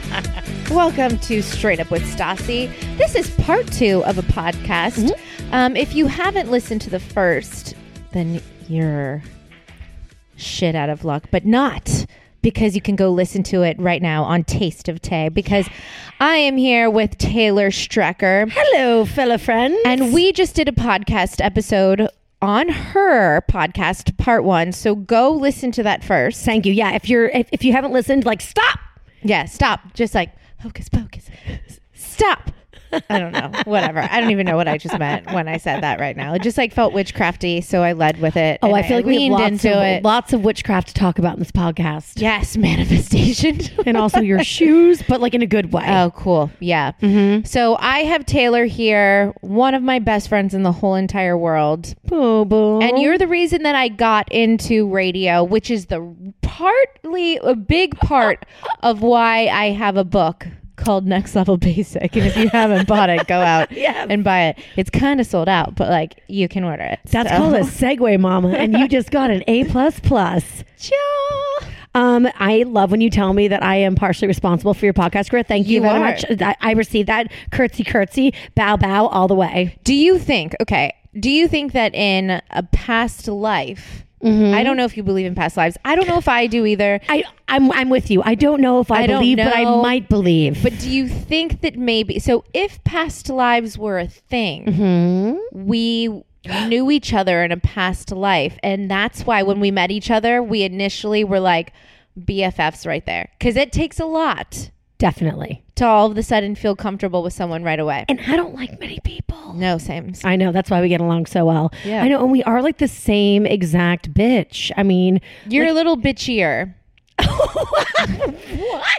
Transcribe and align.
Welcome 0.71 1.19
to 1.19 1.43
Straight 1.43 1.81
Up 1.81 1.91
with 1.91 2.01
Stassi. 2.03 2.71
This 2.97 3.13
is 3.13 3.29
part 3.31 3.69
two 3.73 4.05
of 4.05 4.17
a 4.17 4.21
podcast. 4.21 5.11
Um, 5.51 5.75
if 5.75 5.93
you 5.93 6.07
haven't 6.07 6.49
listened 6.49 6.79
to 6.81 6.89
the 6.89 6.99
first, 6.99 7.75
then 8.13 8.41
you're 8.69 9.21
shit 10.37 10.73
out 10.73 10.89
of 10.89 11.03
luck, 11.03 11.25
but 11.29 11.45
not 11.45 12.05
because 12.41 12.73
you 12.73 12.81
can 12.81 12.95
go 12.95 13.09
listen 13.09 13.43
to 13.43 13.63
it 13.63 13.77
right 13.81 14.01
now 14.01 14.23
on 14.23 14.45
Taste 14.45 14.87
of 14.87 15.01
Tay. 15.01 15.27
Because 15.27 15.67
I 16.21 16.37
am 16.37 16.55
here 16.55 16.89
with 16.89 17.17
Taylor 17.17 17.69
Strecker. 17.69 18.49
Hello, 18.49 19.05
fellow 19.05 19.37
friends. 19.37 19.77
And 19.85 20.13
we 20.13 20.31
just 20.31 20.55
did 20.55 20.69
a 20.69 20.71
podcast 20.71 21.43
episode 21.43 22.07
on 22.41 22.69
her 22.69 23.41
podcast, 23.51 24.17
part 24.17 24.45
one. 24.45 24.71
So 24.71 24.95
go 24.95 25.31
listen 25.31 25.73
to 25.73 25.83
that 25.83 26.01
first. 26.01 26.45
Thank 26.45 26.65
you. 26.65 26.71
Yeah, 26.71 26.93
if 26.93 27.09
you're 27.09 27.27
if, 27.27 27.49
if 27.51 27.65
you 27.65 27.73
haven't 27.73 27.91
listened, 27.91 28.23
like 28.23 28.39
stop. 28.39 28.79
Yeah, 29.21 29.43
stop. 29.45 29.93
Just 29.93 30.15
like 30.15 30.31
hocus 30.63 30.89
pocus. 30.89 31.29
Stop. 31.93 32.51
I 33.09 33.19
don't 33.19 33.31
know. 33.31 33.51
Whatever. 33.65 33.99
I 34.09 34.19
don't 34.19 34.31
even 34.31 34.45
know 34.45 34.55
what 34.55 34.67
I 34.67 34.77
just 34.77 34.97
meant 34.97 35.31
when 35.31 35.47
I 35.47 35.57
said 35.57 35.81
that 35.83 35.99
right 35.99 36.15
now. 36.15 36.33
It 36.33 36.41
just 36.41 36.57
like 36.57 36.73
felt 36.73 36.93
witchcrafty, 36.93 37.63
so 37.63 37.81
I 37.83 37.93
led 37.93 38.19
with 38.19 38.37
it. 38.37 38.59
Oh, 38.61 38.73
I 38.73 38.83
feel 38.83 38.97
like 38.97 39.05
we 39.05 39.17
leaned 39.17 39.39
into 39.39 39.71
of 39.71 39.83
it. 39.83 40.03
lots 40.03 40.33
of 40.33 40.43
witchcraft 40.43 40.89
to 40.89 40.93
talk 40.93 41.19
about 41.19 41.33
in 41.33 41.39
this 41.39 41.51
podcast. 41.51 42.13
yes, 42.15 42.57
manifestation. 42.91 43.59
And 43.85 43.97
also 43.97 44.19
your 44.19 44.43
shoes, 44.43 45.01
but 45.07 45.21
like 45.21 45.33
in 45.33 45.41
a 45.41 45.47
good 45.47 45.71
way. 45.71 45.85
Oh, 45.87 46.11
cool. 46.15 46.51
Yeah. 46.59 46.91
Mm-hmm. 47.01 47.45
So 47.45 47.75
I 47.79 47.99
have 47.99 48.25
Taylor 48.25 48.65
here, 48.65 49.33
one 49.41 49.73
of 49.73 49.83
my 49.83 49.99
best 49.99 50.29
friends 50.29 50.53
in 50.53 50.63
the 50.63 50.71
whole 50.71 50.95
entire 50.95 51.37
world. 51.37 51.95
Boo 52.05 52.45
boo. 52.45 52.79
And 52.81 52.99
you're 52.99 53.17
the 53.17 53.27
reason 53.27 53.63
that 53.63 53.75
I 53.75 53.87
got 53.87 54.31
into 54.31 54.87
radio, 54.89 55.43
which 55.43 55.71
is 55.71 55.87
the 55.87 56.15
partly 56.41 57.37
a 57.37 57.55
big 57.55 57.97
part 57.99 58.45
of 58.83 59.01
why 59.01 59.47
I 59.47 59.71
have 59.71 59.97
a 59.97 60.03
book 60.03 60.47
called 60.81 61.05
Next 61.07 61.35
Level 61.35 61.57
Basic. 61.57 62.15
And 62.15 62.25
if 62.27 62.35
you 62.35 62.49
haven't 62.49 62.87
bought 62.87 63.09
it, 63.09 63.27
go 63.27 63.39
out 63.39 63.71
and 63.77 64.23
buy 64.23 64.47
it. 64.47 64.59
It's 64.75 64.89
kind 64.89 65.21
of 65.21 65.27
sold 65.27 65.47
out, 65.49 65.75
but 65.75 65.89
like 65.89 66.21
you 66.27 66.47
can 66.49 66.63
order 66.63 66.83
it. 66.83 66.99
That's 67.05 67.29
So- 67.29 67.37
called 67.37 67.53
a 67.55 67.59
segue, 67.61 68.19
mama. 68.19 68.49
And 68.49 68.73
you 68.77 68.87
just 68.87 69.11
got 69.11 69.29
an 69.31 69.43
A 69.47 69.63
plus 69.65 69.99
plus. 69.99 70.63
Um, 71.93 72.27
I 72.35 72.63
love 72.63 72.89
when 72.91 73.01
you 73.01 73.09
tell 73.09 73.33
me 73.33 73.49
that 73.49 73.61
I 73.63 73.75
am 73.75 73.95
partially 73.95 74.27
responsible 74.29 74.73
for 74.73 74.85
your 74.85 74.93
podcast 74.93 75.29
growth. 75.29 75.47
Thank 75.47 75.67
you, 75.67 75.75
You 75.75 75.81
very 75.81 75.95
are. 75.95 75.99
much. 75.99 76.23
I, 76.41 76.55
I 76.61 76.71
received 76.71 77.09
that 77.09 77.29
curtsy, 77.51 77.83
curtsy, 77.83 78.33
bow, 78.55 78.77
bow, 78.77 79.07
all 79.07 79.27
the 79.27 79.35
way. 79.35 79.77
Do 79.83 79.93
you 79.93 80.17
think, 80.17 80.55
okay, 80.61 80.93
do 81.19 81.29
you 81.29 81.49
think 81.49 81.73
that 81.73 81.93
in 81.93 82.41
a 82.51 82.63
past 82.71 83.27
life, 83.27 84.05
Mm-hmm. 84.23 84.53
I 84.53 84.63
don't 84.63 84.77
know 84.77 84.85
if 84.85 84.95
you 84.95 85.03
believe 85.03 85.25
in 85.25 85.35
past 85.35 85.57
lives. 85.57 85.77
I 85.83 85.95
don't 85.95 86.07
know 86.07 86.17
if 86.17 86.27
I 86.27 86.47
do 86.47 86.65
either. 86.65 86.99
I, 87.09 87.23
I'm, 87.47 87.71
I'm 87.71 87.89
with 87.89 88.11
you. 88.11 88.21
I 88.23 88.35
don't 88.35 88.61
know 88.61 88.79
if 88.79 88.91
I, 88.91 89.03
I 89.03 89.07
believe, 89.07 89.37
but 89.37 89.55
I 89.55 89.63
might 89.81 90.09
believe. 90.09 90.61
But 90.61 90.77
do 90.79 90.89
you 90.89 91.07
think 91.07 91.61
that 91.61 91.77
maybe 91.77 92.19
so 92.19 92.43
if 92.53 92.83
past 92.83 93.29
lives 93.29 93.77
were 93.77 93.99
a 93.99 94.07
thing, 94.07 94.65
Mm-hmm. 94.65 95.65
we 95.67 96.23
knew 96.67 96.89
each 96.89 97.13
other 97.13 97.43
in 97.43 97.51
a 97.51 97.57
past 97.57 98.11
life 98.11 98.57
and 98.63 98.89
that's 98.89 99.27
why 99.27 99.43
when 99.43 99.59
we 99.59 99.69
met 99.71 99.91
each 99.91 100.09
other, 100.09 100.41
we 100.41 100.63
initially 100.63 101.23
were 101.23 101.39
like 101.39 101.71
BFFs 102.19 102.85
right 102.87 103.05
there 103.05 103.29
cuz 103.39 103.55
it 103.55 103.71
takes 103.71 103.99
a 103.99 104.05
lot 104.05 104.71
definitely. 105.01 105.63
to 105.75 105.85
all 105.85 106.11
of 106.11 106.17
a 106.17 106.21
sudden 106.23 106.53
feel 106.55 106.75
comfortable 106.75 107.23
with 107.23 107.33
someone 107.33 107.63
right 107.63 107.79
away. 107.79 108.05
And 108.07 108.21
I 108.21 108.35
don't 108.37 108.53
like 108.55 108.79
many 108.79 108.99
people. 109.03 109.53
No, 109.53 109.77
same. 109.79 110.13
I 110.23 110.35
know 110.35 110.51
that's 110.51 110.69
why 110.69 110.79
we 110.79 110.87
get 110.89 111.01
along 111.01 111.25
so 111.25 111.43
well. 111.45 111.73
Yeah. 111.83 112.03
I 112.03 112.07
know, 112.07 112.21
and 112.21 112.31
we 112.31 112.43
are 112.43 112.61
like 112.61 112.77
the 112.77 112.87
same 112.87 113.45
exact 113.45 114.13
bitch. 114.13 114.71
I 114.77 114.83
mean, 114.83 115.19
You're 115.47 115.67
a 115.67 115.73
little 115.73 115.97
bitchier. 115.97 116.75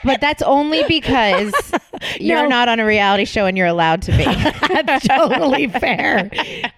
But 0.05 0.21
that's 0.21 0.43
only 0.43 0.83
because 0.89 1.53
you're 2.21 2.43
No. 2.43 2.49
not 2.49 2.69
on 2.69 2.81
a 2.81 2.87
reality 2.87 3.25
show 3.25 3.47
and 3.47 3.57
you're 3.57 3.67
allowed 3.69 4.03
to 4.03 4.13
be. 4.17 4.25
that's 4.85 5.07
totally 5.07 5.69
fair. 5.69 6.29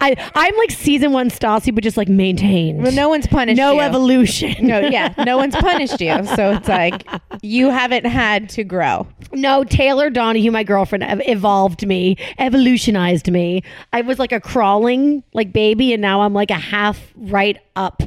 I 0.00 0.14
I'm 0.34 0.54
like 0.58 0.70
season 0.70 1.12
one 1.12 1.30
Stassi, 1.30 1.74
but 1.74 1.82
just 1.82 1.96
like 1.96 2.08
maintained. 2.08 2.82
Well, 2.82 2.92
no 2.92 3.08
one's 3.08 3.26
punished 3.26 3.56
no 3.56 3.74
you. 3.74 3.80
evolution. 3.80 4.54
No, 4.66 4.78
yeah, 4.80 5.14
no 5.24 5.38
one's 5.38 5.56
punished 5.56 6.00
you. 6.00 6.24
So 6.36 6.52
it's 6.52 6.68
like 6.68 7.06
you 7.44 7.70
haven't 7.70 8.06
had 8.06 8.48
to 8.50 8.64
grow. 8.64 9.06
No, 9.32 9.64
Taylor 9.64 10.08
Donahue, 10.10 10.50
my 10.50 10.64
girlfriend, 10.64 11.04
evolved 11.26 11.86
me, 11.86 12.16
evolutionized 12.38 13.30
me. 13.30 13.62
I 13.92 14.00
was 14.00 14.18
like 14.18 14.32
a 14.32 14.40
crawling 14.40 15.22
like 15.34 15.52
baby, 15.52 15.92
and 15.92 16.00
now 16.00 16.22
I'm 16.22 16.32
like 16.32 16.50
a 16.50 16.54
half 16.54 17.12
right 17.16 17.58
up 17.76 18.02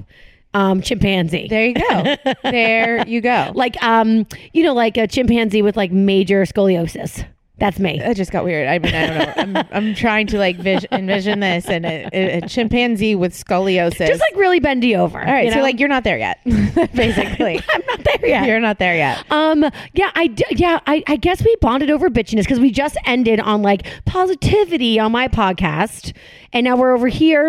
um, 0.54 0.82
chimpanzee. 0.82 1.48
There 1.48 1.66
you 1.66 1.76
go. 1.76 2.16
There 2.44 3.08
you 3.08 3.22
go. 3.22 3.52
like 3.54 3.82
um, 3.84 4.26
you 4.54 4.64
know, 4.64 4.74
like 4.74 4.98
a 4.98 5.08
chimpanzee 5.08 5.62
with 5.62 5.78
like 5.78 5.92
major 5.92 6.44
scoliosis. 6.44 7.26
That's 7.60 7.80
me. 7.80 7.98
That 7.98 8.16
just 8.16 8.32
got 8.32 8.44
weird. 8.44 8.68
I 8.68 8.78
mean, 8.78 8.94
I 8.94 9.08
don't 9.08 9.54
know. 9.54 9.62
I'm, 9.62 9.68
I'm 9.72 9.96
trying 9.96 10.28
to 10.28 10.38
like 10.38 10.58
vis- 10.58 10.86
envision 10.92 11.40
this 11.40 11.66
and 11.68 11.88
a, 11.88 12.08
a, 12.14 12.38
a 12.38 12.48
chimpanzee 12.48 13.16
with 13.16 13.34
scoliosis. 13.34 14.06
Just 14.08 14.20
like 14.22 14.36
really 14.36 14.60
bendy 14.60 14.96
over. 14.96 15.20
all 15.20 15.26
right, 15.26 15.46
you 15.46 15.52
so 15.52 15.58
know? 15.58 15.64
like 15.64 15.80
you're 15.80 15.90
not 15.90 16.04
there 16.04 16.20
yet, 16.20 16.40
basically. 16.94 17.60
I'm 17.74 17.82
not 17.88 18.04
there 18.04 18.28
yet. 18.28 18.46
You're 18.48 18.60
not 18.60 18.78
there 18.78 18.96
yet. 18.96 19.26
Um. 19.32 19.66
Yeah. 19.94 20.12
I. 20.14 20.28
d- 20.28 20.46
Yeah. 20.52 20.80
I. 20.86 21.04
I 21.08 21.16
guess 21.16 21.44
we 21.44 21.56
bonded 21.60 21.90
over 21.90 22.10
bitchiness 22.10 22.44
because 22.44 22.60
we 22.60 22.70
just 22.70 22.96
ended 23.06 23.40
on 23.40 23.64
like 23.64 23.88
positivity 24.06 25.00
on 25.00 25.12
my 25.12 25.28
podcast, 25.28 26.14
and 26.54 26.64
now 26.64 26.76
we're 26.78 26.94
over 26.94 27.08
here. 27.08 27.48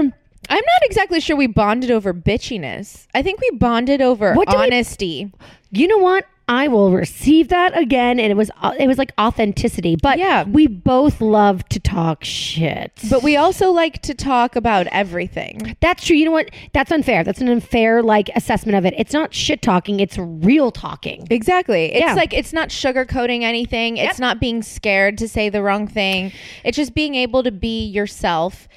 I'm 0.51 0.57
not 0.65 0.83
exactly 0.85 1.21
sure 1.21 1.37
we 1.37 1.47
bonded 1.49 1.91
over 1.91 2.15
bitchiness. 2.15 3.07
I 3.15 3.23
think 3.23 3.41
we 3.41 3.51
bonded 3.59 4.01
over 4.01 4.33
What 4.33 4.49
do 4.49 4.57
we- 4.57 4.63
honesty. 4.65 5.31
You 5.71 5.87
know 5.87 5.99
what? 5.99 6.25
I 6.49 6.69
will 6.69 6.91
receive 6.93 7.49
that 7.49 7.77
again, 7.79 8.19
and 8.19 8.31
it 8.31 8.37
was 8.37 8.51
uh, 8.63 8.73
it 8.79 8.87
was 8.87 8.97
like 8.99 9.13
authenticity. 9.21 9.97
But 10.03 10.19
Yeah. 10.19 10.45
we 10.45 10.67
both 10.67 11.21
love 11.21 11.69
to 11.69 11.79
talk 11.79 12.25
shit. 12.25 12.93
But 13.11 13.23
we 13.23 13.37
also 13.37 13.71
like 13.71 14.01
to 14.03 14.15
talk 14.15 14.57
about 14.57 14.87
everything. 14.89 15.77
that's 15.81 16.07
true. 16.07 16.17
You 16.17 16.25
know 16.25 16.31
what? 16.33 16.51
That's 16.73 16.91
unfair. 16.91 17.23
That's 17.23 17.41
an 17.41 17.49
unfair 17.49 18.03
like 18.03 18.31
assessment 18.35 18.77
of 18.77 18.87
it. 18.87 18.95
It's 18.97 19.13
not 19.13 19.35
shit 19.35 19.61
talking. 19.63 20.01
It's 20.01 20.17
real 20.19 20.71
talking. 20.71 21.27
Exactly. 21.31 21.93
It's 21.93 22.01
Yeah. 22.07 22.15
like 22.15 22.33
it's 22.33 22.53
not 22.53 22.71
sugarcoating 22.71 23.43
anything. 23.43 23.97
It's 23.99 24.19
not 24.19 24.41
being 24.41 24.63
scared 24.63 25.19
to 25.19 25.29
say 25.29 25.49
the 25.51 25.63
wrong 25.63 25.87
thing. 25.87 26.33
It's 26.65 26.77
just 26.77 26.95
being 26.95 27.15
able 27.15 27.43
to 27.43 27.51
be 27.53 27.85
yourself 27.87 28.69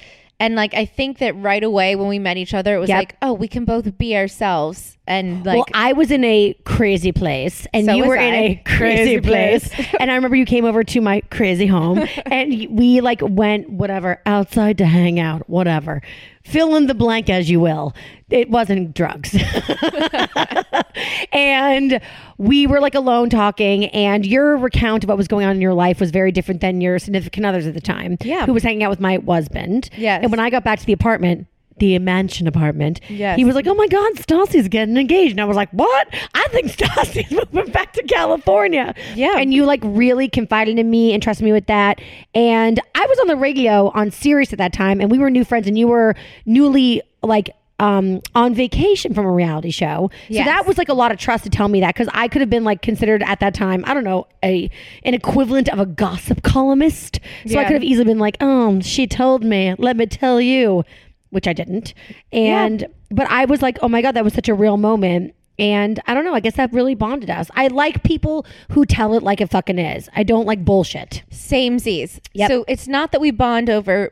And 0.42 0.56
like 0.56 0.74
I 0.74 0.84
think 0.84 1.18
that 1.18 1.34
right 1.36 1.62
away 1.62 1.94
when 1.94 2.08
we 2.08 2.18
met 2.18 2.36
each 2.36 2.52
other, 2.52 2.74
it 2.74 2.78
was 2.80 2.88
Yep. 2.88 2.98
like, 2.98 3.16
oh, 3.22 3.32
we 3.32 3.46
can 3.48 3.64
both 3.64 3.96
be 3.96 4.16
ourselves. 4.16 4.98
And 5.06 5.46
like 5.46 5.56
well, 5.56 5.66
I 5.72 5.92
was 5.94 6.10
in 6.10 6.24
a 6.24 6.54
crazy 6.64 7.12
place, 7.12 7.66
and 7.72 7.86
So 7.86 7.92
you 7.94 8.02
was 8.02 8.08
were 8.08 8.16
in 8.16 8.34
I. 8.34 8.36
a 8.36 8.54
crazy, 8.64 8.76
Crazy 8.76 9.20
place. 9.20 9.68
place. 9.68 9.94
and 10.00 10.10
I 10.10 10.14
remember 10.16 10.36
you 10.36 10.44
came 10.44 10.64
over 10.64 10.82
to 10.84 11.00
my 11.00 11.20
crazy 11.30 11.66
home, 11.66 11.98
and 12.26 12.50
y- 12.52 12.66
we 12.70 13.00
like 13.00 13.20
went 13.22 13.70
whatever 13.70 14.20
outside 14.26 14.78
to 14.78 14.84
hang 14.86 15.18
out, 15.20 15.48
whatever. 15.48 16.02
Fill 16.44 16.76
in 16.76 16.86
the 16.86 16.94
blank 16.94 17.30
as 17.30 17.50
you 17.50 17.60
will. 17.60 17.94
It 18.30 18.50
wasn't 18.50 18.94
drugs. 18.94 19.34
and 21.32 22.00
we 22.38 22.66
were 22.66 22.80
like 22.80 22.94
alone 22.94 23.30
talking, 23.30 23.86
and 23.86 24.24
your 24.26 24.56
recount 24.56 25.04
of 25.04 25.08
what 25.08 25.16
was 25.16 25.28
going 25.28 25.46
on 25.46 25.54
in 25.54 25.60
your 25.60 25.74
life 25.74 26.00
was 26.00 26.10
very 26.10 26.32
different 26.32 26.60
than 26.60 26.80
your 26.80 26.98
significant 26.98 27.46
others 27.46 27.66
at 27.66 27.74
the 27.74 27.80
time. 27.80 28.16
Yeah. 28.22 28.46
Who 28.46 28.54
was 28.54 28.62
hanging 28.62 28.82
out 28.82 28.90
with 28.90 29.00
my 29.00 29.20
husband. 29.26 29.90
Yes. 29.96 30.20
And 30.22 30.30
when 30.30 30.40
I 30.40 30.50
got 30.50 30.64
back 30.64 30.78
to 30.80 30.86
the 30.86 30.92
apartment, 30.92 31.46
the 31.82 31.98
mansion 31.98 32.46
apartment, 32.46 33.00
Yes. 33.08 33.36
he 33.36 33.44
was 33.44 33.56
like, 33.56 33.66
"Oh 33.66 33.74
my 33.74 33.88
God, 33.88 34.12
Stassi's 34.14 34.68
getting 34.68 34.96
engaged," 34.96 35.32
and 35.32 35.40
I 35.40 35.44
was 35.44 35.56
like, 35.56 35.68
"What? 35.70 36.08
I 36.32 36.46
think 36.50 36.68
Stassi's 36.68 37.30
moving 37.52 37.72
back 37.72 37.92
to 37.94 38.02
California." 38.04 38.94
Yeah. 39.16 39.38
and 39.38 39.52
you 39.52 39.64
like 39.64 39.80
really 39.82 40.28
confided 40.28 40.78
in 40.78 40.88
me 40.90 41.12
and 41.12 41.20
trusted 41.20 41.44
me 41.44 41.50
with 41.52 41.66
that. 41.66 42.00
And 42.34 42.78
I 42.94 43.04
was 43.06 43.18
on 43.18 43.26
the 43.26 43.36
radio 43.36 43.90
on 43.94 44.12
Sirius 44.12 44.52
at 44.52 44.58
that 44.58 44.72
time, 44.72 45.00
and 45.00 45.10
we 45.10 45.18
were 45.18 45.28
new 45.28 45.44
friends, 45.44 45.66
and 45.66 45.76
you 45.76 45.88
were 45.88 46.14
newly 46.46 47.02
like. 47.22 47.50
Um, 47.80 48.20
on 48.36 48.54
vacation 48.54 49.12
from 49.12 49.26
a 49.26 49.32
reality 49.32 49.72
show, 49.72 50.08
so 50.30 50.34
that 50.44 50.68
was 50.68 50.78
like 50.78 50.88
a 50.88 50.94
lot 50.94 51.10
of 51.10 51.18
trust 51.18 51.42
to 51.44 51.50
tell 51.50 51.66
me 51.66 51.80
that 51.80 51.92
because 51.96 52.08
I 52.14 52.28
could 52.28 52.40
have 52.40 52.50
been 52.50 52.62
like 52.62 52.80
considered 52.80 53.24
at 53.24 53.40
that 53.40 53.54
time, 53.54 53.82
I 53.88 53.92
don't 53.94 54.04
know, 54.04 54.28
a 54.44 54.70
an 55.02 55.14
equivalent 55.14 55.68
of 55.68 55.80
a 55.80 55.86
gossip 55.86 56.44
columnist. 56.44 57.18
So 57.44 57.58
I 57.58 57.64
could 57.64 57.72
have 57.72 57.82
easily 57.82 58.04
been 58.04 58.20
like, 58.20 58.36
"Oh, 58.40 58.78
she 58.82 59.08
told 59.08 59.42
me. 59.42 59.74
Let 59.78 59.96
me 59.96 60.06
tell 60.06 60.40
you," 60.40 60.84
which 61.32 61.48
I 61.48 61.52
didn't. 61.52 61.94
And 62.32 62.86
but 63.10 63.26
I 63.28 63.46
was 63.46 63.62
like, 63.62 63.78
"Oh 63.82 63.88
my 63.88 64.02
god, 64.02 64.12
that 64.12 64.24
was 64.24 64.34
such 64.34 64.48
a 64.48 64.54
real 64.54 64.76
moment." 64.76 65.34
And 65.58 66.00
I 66.06 66.14
don't 66.14 66.24
know. 66.24 66.34
I 66.34 66.40
guess 66.40 66.56
that 66.56 66.72
really 66.72 66.94
bonded 66.94 67.30
us. 67.30 67.50
I 67.54 67.68
like 67.68 68.02
people 68.02 68.46
who 68.70 68.86
tell 68.86 69.14
it 69.14 69.22
like 69.22 69.40
it 69.40 69.50
fucking 69.50 69.78
is. 69.78 70.08
I 70.14 70.22
don't 70.22 70.46
like 70.46 70.64
bullshit. 70.64 71.22
same 71.30 71.78
Z's. 71.78 72.20
Yep. 72.32 72.50
So 72.50 72.64
it's 72.68 72.88
not 72.88 73.12
that 73.12 73.20
we 73.20 73.30
bond 73.30 73.68
over 73.68 74.10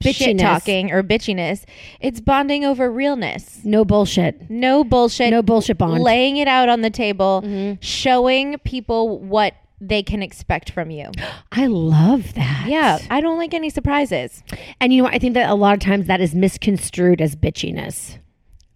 shit 0.00 0.16
Bitchiness. 0.16 0.40
talking 0.40 0.90
or 0.90 1.02
bitchiness. 1.02 1.64
It's 2.00 2.20
bonding 2.20 2.64
over 2.64 2.90
realness. 2.90 3.60
No 3.64 3.84
bullshit. 3.84 4.48
No 4.50 4.84
bullshit. 4.84 5.30
No 5.30 5.42
bullshit 5.42 5.78
bond. 5.78 6.02
Laying 6.02 6.38
it 6.38 6.48
out 6.48 6.68
on 6.68 6.80
the 6.80 6.90
table, 6.90 7.42
mm-hmm. 7.44 7.80
showing 7.80 8.58
people 8.58 9.18
what 9.18 9.54
they 9.80 10.02
can 10.02 10.22
expect 10.22 10.70
from 10.70 10.90
you. 10.90 11.10
I 11.52 11.66
love 11.66 12.34
that. 12.34 12.66
Yeah, 12.68 12.98
I 13.10 13.20
don't 13.20 13.38
like 13.38 13.54
any 13.54 13.70
surprises. 13.70 14.42
And 14.80 14.92
you 14.92 14.98
know, 14.98 15.04
what? 15.04 15.14
I 15.14 15.18
think 15.18 15.34
that 15.34 15.48
a 15.50 15.54
lot 15.54 15.74
of 15.74 15.80
times 15.80 16.06
that 16.06 16.20
is 16.20 16.34
misconstrued 16.34 17.20
as 17.20 17.34
bitchiness. 17.36 18.18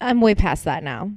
I'm 0.01 0.21
way 0.21 0.35
past 0.35 0.65
that 0.65 0.83
now. 0.83 1.11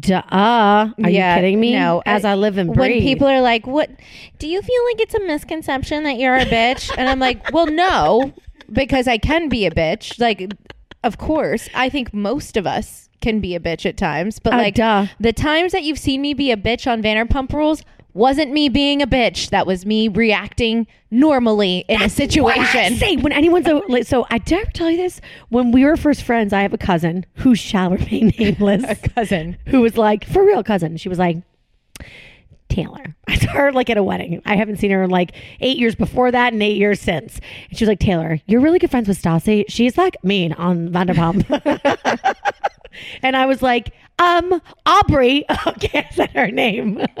Duh. 0.00 0.22
Are 0.30 0.94
Yeah, 0.98 1.34
you 1.34 1.40
kidding 1.40 1.60
me? 1.60 1.72
no. 1.72 2.02
As 2.06 2.24
I, 2.24 2.34
live 2.34 2.56
and 2.56 2.72
breathe. 2.72 2.78
When 2.96 3.00
people 3.02 3.26
are 3.26 3.40
like, 3.40 3.66
"What? 3.66 3.90
Do 4.38 4.46
you 4.46 4.62
feel 4.62 4.84
like 4.86 5.00
it's 5.00 5.14
a 5.14 5.20
misconception 5.20 6.04
that 6.04 6.18
you're 6.18 6.36
a 6.36 6.44
bitch?" 6.46 6.90
and 6.96 7.08
I'm 7.08 7.18
like, 7.18 7.52
"Well, 7.52 7.66
no, 7.66 8.32
because 8.70 9.08
I 9.08 9.18
can 9.18 9.48
be 9.48 9.66
a 9.66 9.70
bitch. 9.72 10.20
Like, 10.20 10.52
of 11.02 11.18
course, 11.18 11.68
I 11.74 11.88
think 11.88 12.14
most 12.14 12.56
of 12.56 12.64
us 12.66 13.08
can 13.20 13.40
be 13.40 13.56
a 13.56 13.60
bitch 13.60 13.84
at 13.84 13.96
times, 13.96 14.38
but 14.38 14.54
Uh, 14.54 14.58
like 14.58 14.74
duh. 14.76 15.06
the 15.18 15.32
times 15.32 15.72
that 15.72 15.82
you've 15.82 15.98
seen 15.98 16.20
me 16.22 16.32
be 16.32 16.52
a 16.52 16.56
bitch 16.56 16.90
on 16.90 17.02
Vanderpump 17.02 17.52
Rules." 17.52 17.82
Wasn't 18.14 18.52
me 18.52 18.68
being 18.68 19.00
a 19.00 19.06
bitch. 19.06 19.50
That 19.50 19.66
was 19.66 19.86
me 19.86 20.08
reacting 20.08 20.86
normally 21.10 21.84
in 21.88 21.96
a 21.96 22.04
What 22.04 22.04
I 22.04 22.08
situation. 22.08 22.96
say 22.96 23.16
when 23.16 23.32
anyone's 23.32 23.66
so, 23.66 23.82
like, 23.88 24.04
so 24.06 24.26
I 24.30 24.36
ever 24.50 24.70
tell 24.72 24.90
you 24.90 24.96
this 24.98 25.20
when 25.48 25.72
we 25.72 25.84
were 25.84 25.96
first 25.96 26.22
friends. 26.22 26.52
I 26.52 26.62
have 26.62 26.74
a 26.74 26.78
cousin 26.78 27.24
who 27.36 27.54
shall 27.54 27.90
remain 27.90 28.32
nameless. 28.38 28.84
a 28.86 28.96
cousin. 28.96 29.56
who 29.68 29.80
was 29.80 29.96
like 29.96 30.24
for 30.26 30.44
real 30.44 30.62
cousin. 30.62 30.96
She 30.98 31.08
was 31.08 31.18
like 31.18 31.38
Taylor. 32.68 33.14
I 33.28 33.36
saw 33.36 33.50
her 33.52 33.72
like 33.72 33.88
at 33.90 33.96
a 33.96 34.02
wedding. 34.02 34.42
I 34.44 34.56
haven't 34.56 34.76
seen 34.78 34.90
her 34.90 35.02
in 35.02 35.10
like 35.10 35.32
eight 35.60 35.78
years 35.78 35.94
before 35.94 36.30
that 36.30 36.52
and 36.52 36.62
eight 36.62 36.76
years 36.78 37.00
since. 37.00 37.38
And 37.70 37.78
she 37.78 37.84
was 37.84 37.88
like 37.88 37.98
Taylor, 38.00 38.40
you're 38.46 38.60
really 38.60 38.78
good 38.78 38.90
friends 38.90 39.08
with 39.08 39.20
Stassi. 39.22 39.64
She's 39.68 39.96
like 39.98 40.22
mean 40.24 40.52
on 40.54 40.88
Vanderpump. 40.90 41.46
and 43.22 43.36
I 43.36 43.46
was 43.46 43.62
like, 43.62 43.94
um, 44.18 44.60
Aubrey. 44.86 45.44
Okay, 45.66 46.06
I 46.10 46.14
said 46.14 46.30
her 46.30 46.50
name. 46.50 47.04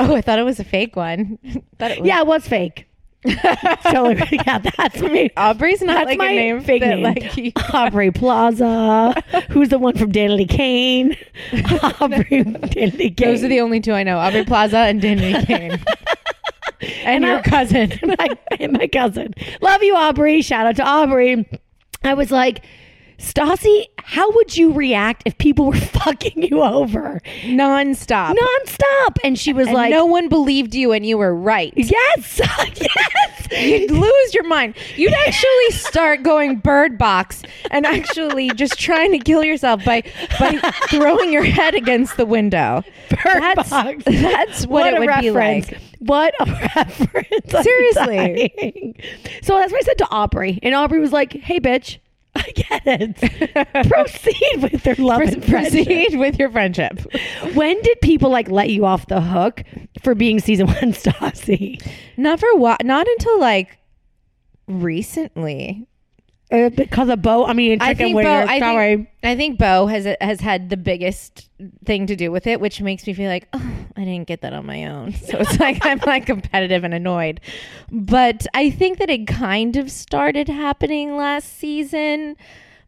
Oh, 0.00 0.14
I 0.14 0.20
thought 0.20 0.38
it 0.38 0.44
was 0.44 0.60
a 0.60 0.64
fake 0.64 0.94
one. 0.94 1.38
thought 1.78 1.90
it 1.90 2.00
was 2.00 2.06
yeah, 2.06 2.20
it 2.20 2.26
was 2.26 2.46
fake. 2.46 2.86
so 3.90 4.10
yeah, 4.10 4.58
that's 4.58 5.00
me. 5.00 5.28
Aubrey's 5.36 5.82
not 5.82 5.94
That's 5.94 6.06
like 6.06 6.18
my 6.18 6.28
a 6.30 6.36
name 6.36 6.60
fake 6.60 6.82
that, 6.82 6.90
name. 6.90 7.02
like 7.02 7.36
you- 7.36 7.50
Aubrey 7.72 8.12
Plaza. 8.12 9.12
Who's 9.50 9.70
the 9.70 9.78
one 9.80 9.96
from 9.96 10.12
Danity 10.12 10.48
Kane? 10.48 11.16
Aubrey 12.00 12.44
Danity 12.44 13.16
Kane. 13.16 13.28
Those 13.28 13.42
are 13.42 13.48
the 13.48 13.60
only 13.60 13.80
two 13.80 13.92
I 13.92 14.04
know: 14.04 14.18
Aubrey 14.18 14.44
Plaza 14.44 14.78
and 14.78 15.02
Danity 15.02 15.44
Kane. 15.46 15.80
and, 17.04 17.24
your 17.24 17.38
I- 17.38 17.42
cousin. 17.42 17.92
my, 18.16 18.28
and 18.60 18.72
my 18.72 18.86
cousin. 18.86 19.34
Love 19.60 19.82
you, 19.82 19.96
Aubrey. 19.96 20.40
Shout 20.42 20.66
out 20.68 20.76
to 20.76 20.84
Aubrey. 20.84 21.44
I 22.04 22.14
was 22.14 22.30
like, 22.30 22.64
Stassi, 23.18 23.86
how 23.98 24.30
would 24.32 24.56
you 24.56 24.72
react 24.72 25.22
if 25.26 25.36
people 25.38 25.66
were 25.66 25.76
fucking 25.76 26.40
you 26.42 26.62
over 26.62 27.20
nonstop. 27.42 28.34
nonstop? 28.36 29.18
And 29.24 29.38
she 29.38 29.52
was 29.52 29.66
And 29.66 29.74
like, 29.74 29.90
no 29.90 30.06
one 30.06 30.28
believed 30.28 30.74
you, 30.74 30.92
and 30.92 31.04
you 31.04 31.18
were 31.18 31.34
right. 31.34 31.72
Yes, 31.76 32.40
yes. 32.80 33.48
You'd 33.50 33.90
lose 33.90 34.34
your 34.34 34.44
mind. 34.46 34.76
You'd 34.96 35.12
actually 35.14 35.70
start 35.70 36.22
going 36.22 36.56
bird 36.56 36.96
box 36.98 37.42
and 37.70 37.86
actually 37.86 38.50
just 38.50 38.78
trying 38.78 39.10
to 39.12 39.18
kill 39.18 39.42
yourself 39.42 39.84
by 39.84 40.02
by 40.38 40.58
throwing 40.88 41.32
your 41.32 41.44
head 41.44 41.74
against 41.74 42.16
the 42.18 42.26
window. 42.26 42.84
Bird 43.10 43.40
that's, 43.40 43.70
box. 43.70 44.04
That's 44.04 44.66
what, 44.66 44.92
it 44.92 44.98
would 45.00 45.08
reference. 45.08 45.66
be 45.68 45.74
like. 45.74 45.82
What 46.00 46.34
a 46.40 46.44
reference. 46.76 47.50
Seriously. 47.64 48.94
So 49.42 49.56
that's 49.58 49.72
what 49.72 49.82
I 49.82 49.86
said 49.86 49.98
to 49.98 50.08
Aubrey. 50.10 50.58
And 50.62 50.74
Aubrey 50.74 51.00
was 51.00 51.12
like, 51.12 51.32
hey, 51.32 51.58
bitch, 51.58 51.98
I 52.38 52.52
get 52.54 52.82
it. 52.86 53.88
Proceed 53.88 54.62
with 54.62 54.86
your 54.86 54.94
love 54.96 55.20
and 55.22 55.44
friendship. 55.44 55.86
Proceed 55.86 56.18
with 56.18 56.38
your 56.38 56.50
friendship. 56.50 57.00
When 57.54 57.80
did 57.82 58.00
people 58.00 58.30
like 58.30 58.48
let 58.50 58.70
you 58.70 58.84
off 58.86 59.06
the 59.06 59.20
hook 59.20 59.62
for 60.02 60.14
being 60.14 60.40
season 60.40 60.66
one 60.68 60.92
Stassi? 60.92 61.84
Not 62.16 62.40
for 62.40 62.54
what? 62.56 62.84
Not 62.84 63.06
until 63.06 63.40
like 63.40 63.78
recently. 64.66 65.86
Uh, 66.50 66.70
because 66.70 67.10
of 67.10 67.20
Beau, 67.20 67.44
I 67.44 67.52
mean, 67.52 67.80
I 67.82 67.92
chicken 67.92 68.14
think 68.14 68.22
Beau. 68.22 68.44
I 68.48 68.58
sorry. 68.58 68.96
think, 68.96 69.08
I 69.22 69.36
think 69.36 69.58
Beau 69.58 69.86
has 69.86 70.16
has 70.20 70.40
had 70.40 70.70
the 70.70 70.78
biggest 70.78 71.50
thing 71.84 72.06
to 72.06 72.16
do 72.16 72.30
with 72.30 72.46
it, 72.46 72.58
which 72.58 72.80
makes 72.80 73.06
me 73.06 73.12
feel 73.12 73.28
like 73.28 73.48
oh, 73.52 73.72
I 73.96 74.04
didn't 74.04 74.26
get 74.26 74.40
that 74.40 74.54
on 74.54 74.64
my 74.64 74.86
own. 74.86 75.12
So 75.28 75.38
it's 75.38 75.60
like 75.60 75.84
I'm 75.84 75.98
like 76.06 76.24
competitive 76.24 76.84
and 76.84 76.94
annoyed. 76.94 77.40
But 77.90 78.46
I 78.54 78.70
think 78.70 78.98
that 78.98 79.10
it 79.10 79.26
kind 79.26 79.76
of 79.76 79.90
started 79.90 80.48
happening 80.48 81.16
last 81.16 81.58
season. 81.58 82.36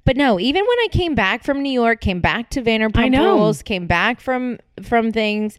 But 0.06 0.16
no, 0.16 0.40
even 0.40 0.64
when 0.64 0.78
I 0.78 0.88
came 0.90 1.14
back 1.14 1.44
from 1.44 1.62
New 1.62 1.72
York, 1.72 2.00
came 2.00 2.20
back 2.20 2.48
to 2.50 2.62
Vanderpump. 2.62 3.14
Rules, 3.18 3.62
came 3.62 3.86
back 3.86 4.20
from 4.20 4.58
from 4.82 5.12
things. 5.12 5.58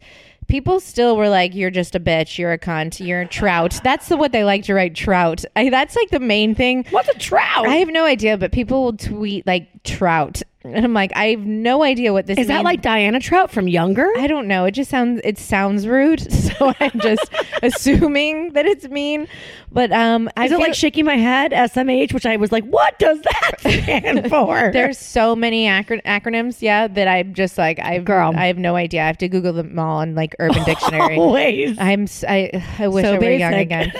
People 0.52 0.80
still 0.80 1.16
were 1.16 1.30
like, 1.30 1.54
"You're 1.54 1.70
just 1.70 1.94
a 1.94 1.98
bitch. 1.98 2.36
You're 2.36 2.52
a 2.52 2.58
cunt. 2.58 3.00
You're 3.00 3.22
a 3.22 3.26
trout." 3.26 3.80
That's 3.82 4.08
the 4.08 4.18
what 4.18 4.32
they 4.32 4.44
like 4.44 4.64
to 4.64 4.74
write. 4.74 4.94
Trout. 4.94 5.46
I, 5.56 5.70
that's 5.70 5.96
like 5.96 6.10
the 6.10 6.20
main 6.20 6.54
thing. 6.54 6.84
What's 6.90 7.08
a 7.08 7.14
trout? 7.14 7.66
I 7.66 7.76
have 7.76 7.88
no 7.88 8.04
idea, 8.04 8.36
but 8.36 8.52
people 8.52 8.84
will 8.84 8.98
tweet 8.98 9.46
like 9.46 9.82
trout, 9.82 10.42
and 10.64 10.84
I'm 10.84 10.94
like, 10.94 11.12
I 11.16 11.26
have 11.30 11.40
no 11.44 11.82
idea 11.82 12.12
what 12.12 12.26
this 12.26 12.38
Is 12.38 12.42
Is 12.42 12.48
that 12.48 12.64
like 12.64 12.82
Diana 12.82 13.20
Trout 13.20 13.50
from 13.50 13.68
Younger? 13.68 14.08
I 14.16 14.26
don't 14.26 14.46
know. 14.48 14.64
It 14.64 14.72
just 14.72 14.90
sounds 14.90 15.20
it 15.24 15.38
sounds 15.38 15.86
rude, 15.86 16.20
so 16.32 16.72
I'm 16.80 16.98
just 17.00 17.30
assuming 17.62 18.52
that 18.52 18.66
it's 18.66 18.88
mean. 18.88 19.26
But 19.70 19.90
um, 19.92 20.28
I 20.36 20.44
Is 20.46 20.52
it 20.52 20.58
like 20.58 20.74
shaking 20.74 21.04
my 21.06 21.16
head, 21.16 21.52
SMH, 21.52 22.12
which 22.12 22.26
I 22.26 22.36
was 22.36 22.52
like, 22.52 22.64
what 22.64 22.98
does 22.98 23.20
that 23.22 23.52
stand 23.60 24.28
for? 24.28 24.70
there's 24.72 24.98
so 24.98 25.34
many 25.34 25.66
acro- 25.66 26.00
acronyms, 26.00 26.60
yeah, 26.60 26.86
that 26.88 27.08
I'm 27.08 27.32
just 27.34 27.56
like, 27.56 27.78
I 27.80 27.98
Girl. 27.98 28.32
I 28.36 28.46
have 28.48 28.58
no 28.58 28.76
idea. 28.76 29.02
I 29.02 29.06
have 29.06 29.18
to 29.18 29.28
Google 29.28 29.54
them 29.54 29.78
all 29.78 29.98
on 29.98 30.14
like 30.14 30.34
Urban 30.38 30.62
Dictionary. 30.64 31.16
Always. 31.16 31.78
I'm 31.78 32.02
s- 32.02 32.24
I, 32.28 32.50
I 32.78 32.88
wish 32.88 33.04
So 33.04 33.14
I 33.14 33.18
were 33.18 33.30
young 33.30 33.54
again. 33.54 33.92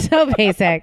so 0.00 0.32
basic. 0.36 0.82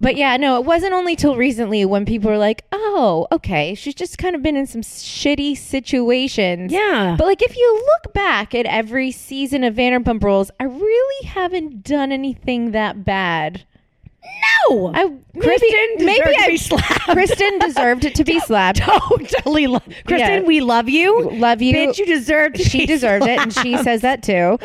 But 0.00 0.16
yeah, 0.16 0.36
no, 0.36 0.58
it 0.58 0.64
wasn't 0.64 0.92
only 0.92 1.16
till 1.16 1.36
recently 1.36 1.84
when 1.84 2.04
people 2.04 2.30
were 2.30 2.38
like, 2.38 2.64
"Oh, 2.72 3.26
okay, 3.32 3.74
she's 3.74 3.94
just 3.94 4.18
kind 4.18 4.36
of 4.36 4.42
been 4.42 4.56
in 4.56 4.66
some 4.66 4.82
shitty 4.82 5.56
situations." 5.56 6.72
Yeah. 6.72 7.16
But 7.18 7.26
like 7.26 7.42
if 7.42 7.56
you 7.56 7.84
look 7.86 8.14
back 8.14 8.54
at 8.54 8.66
every 8.66 9.10
season 9.10 9.64
of 9.64 9.74
Vanderpump 9.74 10.22
Rules, 10.22 10.50
I 10.60 10.64
really 10.64 11.26
haven't 11.28 11.82
done 11.82 12.12
anything 12.12 12.70
that 12.72 13.04
bad. 13.04 13.64
No, 14.70 14.92
I 14.94 15.10
Kristen 15.40 15.68
maybe, 15.98 16.04
maybe 16.04 16.18
deserved 16.20 16.36
to 16.38 16.42
I 16.44 16.46
be 16.48 16.56
slapped. 16.56 17.00
Kristen 17.00 17.58
deserved 17.58 18.04
it 18.04 18.14
to 18.16 18.24
be 18.24 18.38
slapped. 18.46 18.78
totally. 18.80 19.66
Lo- 19.66 19.80
Kristen, 20.06 20.18
Yeah. 20.18 20.40
we 20.42 20.60
love 20.60 20.88
you. 20.88 21.30
Love 21.32 21.62
you. 21.62 21.74
Bitch, 21.74 21.98
you 21.98 22.06
deserve 22.06 22.52
to 22.54 22.62
she 22.64 22.80
be 22.80 22.86
deserved 22.86 23.26
it, 23.26 23.38
and 23.40 23.52
she 23.52 23.76
says 23.78 24.02
that 24.02 24.22
too. 24.22 24.58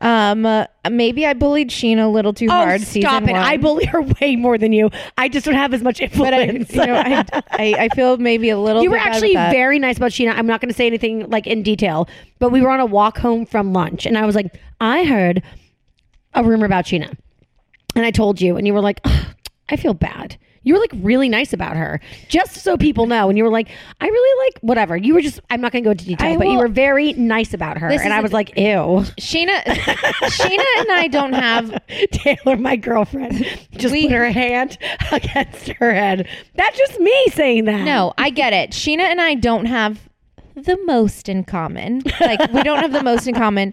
Um, 0.00 0.46
uh, 0.46 0.66
maybe 0.90 1.26
I 1.26 1.34
bullied 1.34 1.70
Scheana 1.70 2.04
a 2.04 2.08
little 2.08 2.32
too 2.32 2.46
Oh, 2.46 2.50
hard. 2.52 2.80
stop 2.82 2.88
season 2.90 3.28
it. 3.28 3.32
one. 3.32 3.40
I 3.40 3.56
bully 3.56 3.84
her 3.86 4.00
way 4.20 4.36
more 4.36 4.56
than 4.56 4.72
you. 4.72 4.90
I 5.18 5.28
just 5.28 5.44
don't 5.44 5.56
have 5.56 5.74
as 5.74 5.82
much 5.82 5.98
but 6.16 6.32
I, 6.32 6.42
influence. 6.44 6.72
you 6.74 6.86
know, 6.86 6.94
I, 6.94 7.24
I, 7.50 7.74
I 7.78 7.88
feel 7.90 8.16
maybe 8.16 8.50
a 8.50 8.58
little. 8.58 8.82
you 8.82 8.90
were 8.90 8.96
bit 8.96 9.04
bad 9.04 9.08
with 9.08 9.14
actually 9.16 9.34
that. 9.34 9.50
very 9.50 9.78
nice 9.80 9.96
about 9.96 10.12
Scheana. 10.12 10.34
I'm 10.36 10.46
not 10.46 10.60
going 10.60 10.68
to 10.70 10.76
say 10.76 10.86
anything 10.86 11.28
like 11.28 11.46
in 11.48 11.62
detail, 11.64 12.08
but 12.38 12.50
we 12.50 12.60
were 12.60 12.70
on 12.70 12.78
a 12.80 12.86
walk 12.86 13.18
home 13.18 13.44
from 13.44 13.72
lunch, 13.72 14.06
and 14.06 14.16
I 14.16 14.24
was 14.24 14.36
like, 14.36 14.54
I 14.80 15.04
heard 15.04 15.42
a 16.34 16.44
rumor 16.44 16.66
about 16.66 16.84
Scheana, 16.84 17.16
and 17.98 18.06
I 18.06 18.10
told 18.10 18.40
you, 18.40 18.56
and 18.56 18.66
you 18.66 18.72
were 18.72 18.80
like, 18.80 19.04
I 19.68 19.76
feel 19.76 19.92
bad. 19.94 20.38
You 20.62 20.74
were 20.74 20.80
like 20.80 20.90
really 20.96 21.28
nice 21.28 21.52
about 21.52 21.76
her, 21.76 22.00
just 22.28 22.56
so 22.56 22.76
people 22.76 23.06
know. 23.06 23.28
And 23.28 23.38
you 23.38 23.44
were 23.44 23.50
like, 23.50 23.68
I 24.00 24.06
really 24.06 24.46
like 24.46 24.58
whatever. 24.60 24.96
You 24.96 25.14
were 25.14 25.20
just, 25.22 25.40
I'm 25.50 25.60
not 25.60 25.72
going 25.72 25.82
to 25.82 25.86
go 25.86 25.90
into 25.92 26.04
detail, 26.04 26.34
I 26.34 26.36
but 26.36 26.48
you 26.48 26.58
were 26.58 26.68
very 26.68 27.12
nice 27.14 27.54
about 27.54 27.78
her. 27.78 27.88
This 27.88 28.02
And 28.02 28.12
I 28.12 28.20
was 28.20 28.32
like, 28.32 28.50
ew. 28.56 29.04
Scheana. 29.18 29.62
Scheana 29.64 30.64
and 30.78 30.92
I 30.92 31.08
don't 31.10 31.32
have. 31.32 31.80
Taylor, 32.12 32.56
my 32.56 32.76
girlfriend, 32.76 33.44
just 33.72 33.92
We- 33.92 34.08
put 34.08 34.12
her 34.12 34.30
hand 34.30 34.76
against 35.12 35.68
her 35.68 35.94
head. 35.94 36.28
That's 36.54 36.76
just 36.76 37.00
me 37.00 37.26
saying 37.30 37.64
that. 37.64 37.84
No, 37.84 38.12
I 38.18 38.30
get 38.30 38.52
it. 38.52 38.70
Scheana 38.72 39.02
and 39.04 39.20
I 39.20 39.34
don't 39.34 39.66
have 39.66 40.08
the 40.54 40.78
most 40.84 41.28
in 41.28 41.44
common. 41.44 42.02
Like 42.20 42.52
we 42.52 42.62
don't 42.62 42.80
have 42.80 42.92
the 42.92 43.02
most 43.02 43.26
in 43.26 43.34
common, 43.34 43.72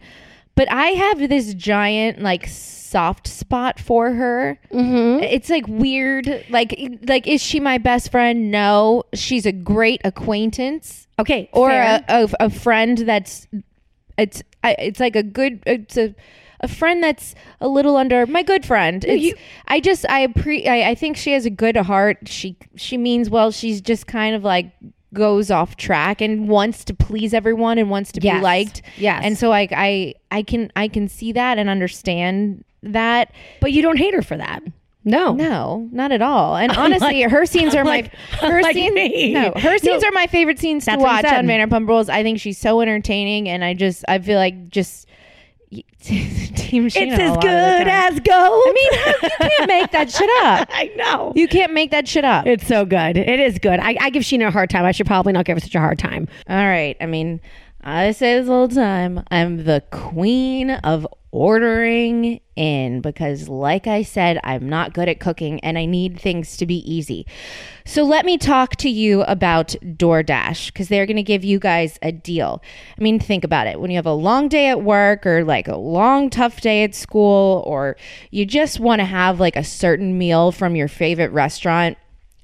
but 0.56 0.72
I 0.72 0.88
have 0.92 1.28
this 1.30 1.54
giant 1.56 2.22
like 2.22 2.48
soft 2.96 3.28
spot 3.28 3.78
for 3.78 4.12
her. 4.12 4.58
Mm-hmm. 4.72 5.22
It's 5.24 5.50
like 5.50 5.68
weird. 5.68 6.46
Like 6.50 6.74
like 7.08 7.28
is 7.28 7.42
she 7.44 7.60
my 7.60 7.78
best 7.78 8.10
friend? 8.10 8.52
No, 8.52 9.04
she's 9.14 9.46
a 9.46 9.52
great 9.52 10.00
acquaintance 10.06 11.06
Okay. 11.20 11.50
or 11.52 11.70
a, 11.72 12.02
a 12.08 12.30
a 12.40 12.50
friend 12.50 12.98
that's 13.00 13.48
it's 14.18 14.42
I, 14.64 14.76
it's 14.80 15.02
like 15.02 15.18
a 15.18 15.24
good 15.24 15.62
it's 15.66 15.98
a 15.98 16.16
a 16.62 16.70
friend 16.70 17.04
that's 17.04 17.36
a 17.60 17.68
little 17.68 17.98
under 17.98 18.26
my 18.26 18.42
good 18.42 18.66
friend. 18.66 19.04
It's, 19.04 19.24
you- 19.24 19.36
I 19.68 19.82
just 19.82 20.06
I 20.10 20.28
pre 20.28 20.66
I, 20.66 20.92
I 20.92 20.96
think 20.96 21.18
she 21.18 21.34
has 21.34 21.46
a 21.46 21.50
good 21.50 21.76
heart. 21.76 22.20
She 22.28 22.56
she 22.78 22.96
means 22.98 23.30
well. 23.30 23.52
She's 23.52 23.82
just 23.82 24.08
kind 24.08 24.36
of 24.38 24.44
like 24.46 24.72
goes 25.16 25.50
off 25.50 25.76
track 25.78 26.22
and 26.22 26.48
wants 26.48 26.86
to 26.86 26.94
please 26.94 27.34
everyone 27.34 27.80
and 27.80 27.90
wants 27.90 28.12
to 28.12 28.22
Yes. 28.22 28.38
be 28.38 28.44
liked. 28.44 28.82
Yes. 28.98 29.22
And 29.24 29.36
so 29.38 29.50
like 29.50 29.72
I 29.76 30.14
I 30.30 30.44
can 30.44 30.72
I 30.76 30.88
can 30.88 31.08
see 31.08 31.32
that 31.32 31.58
and 31.58 31.68
understand 31.70 32.64
that. 32.84 33.32
but 33.62 33.72
you 33.72 33.82
don't 33.82 33.98
hate 33.98 34.14
her 34.14 34.22
for 34.22 34.38
that. 34.38 34.62
No. 35.08 35.34
No, 35.34 35.88
not 35.92 36.12
at 36.12 36.22
all. 36.22 36.56
And 36.58 36.72
honestly, 36.78 37.24
Unlike- 37.24 37.32
her 37.32 37.46
scenes 37.46 37.76
are 37.76 37.80
unlike- 37.82 38.12
my 38.42 38.48
her 38.48 38.58
unlike 38.58 38.74
scenes. 38.76 38.94
me. 38.96 39.34
No, 39.34 39.52
her 39.56 39.78
scenes 39.80 40.02
No. 40.04 40.10
are 40.10 40.12
my 40.12 40.28
favorite 40.28 40.60
scenes 40.60 40.86
to 40.86 40.98
watch 40.98 41.26
on 41.26 41.46
Vanderpump 41.48 41.88
Rules. 41.88 42.10
I 42.10 42.22
think 42.24 42.40
she's 42.40 42.58
so 42.58 42.82
entertaining, 42.82 43.48
and 43.50 43.64
I 43.64 43.74
just 43.74 44.04
I 44.08 44.20
feel 44.20 44.38
like 44.38 44.70
just 44.70 45.08
Team 46.00 46.88
Scheana. 46.88 47.14
It's 47.14 47.20
as 47.20 47.30
lot 47.30 47.38
of 47.38 47.42
the 47.42 47.48
good 47.48 47.88
as 47.88 48.20
gold. 48.20 48.64
I 48.66 48.74
mean, 48.74 49.40
you 49.42 49.50
can't 49.50 49.68
make 49.68 49.92
that 49.92 50.12
shit 50.12 50.30
up. 50.44 50.70
I 50.72 50.92
know. 50.96 51.34
You 51.36 51.48
can't 51.48 51.74
make 51.74 51.92
that 51.92 52.08
shit 52.08 52.26
up. 52.26 52.46
It's 52.46 52.68
so 52.68 52.86
good. 52.86 53.18
It 53.18 53.40
is 53.40 53.60
good. 53.60 53.80
I, 53.80 53.96
I 54.00 54.10
give 54.10 54.24
Scheana 54.24 54.48
a 54.48 54.52
hard 54.52 54.70
time. 54.70 54.86
I 54.86 54.92
should 54.92 55.08
probably 55.08 55.34
not 55.34 55.46
give 55.46 55.58
her 55.58 55.62
such 55.62 55.76
a 55.76 55.80
hard 55.80 56.00
time. 56.00 56.28
All 56.50 56.56
right. 56.56 56.96
I 57.02 57.06
mean, 57.06 57.42
I 57.88 58.14
say 58.14 58.40
this 58.40 58.50
all 58.50 58.68
the 58.68 58.74
time. 58.74 59.24
I'm 59.30 59.64
the 59.64 59.84
queen 59.92 60.72
of 60.72 61.06
ordering 61.30 62.40
in 62.56 63.00
because, 63.02 63.48
like 63.48 63.86
I 63.86 64.02
said, 64.02 64.40
I'm 64.44 64.68
not 64.68 64.96
good 64.96 65.08
at 65.08 65.20
cooking 65.20 65.60
and 65.60 65.78
I 65.78 65.86
need 65.86 66.20
things 66.20 66.58
to 66.58 66.66
be 66.66 66.78
easy. 66.92 67.28
So, 67.86 68.02
let 68.02 68.26
me 68.26 68.40
talk 68.40 68.76
to 68.78 68.90
you 68.90 69.22
about 69.24 69.76
DoorDash 69.84 70.68
because 70.68 70.88
they're 70.88 71.06
going 71.06 71.18
to 71.18 71.24
give 71.24 71.44
you 71.44 71.60
guys 71.60 72.00
a 72.02 72.12
deal. 72.12 72.64
I 72.98 73.04
mean, 73.04 73.20
think 73.20 73.44
about 73.44 73.68
it. 73.68 73.80
When 73.80 73.92
you 73.92 73.98
have 73.98 74.08
a 74.08 74.14
long 74.14 74.48
day 74.48 74.68
at 74.70 74.82
work 74.82 75.24
or 75.28 75.44
like 75.44 75.68
a 75.68 75.78
long, 75.78 76.32
tough 76.32 76.62
day 76.62 76.84
at 76.84 76.96
school, 76.96 77.64
or 77.68 77.98
you 78.32 78.48
just 78.48 78.80
want 78.80 79.02
to 79.02 79.06
have 79.06 79.40
like 79.40 79.56
a 79.56 79.64
certain 79.64 80.18
meal 80.18 80.52
from 80.52 80.76
your 80.76 80.88
favorite 80.88 81.32
restaurant, 81.32 82.00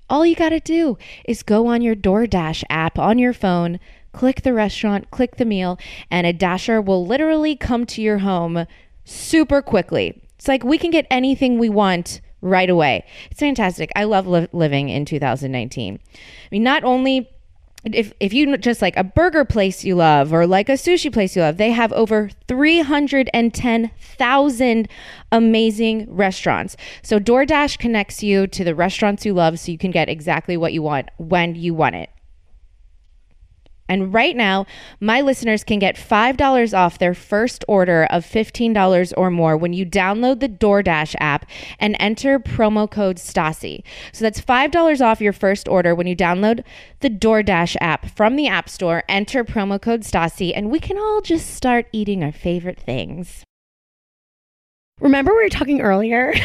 all 0.08 0.24
you 0.24 0.36
got 0.36 0.50
to 0.50 0.60
do 0.60 1.00
is 1.26 1.42
go 1.42 1.66
on 1.66 1.82
your 1.82 1.96
DoorDash 1.96 2.64
app 2.70 3.00
on 3.00 3.18
your 3.18 3.34
phone, 3.34 3.80
click 4.12 4.42
the 4.42 4.54
restaurant, 4.54 5.10
click 5.12 5.38
the 5.38 5.46
meal, 5.46 5.80
and 6.10 6.28
a 6.28 6.34
dasher 6.34 6.82
will 6.82 7.06
literally 7.06 7.56
come 7.56 7.86
to 7.88 8.02
your 8.02 8.20
home 8.20 8.66
super 9.04 9.62
quickly. 9.62 10.22
It's 10.38 10.48
like 10.48 10.64
we 10.64 10.78
can 10.78 10.92
get 10.92 11.08
anything 11.10 11.60
we 11.60 11.70
want 11.70 12.22
right 12.42 12.70
away. 12.70 13.06
It's 13.30 13.40
fantastic. 13.40 13.92
I 13.96 14.06
love 14.06 14.28
li- 14.28 14.48
living 14.52 14.90
in 14.90 15.06
2019. 15.06 16.00
I 16.04 16.10
mean, 16.52 16.64
not 16.64 16.84
only 16.84 17.30
if 17.84 18.14
if 18.20 18.32
you 18.32 18.56
just 18.58 18.80
like 18.82 18.96
a 18.96 19.04
burger 19.04 19.44
place 19.44 19.84
you 19.84 19.96
love 19.96 20.32
or 20.32 20.46
like 20.46 20.70
a 20.70 20.74
sushi 20.74 21.12
place 21.12 21.36
you 21.36 21.42
love, 21.42 21.58
they 21.58 21.72
have 21.72 21.92
over 21.94 22.30
310,000 22.48 24.88
amazing 25.32 26.16
restaurants. 26.16 26.78
So 27.02 27.20
DoorDash 27.20 27.80
connects 27.80 28.22
you 28.22 28.46
to 28.48 28.64
the 28.64 28.76
restaurants 28.76 29.26
you 29.26 29.34
love 29.34 29.58
so 29.60 29.72
you 29.72 29.80
can 29.80 29.90
get 29.92 30.10
exactly 30.10 30.58
what 30.58 30.74
you 30.74 30.84
want 30.84 31.10
when 31.18 31.56
you 31.56 31.74
want 31.74 31.96
it. 31.96 32.12
And 33.92 34.14
right 34.14 34.38
now, 34.38 34.66
my 35.02 35.20
listeners 35.20 35.66
can 35.66 35.78
get 35.78 35.98
$5 35.98 36.78
off 36.78 36.98
their 36.98 37.14
first 37.14 37.66
order 37.68 38.06
of 38.10 38.26
$15 38.26 39.14
or 39.18 39.30
more 39.30 39.58
when 39.58 39.74
you 39.74 39.86
download 39.86 40.40
the 40.40 40.48
DoorDash 40.48 41.14
app 41.20 41.46
and 41.78 41.98
enter 42.00 42.40
promo 42.40 42.90
code 42.90 43.18
STASI. 43.18 43.84
So 44.14 44.24
that's 44.24 44.40
$5 44.40 45.02
off 45.06 45.20
your 45.20 45.34
first 45.34 45.68
order 45.68 45.94
when 45.94 46.08
you 46.08 46.16
download 46.16 46.64
the 47.02 47.10
DoorDash 47.10 47.76
app 47.82 48.06
from 48.16 48.38
the 48.38 48.48
App 48.48 48.70
Store, 48.70 49.04
enter 49.10 49.44
promo 49.44 49.82
code 49.82 50.04
STASI, 50.04 50.54
and 50.56 50.72
we 50.72 50.80
can 50.80 50.98
all 50.98 51.20
just 51.20 51.54
start 51.54 51.88
eating 51.92 52.24
our 52.24 52.32
favorite 52.32 52.80
things. 52.80 53.44
Remember 55.02 55.32
we 55.32 55.44
were 55.44 55.50
talking 55.50 55.82
earlier? 55.82 56.34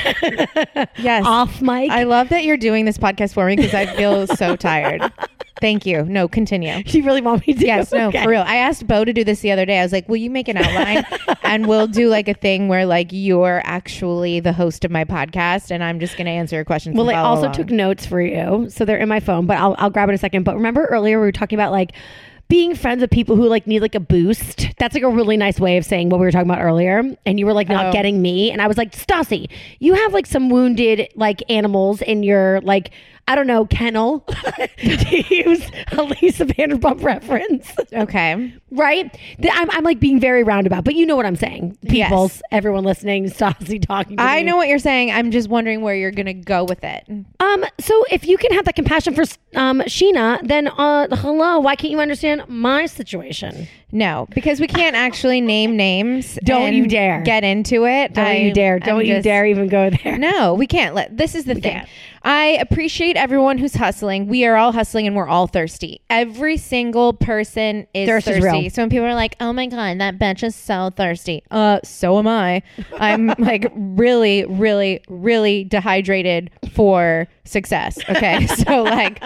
Yes. 0.98 1.24
Off 1.26 1.60
mic. 1.60 1.90
I 1.90 2.04
love 2.04 2.30
that 2.30 2.44
you're 2.44 2.56
doing 2.56 2.84
this 2.86 2.98
podcast 2.98 3.34
for 3.34 3.46
me 3.46 3.56
because 3.56 3.74
I 3.74 3.86
feel 3.86 4.26
so 4.26 4.56
tired. 4.56 5.02
Thank 5.60 5.86
you. 5.86 6.04
No, 6.04 6.28
continue. 6.28 6.82
you 6.86 7.02
really 7.02 7.20
want 7.22 7.46
me 7.46 7.54
to? 7.54 7.66
Yes, 7.66 7.90
no, 7.92 8.08
Okay. 8.08 8.22
for 8.22 8.30
real. 8.30 8.42
I 8.46 8.56
asked 8.56 8.86
Beau 8.86 9.04
to 9.04 9.12
do 9.12 9.24
this 9.24 9.40
the 9.40 9.52
other 9.52 9.64
day. 9.64 9.78
I 9.78 9.82
was 9.82 9.92
like, 9.92 10.08
"Will 10.08 10.16
you 10.18 10.28
make 10.30 10.48
an 10.48 10.56
outline 10.58 11.04
and 11.44 11.66
we'll 11.66 11.86
do 11.86 12.08
like 12.08 12.28
a 12.28 12.34
thing 12.34 12.68
where 12.68 12.84
like 12.84 13.08
you're 13.10 13.62
actually 13.64 14.40
the 14.40 14.52
host 14.52 14.84
of 14.84 14.90
my 14.90 15.04
podcast 15.04 15.70
and 15.70 15.82
I'm 15.82 15.98
just 15.98 16.16
going 16.16 16.26
to 16.26 16.30
answer 16.32 16.56
your 16.56 16.64
questions." 16.64 16.96
Well, 16.96 17.08
I 17.10 17.14
also 17.14 17.44
along." 17.44 17.54
took 17.54 17.70
notes 17.70 18.04
for 18.04 18.20
you, 18.20 18.68
so 18.68 18.84
they're 18.84 18.98
in 18.98 19.08
my 19.08 19.20
phone. 19.20 19.46
But 19.46 19.56
I'll 19.58 19.74
I'll 19.78 19.90
grab 19.90 20.08
it 20.08 20.12
in 20.12 20.14
a 20.16 20.18
second. 20.18 20.42
But 20.44 20.56
remember 20.56 20.84
earlier 20.86 21.18
we 21.18 21.26
were 21.26 21.32
talking 21.32 21.58
about 21.58 21.72
like 21.72 21.92
being 22.48 22.76
friends 22.76 23.00
with 23.00 23.10
people 23.10 23.34
who 23.34 23.48
like 23.48 23.66
need 23.66 23.80
like 23.80 23.94
a 23.96 24.00
boost. 24.00 24.68
That's 24.78 24.94
like 24.94 25.02
a 25.02 25.08
really 25.08 25.36
nice 25.36 25.58
way 25.58 25.78
of 25.78 25.84
saying 25.84 26.10
what 26.10 26.20
we 26.20 26.26
were 26.26 26.30
talking 26.32 26.48
about 26.50 26.62
earlier. 26.62 27.02
And 27.24 27.40
you 27.40 27.46
were 27.46 27.52
like 27.54 27.68
not 27.68 27.86
Oh. 27.86 27.92
getting 27.92 28.20
me, 28.22 28.50
and 28.50 28.60
I 28.62 28.66
was 28.68 28.76
like, 28.76 28.92
Stassi, 28.92 29.48
you 29.80 29.94
have 29.94 30.12
like 30.12 30.26
some 30.26 30.48
wounded 30.50 31.08
like 31.14 31.42
animals 31.48 32.02
in 32.02 32.22
your 32.22 32.60
like. 32.60 32.90
I 33.28 33.34
don't 33.34 33.48
know, 33.48 33.66
kennel, 33.66 34.20
to 34.78 35.34
use 35.34 35.68
a 35.92 36.02
Lisa 36.04 36.46
Vanderpump 36.46 37.02
reference, 37.02 37.72
Okay. 37.92 38.54
right? 38.70 39.18
I'm, 39.50 39.70
I'm 39.72 39.82
like 39.82 39.98
being 39.98 40.20
very 40.20 40.44
roundabout, 40.44 40.84
but 40.84 40.94
you 40.94 41.04
know 41.06 41.16
what 41.16 41.26
I'm 41.26 41.34
saying. 41.34 41.76
Yes. 41.82 42.08
People's, 42.08 42.40
everyone 42.52 42.84
listening, 42.84 43.24
Stassi 43.24 43.82
talking 43.86 44.16
to 44.18 44.22
I 44.22 44.38
me. 44.38 44.42
know 44.44 44.56
what 44.56 44.68
you're 44.68 44.78
saying. 44.78 45.10
I'm 45.10 45.32
just 45.32 45.48
wondering 45.48 45.80
where 45.80 45.96
you're 45.96 46.12
going 46.12 46.26
to 46.26 46.34
go 46.34 46.62
with 46.62 46.84
it. 46.84 47.04
Um, 47.40 47.64
so 47.80 48.04
if 48.12 48.26
you 48.28 48.36
can 48.38 48.52
have 48.52 48.64
that 48.66 48.76
compassion 48.76 49.14
for 49.14 49.22
um 49.54 49.80
Scheana, 49.82 50.46
then 50.46 50.68
uh 50.68 51.08
hello, 51.16 51.58
why 51.58 51.74
can't 51.74 51.90
you 51.90 52.00
understand 52.00 52.42
my 52.48 52.86
situation? 52.86 53.66
No, 53.92 54.26
because 54.34 54.58
we 54.60 54.66
can't 54.66 54.96
actually 54.96 55.40
name 55.40 55.76
names. 55.76 56.38
Don't 56.42 56.74
you 56.74 56.86
dare. 56.88 57.22
get 57.22 57.44
into 57.44 57.86
it. 57.86 58.14
Don't 58.14 58.26
I- 58.26 58.36
you 58.38 58.52
dare. 58.52 58.74
I'm 58.74 58.80
Don't 58.80 59.06
you 59.06 59.14
just- 59.14 59.24
dare 59.24 59.46
even 59.46 59.68
go 59.68 59.90
there. 59.90 60.18
No, 60.18 60.54
we 60.54 60.66
can't 60.66 60.94
let 60.94 61.16
this 61.16 61.34
is 61.34 61.44
the 61.44 61.54
thing. 61.54 61.62
can't. 61.62 61.88
I 62.22 62.58
appreciate 62.60 63.16
everyone 63.16 63.56
who's 63.58 63.74
hustling. 63.76 64.26
We 64.26 64.44
are 64.46 64.56
all 64.56 64.72
hustling 64.72 65.06
and 65.06 65.14
we're 65.14 65.28
all 65.28 65.46
thirsty. 65.46 66.00
Every 66.10 66.56
single 66.56 67.12
person 67.12 67.86
is 67.94 68.08
Thirst 68.08 68.26
is 68.26 68.38
thirsty. 68.40 68.62
real. 68.62 68.70
so 68.70 68.82
when 68.82 68.90
people 68.90 69.06
are 69.06 69.14
like, 69.14 69.36
"Oh 69.38 69.52
my 69.52 69.66
god, 69.66 70.00
that 70.00 70.18
bitch 70.18 70.42
is 70.42 70.56
so 70.56 70.90
thirsty." 70.96 71.44
Uh, 71.52 71.78
so 71.84 72.18
am 72.18 72.26
I. 72.26 72.62
I'm 72.98 73.28
like 73.38 73.70
really 73.76 74.44
really 74.46 75.00
really 75.08 75.62
dehydrated 75.62 76.50
for 76.72 77.28
success. 77.44 77.96
Okay? 78.10 78.46
so 78.66 78.82
like 78.82 79.22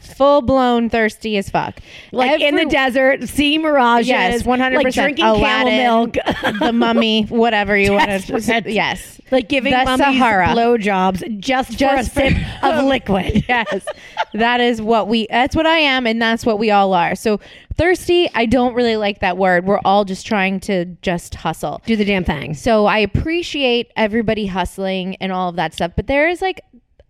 full 0.00 0.40
blown 0.40 0.88
thirsty 0.88 1.36
as 1.36 1.50
fuck. 1.50 1.78
Like 2.12 2.40
in 2.40 2.56
the 2.56 2.64
desert, 2.64 3.28
see 3.28 3.48
seeing 3.48 3.62
Yes, 4.08 4.44
one 4.44 4.60
hundred 4.60 4.82
percent. 4.82 5.16
drinking 5.16 5.42
camel 5.42 5.70
milk. 5.72 6.16
the 6.60 6.72
mummy, 6.72 7.24
whatever 7.24 7.76
you 7.76 7.92
want 7.92 8.08
to. 8.08 8.62
Yes, 8.66 9.20
like 9.30 9.48
giving 9.48 9.72
The 9.72 9.84
mummies 9.84 9.98
Sahara. 10.06 10.46
blowjobs 10.48 11.38
just, 11.38 11.72
Just 11.78 12.12
for 12.12 12.20
a 12.22 12.30
sip 12.30 12.62
of 12.62 12.84
liquid. 12.86 13.44
yes, 13.48 13.86
that 14.34 14.60
is 14.60 14.80
what 14.82 15.08
we. 15.08 15.26
That's 15.30 15.54
what 15.56 15.66
I 15.66 15.78
am, 15.78 16.06
and 16.06 16.20
that's 16.20 16.44
what 16.46 16.58
we 16.58 16.70
all 16.70 16.92
are. 16.94 17.14
So 17.14 17.40
thirsty. 17.76 18.28
I 18.34 18.46
don't 18.46 18.74
really 18.74 18.96
like 18.96 19.20
that 19.20 19.36
word. 19.38 19.66
We're 19.66 19.80
all 19.84 20.04
just 20.04 20.26
trying 20.26 20.60
to 20.60 20.84
just 21.02 21.34
hustle. 21.34 21.82
Do 21.86 21.96
the 21.96 22.04
damn 22.04 22.24
thing. 22.24 22.54
So 22.54 22.86
I 22.86 22.98
appreciate 22.98 23.92
everybody 23.96 24.46
hustling 24.46 25.16
and 25.16 25.32
all 25.32 25.48
of 25.48 25.56
that 25.56 25.74
stuff, 25.74 25.92
but 25.96 26.06
there 26.06 26.28
is 26.28 26.40
like 26.42 26.60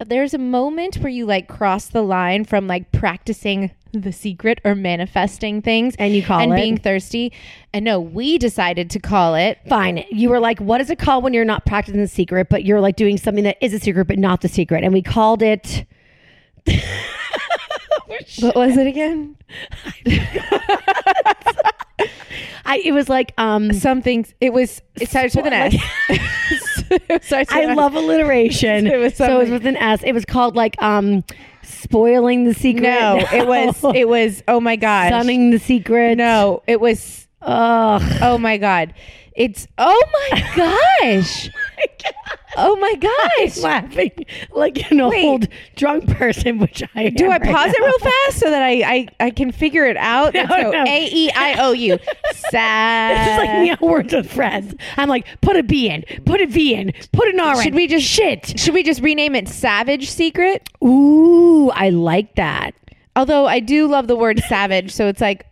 there's 0.06 0.32
a 0.32 0.38
moment 0.38 0.96
where 0.98 1.10
you 1.10 1.26
like 1.26 1.48
cross 1.48 1.86
the 1.86 2.02
line 2.02 2.44
from 2.44 2.66
like 2.68 2.92
practicing 2.92 3.70
the 3.92 4.12
secret 4.12 4.60
or 4.64 4.74
manifesting 4.74 5.62
things 5.62 5.94
And 5.98 6.14
you 6.14 6.22
call 6.22 6.40
and 6.40 6.52
it? 6.52 6.54
And 6.54 6.62
being 6.62 6.76
thirsty. 6.76 7.32
And 7.72 7.84
no, 7.84 8.00
we 8.00 8.38
decided 8.38 8.90
to 8.90 8.98
call 8.98 9.34
it 9.34 9.58
Fine. 9.68 10.04
You 10.10 10.30
were 10.30 10.40
like, 10.40 10.60
what 10.60 10.80
is 10.80 10.90
it 10.90 10.98
called 10.98 11.24
when 11.24 11.34
you're 11.34 11.44
not 11.44 11.66
practicing 11.66 12.00
the 12.00 12.08
secret, 12.08 12.48
but 12.48 12.64
you're 12.64 12.80
like 12.80 12.96
doing 12.96 13.18
something 13.18 13.44
that 13.44 13.56
is 13.60 13.72
a 13.74 13.78
secret, 13.78 14.06
but 14.06 14.18
not 14.18 14.40
the 14.40 14.48
secret? 14.48 14.84
And 14.84 14.92
we 14.92 15.02
called 15.02 15.42
it. 15.42 15.86
what 18.40 18.56
was 18.56 18.76
it 18.76 18.86
again? 18.86 19.36
I. 22.64 22.80
It 22.84 22.92
was 22.92 23.08
like 23.08 23.32
um. 23.38 23.72
Something 23.72 24.26
it 24.40 24.52
was 24.52 24.82
it 24.96 25.08
starts 25.08 25.34
with 25.36 25.46
an 25.46 25.52
S. 25.52 25.76
I 27.50 27.72
love 27.74 27.94
alliteration. 27.94 28.86
It 28.86 28.98
was 28.98 29.14
so 29.14 29.36
it 29.36 29.42
was 29.42 29.50
with 29.50 29.66
an 29.66 29.76
S. 29.76 30.02
It 30.02 30.12
was 30.12 30.24
called 30.24 30.56
like 30.56 30.80
um, 30.82 31.24
spoiling 31.68 32.44
the 32.44 32.54
secret. 32.54 32.82
No, 32.82 33.18
it 33.32 33.46
was 33.46 33.84
it 33.94 34.08
was 34.08 34.42
oh 34.48 34.60
my 34.60 34.76
god. 34.76 35.10
sunning 35.10 35.50
the 35.50 35.58
secret. 35.58 36.16
No, 36.18 36.62
it 36.66 36.80
was 36.80 37.26
Ugh. 37.42 38.02
oh 38.22 38.38
my 38.38 38.56
god. 38.56 38.94
It's 39.34 39.68
oh 39.78 40.04
my 40.30 40.52
gosh. 41.02 41.48
Oh 42.60 42.74
my 42.76 42.94
gosh. 42.96 43.58
laughing 43.58 44.10
like 44.50 44.90
an 44.90 45.06
Wait. 45.06 45.24
old 45.24 45.48
drunk 45.76 46.08
person, 46.16 46.58
which 46.58 46.82
I 46.96 47.10
Do 47.10 47.26
I 47.26 47.36
right 47.38 47.42
pause 47.42 47.72
it 47.72 47.80
real 47.80 47.98
fast 48.00 48.38
so 48.40 48.50
that 48.50 48.62
I 48.62 48.72
I, 48.82 49.08
I 49.20 49.30
can 49.30 49.52
figure 49.52 49.84
it 49.84 49.96
out? 49.96 50.34
Let's 50.34 50.50
No, 50.50 50.62
go. 50.64 50.70
no. 50.72 50.82
A 50.84 51.08
E 51.12 51.30
I 51.36 51.54
O 51.60 51.70
U. 51.72 51.98
Sad. 52.50 53.16
This 53.26 53.32
is 53.32 53.38
like 53.38 53.80
me 53.80 53.86
words 53.86 54.12
with 54.12 54.32
friends. 54.32 54.74
I'm 54.96 55.08
like, 55.08 55.26
put 55.40 55.54
a 55.56 55.62
B 55.62 55.88
in, 55.88 56.02
put 56.24 56.40
a 56.40 56.46
V 56.46 56.74
in, 56.74 56.92
put 57.12 57.28
an 57.28 57.38
R 57.38 57.54
in. 57.58 57.62
Should 57.62 57.74
we 57.74 57.86
just 57.86 58.06
shit? 58.06 58.58
Should 58.58 58.74
we 58.74 58.82
just 58.82 59.02
rename 59.02 59.36
it 59.36 59.46
Savage 59.48 60.10
Secret? 60.10 60.68
Ooh, 60.84 61.70
I 61.70 61.90
like 61.90 62.34
that. 62.36 62.72
Although 63.14 63.46
I 63.46 63.60
do 63.60 63.86
love 63.86 64.08
the 64.08 64.16
word 64.16 64.40
savage, 64.48 64.90
so 64.92 65.06
it's 65.06 65.20
like 65.20 65.46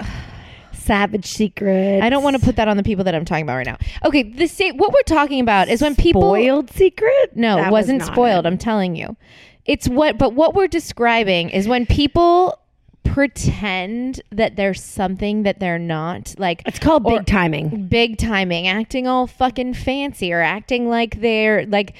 Savage 0.87 1.26
secret. 1.26 2.02
I 2.02 2.09
don't 2.09 2.23
want 2.23 2.37
to 2.37 2.43
put 2.43 2.57
that 2.57 2.69
on 2.69 2.76
the 2.76 2.83
people 2.83 3.05
that 3.05 3.14
I'm 3.14 3.25
talking 3.25 3.43
about 3.45 3.57
right 3.57 3.66
now. 3.66 3.76
Okay, 4.05 4.23
the 4.23 4.47
sa- 4.47 4.71
what 4.75 4.93
we're 4.93 5.02
talking 5.02 5.40
about 5.40 5.69
is 5.69 5.83
when 5.83 5.95
people 5.97 6.23
spoiled 6.23 6.71
secret. 6.73 7.37
No, 7.37 7.57
That 7.57 7.69
it 7.69 7.73
was 7.73 7.83
wasn't 7.85 7.99
not 8.00 8.12
spoiled. 8.12 8.47
it. 8.47 8.49
I'm 8.49 8.59
telling 8.59 8.95
you. 8.97 9.16
It's 9.64 9.88
what 9.88 10.16
but 10.16 10.33
what 10.35 10.55
we're 10.55 10.69
describing 10.69 11.50
is 11.50 11.66
when 11.66 11.87
people 11.87 12.59
pretend 13.05 14.21
that 14.31 14.57
there's 14.57 14.83
something 14.83 15.43
that 15.45 15.59
they're 15.59 15.78
not. 15.78 16.35
Like 16.38 16.62
It's 16.66 16.78
called 16.78 17.05
or- 17.07 17.19
big 17.19 17.26
timing. 17.26 17.87
big 17.88 18.19
timing, 18.19 18.69
acting 18.69 19.07
all 19.09 19.26
fucking 19.26 19.75
fancy 19.75 20.33
or 20.33 20.40
acting 20.43 20.88
like 20.88 21.21
they're 21.21 21.66
like 21.66 21.95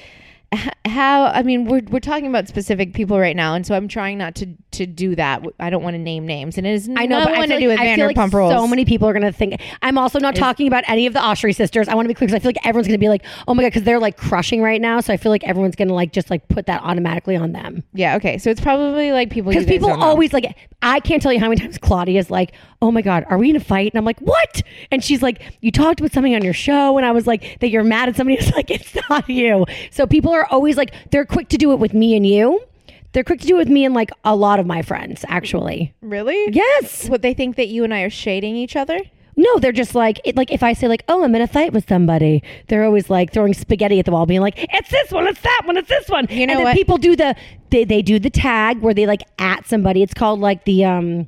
how 0.85 1.25
I 1.25 1.43
mean 1.43 1.65
we're 1.65 1.81
we're 1.89 1.99
talking 1.99 2.27
about 2.27 2.47
specific 2.47 2.93
people 2.93 3.19
right 3.19 3.35
now 3.35 3.53
and 3.53 3.65
so 3.67 3.75
I'm 3.75 3.87
trying 3.89 4.17
not 4.17 4.33
to 4.35 4.47
to 4.71 4.85
do 4.85 5.15
that. 5.15 5.43
I 5.59 5.69
don't 5.69 5.83
want 5.83 5.95
to 5.95 5.97
name 5.99 6.25
names 6.25 6.57
and 6.57 6.65
it 6.65 6.71
is 6.71 6.89
I 6.95 7.05
know, 7.05 7.23
but 7.23 7.33
I 7.33 7.45
to 7.45 7.59
do 7.59 7.67
with 7.67 7.79
I 7.79 7.95
feel 7.95 8.07
like 8.07 8.15
Vanderpump 8.15 8.33
Rules. 8.33 8.53
so 8.53 8.67
many 8.67 8.85
people 8.85 9.09
are 9.09 9.13
going 9.13 9.23
to 9.25 9.31
think. 9.31 9.59
I'm 9.81 9.97
also 9.97 10.19
not 10.19 10.35
talking 10.35 10.67
about 10.67 10.83
any 10.87 11.05
of 11.05 11.13
the 11.13 11.19
Oshry 11.19 11.53
sisters. 11.55 11.87
I 11.87 11.95
want 11.95 12.05
to 12.05 12.09
be 12.09 12.13
clear 12.13 12.27
because 12.27 12.35
I 12.35 12.39
feel 12.39 12.49
like 12.49 12.65
everyone's 12.65 12.87
going 12.87 12.97
to 12.99 13.03
be 13.03 13.09
like, 13.09 13.25
oh 13.47 13.53
my 13.53 13.63
god, 13.63 13.69
because 13.69 13.83
they're 13.83 13.99
like 13.99 14.15
crushing 14.17 14.61
right 14.61 14.79
now. 14.79 15.01
So 15.01 15.13
I 15.13 15.17
feel 15.17 15.31
like 15.31 15.43
everyone's 15.43 15.75
going 15.75 15.87
to 15.89 15.93
like 15.93 16.13
just 16.13 16.29
like 16.29 16.47
put 16.47 16.67
that 16.67 16.81
automatically 16.83 17.35
on 17.35 17.51
them. 17.51 17.83
yeah, 17.93 18.15
okay. 18.15 18.37
So 18.37 18.49
it's 18.49 18.61
probably 18.61 19.11
like 19.11 19.29
people 19.29 19.51
Because 19.51 19.65
people 19.65 19.89
know. 19.89 20.01
always 20.01 20.31
like, 20.31 20.55
I 20.81 20.99
can't 21.01 21.21
tell 21.21 21.33
you 21.33 21.39
how 21.39 21.49
many 21.49 21.59
times 21.59 21.77
Claudia's 21.77 22.29
like, 22.29 22.53
oh 22.81 22.91
my 22.91 23.01
God, 23.01 23.25
are 23.29 23.37
we 23.37 23.49
in 23.49 23.55
a 23.55 23.59
fight? 23.59 23.91
And 23.93 23.97
I'm 23.97 24.05
like, 24.05 24.19
what? 24.19 24.61
And 24.91 25.03
she's 25.03 25.21
like, 25.23 25.41
you 25.61 25.71
talked 25.71 25.99
about 25.99 26.11
something 26.11 26.35
on 26.35 26.43
your 26.43 26.53
show. 26.53 26.97
And 26.97 27.05
I 27.05 27.11
was 27.11 27.25
like, 27.27 27.59
that 27.59 27.69
you're 27.69 27.83
mad 27.83 28.07
at 28.09 28.15
somebody. 28.15 28.37
It's 28.47 28.51
like, 28.55 28.69
it's 28.69 28.95
not 29.09 29.27
you. 29.27 29.65
So 29.89 30.05
people 30.05 30.31
are 30.31 30.36
always 30.45 30.77
like, 30.77 30.93
they're 31.11 31.25
quick 31.25 31.49
to 31.49 31.57
do 31.57 31.71
it 31.71 31.79
with 31.79 31.93
me 31.93 32.15
and 32.15 32.25
you. 32.25 32.61
They're 33.13 33.23
quick 33.23 33.41
to 33.41 33.47
do 33.47 33.55
it 33.55 33.59
with 33.59 33.69
me 33.69 33.83
and 33.83 33.95
like 33.95 34.11
a 34.23 34.35
lot 34.35 34.59
of 34.59 34.67
my 34.67 34.81
friends, 34.81 35.25
actually. 35.27 35.93
Really? 36.01 36.51
Yes. 36.51 37.09
What 37.09 37.23
they 37.23 37.33
think 37.33 37.55
that 37.55 37.67
you 37.67 37.83
and 37.83 37.93
I 37.93 38.01
are 38.01 38.09
shading 38.09 38.55
each 38.55 38.75
other? 38.75 38.99
No, 39.39 39.59
they're 39.59 39.71
just 39.71 39.93
like, 39.93 40.19
it, 40.25 40.35
like 40.35 40.51
if 40.51 40.63
I 40.63 40.73
say 40.73 40.87
like, 40.87 41.03
oh, 41.07 41.23
I'm 41.23 41.33
in 41.35 41.41
a 41.41 41.47
fight 41.47 41.71
with 41.71 41.87
somebody, 41.87 42.43
they're 42.67 42.83
always 42.83 43.09
like 43.09 43.31
throwing 43.31 43.53
spaghetti 43.53 43.99
at 43.99 44.05
the 44.05 44.11
wall, 44.11 44.25
being 44.25 44.41
like, 44.41 44.55
it's 44.57 44.89
this 44.89 45.11
one, 45.11 45.27
it's 45.27 45.41
that 45.41 45.61
one, 45.65 45.77
it's 45.77 45.87
this 45.87 46.09
one. 46.09 46.25
You 46.29 46.47
know 46.47 46.53
and 46.53 46.59
then 46.59 46.65
what? 46.65 46.75
people 46.75 46.97
do 46.97 47.15
the, 47.15 47.35
they, 47.69 47.83
they 47.83 48.01
do 48.01 48.17
the 48.17 48.31
tag 48.31 48.79
where 48.81 48.95
they 48.95 49.05
like 49.05 49.21
at 49.37 49.67
somebody. 49.67 50.01
It's 50.01 50.15
called 50.15 50.39
like 50.39 50.65
the, 50.65 50.85
um, 50.85 51.27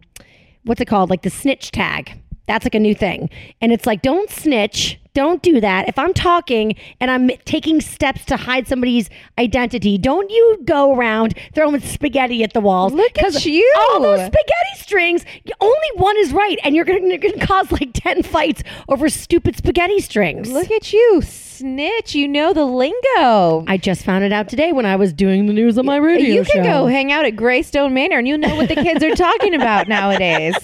what's 0.64 0.82
it 0.82 0.86
called? 0.86 1.12
Like 1.12 1.22
the 1.22 1.30
snitch 1.30 1.72
tag. 1.72 2.20
That's 2.48 2.66
like 2.66 2.74
a 2.74 2.80
new 2.80 2.96
thing. 2.96 3.30
And 3.62 3.72
it's 3.72 3.86
like, 3.86 4.02
don't 4.02 4.30
snitch. 4.30 5.00
Don't 5.14 5.42
do 5.42 5.60
that. 5.60 5.88
If 5.90 5.98
I'm 5.98 6.14
talking 6.14 6.76
and 7.00 7.10
I'm 7.10 7.30
taking 7.46 7.82
steps 7.82 8.26
to 8.26 8.38
hide 8.38 8.68
somebody's 8.68 9.10
identity, 9.38 9.98
don't 9.98 10.30
you 10.30 10.60
go 10.66 10.96
around 10.96 11.34
throwing 11.56 11.80
spaghetti 11.82 12.44
at 12.44 12.54
the 12.54 12.62
walls. 12.62 12.94
Look 12.94 13.18
at 13.18 13.46
you. 13.46 13.74
All 13.78 14.02
those 14.02 14.20
spaghetti 14.20 14.76
strings, 14.78 15.26
only 15.60 15.88
one 15.96 16.16
is 16.18 16.32
right. 16.32 16.58
And 16.64 16.76
you're 16.76 16.86
going 16.86 17.10
to 17.10 17.46
cause 17.46 17.72
like 17.72 17.90
10 17.94 18.24
fights 18.24 18.62
over 18.88 19.10
stupid 19.10 19.56
spaghetti 19.58 20.00
strings. 20.00 20.52
Look 20.52 20.70
at 20.72 20.94
you, 20.94 21.22
snitch. 21.24 22.14
You 22.16 22.28
know 22.28 22.54
the 22.54 22.66
lingo. 22.66 23.66
I 23.68 23.78
just 23.82 24.04
found 24.06 24.24
it 24.24 24.32
out 24.32 24.48
today 24.48 24.72
when 24.74 24.86
I 24.86 24.96
was 24.96 25.12
doing 25.12 25.48
the 25.48 25.54
news 25.54 25.78
on 25.78 25.86
my 25.86 25.98
radio 25.98 26.36
you 26.36 26.44
can 26.46 26.64
show. 26.64 26.84
go 26.84 26.86
hang 26.88 27.12
out 27.12 27.26
at 27.26 27.36
Greystone 27.36 27.94
Manor 27.94 28.18
and 28.20 28.28
you'll 28.28 28.38
know 28.38 28.56
what 28.56 28.70
the 28.70 28.76
kids 28.76 29.04
are 29.04 29.16
talking 29.16 29.54
about 29.56 29.88
nowadays. 29.90 30.56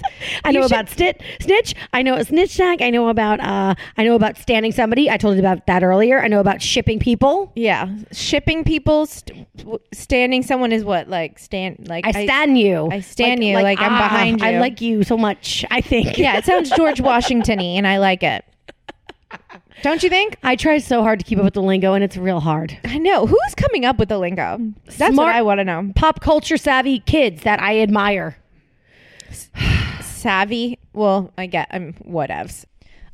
I 0.43 0.51
know 0.51 0.61
should- 0.61 0.71
about 0.71 0.89
snitch, 0.89 1.19
snitch. 1.41 1.75
I 1.93 2.01
know 2.01 2.15
a 2.15 2.23
snitch 2.23 2.55
tag. 2.57 2.81
I 2.81 2.89
know 2.91 3.09
about 3.09 3.39
uh 3.41 3.75
I 3.97 4.03
know 4.03 4.15
about 4.15 4.34
standing 4.37 4.71
somebody. 4.71 5.09
I 5.09 5.17
told 5.17 5.35
you 5.35 5.39
about 5.39 5.65
that 5.67 5.83
earlier. 5.83 6.21
I 6.21 6.27
know 6.27 6.39
about 6.39 6.61
shipping 6.61 6.99
people. 6.99 7.51
Yeah, 7.55 7.89
shipping 8.11 8.63
people, 8.63 9.05
st- 9.05 9.47
w- 9.57 9.79
standing 9.93 10.43
someone 10.43 10.71
is 10.71 10.83
what 10.83 11.07
like 11.09 11.39
stand 11.39 11.87
like 11.87 12.05
I 12.05 12.25
stand 12.25 12.57
you. 12.57 12.89
I 12.91 12.99
stand 12.99 13.43
you, 13.43 13.55
like, 13.55 13.79
I'm 13.79 13.93
ah, 13.93 13.97
behind 13.97 14.41
you. 14.41 14.47
I 14.47 14.59
like 14.59 14.81
you 14.81 15.03
so 15.03 15.17
much. 15.17 15.65
I 15.71 15.81
think. 15.81 16.17
Yeah, 16.17 16.37
it 16.37 16.45
sounds 16.45 16.69
George 16.75 17.01
Washington-y, 17.01 17.63
and 17.63 17.87
I 17.87 17.97
like 17.97 18.23
it. 18.23 18.45
Don't 19.81 20.01
you 20.01 20.09
think? 20.09 20.37
I 20.43 20.55
try 20.55 20.77
so 20.77 21.03
hard 21.03 21.19
to 21.19 21.25
keep 21.25 21.37
up 21.37 21.43
with 21.43 21.53
the 21.53 21.61
lingo, 21.61 21.93
and 21.93 22.03
it's 22.03 22.17
real 22.17 22.39
hard. 22.39 22.77
I 22.85 22.97
know 22.97 23.25
who's 23.25 23.55
coming 23.55 23.85
up 23.85 23.99
with 23.99 24.09
the 24.09 24.17
lingo. 24.17 24.59
That's 24.97 25.15
what 25.15 25.27
I 25.27 25.41
want 25.41 25.59
to 25.59 25.63
know. 25.63 25.91
Pop 25.95 26.21
culture 26.21 26.57
savvy 26.57 26.99
kids 26.99 27.43
that 27.43 27.61
I 27.61 27.79
admire. 27.81 28.37
savvy. 30.01 30.79
Well, 30.93 31.31
I 31.37 31.45
get 31.45 31.67
I'm 31.71 31.93
whatevs. 31.93 32.65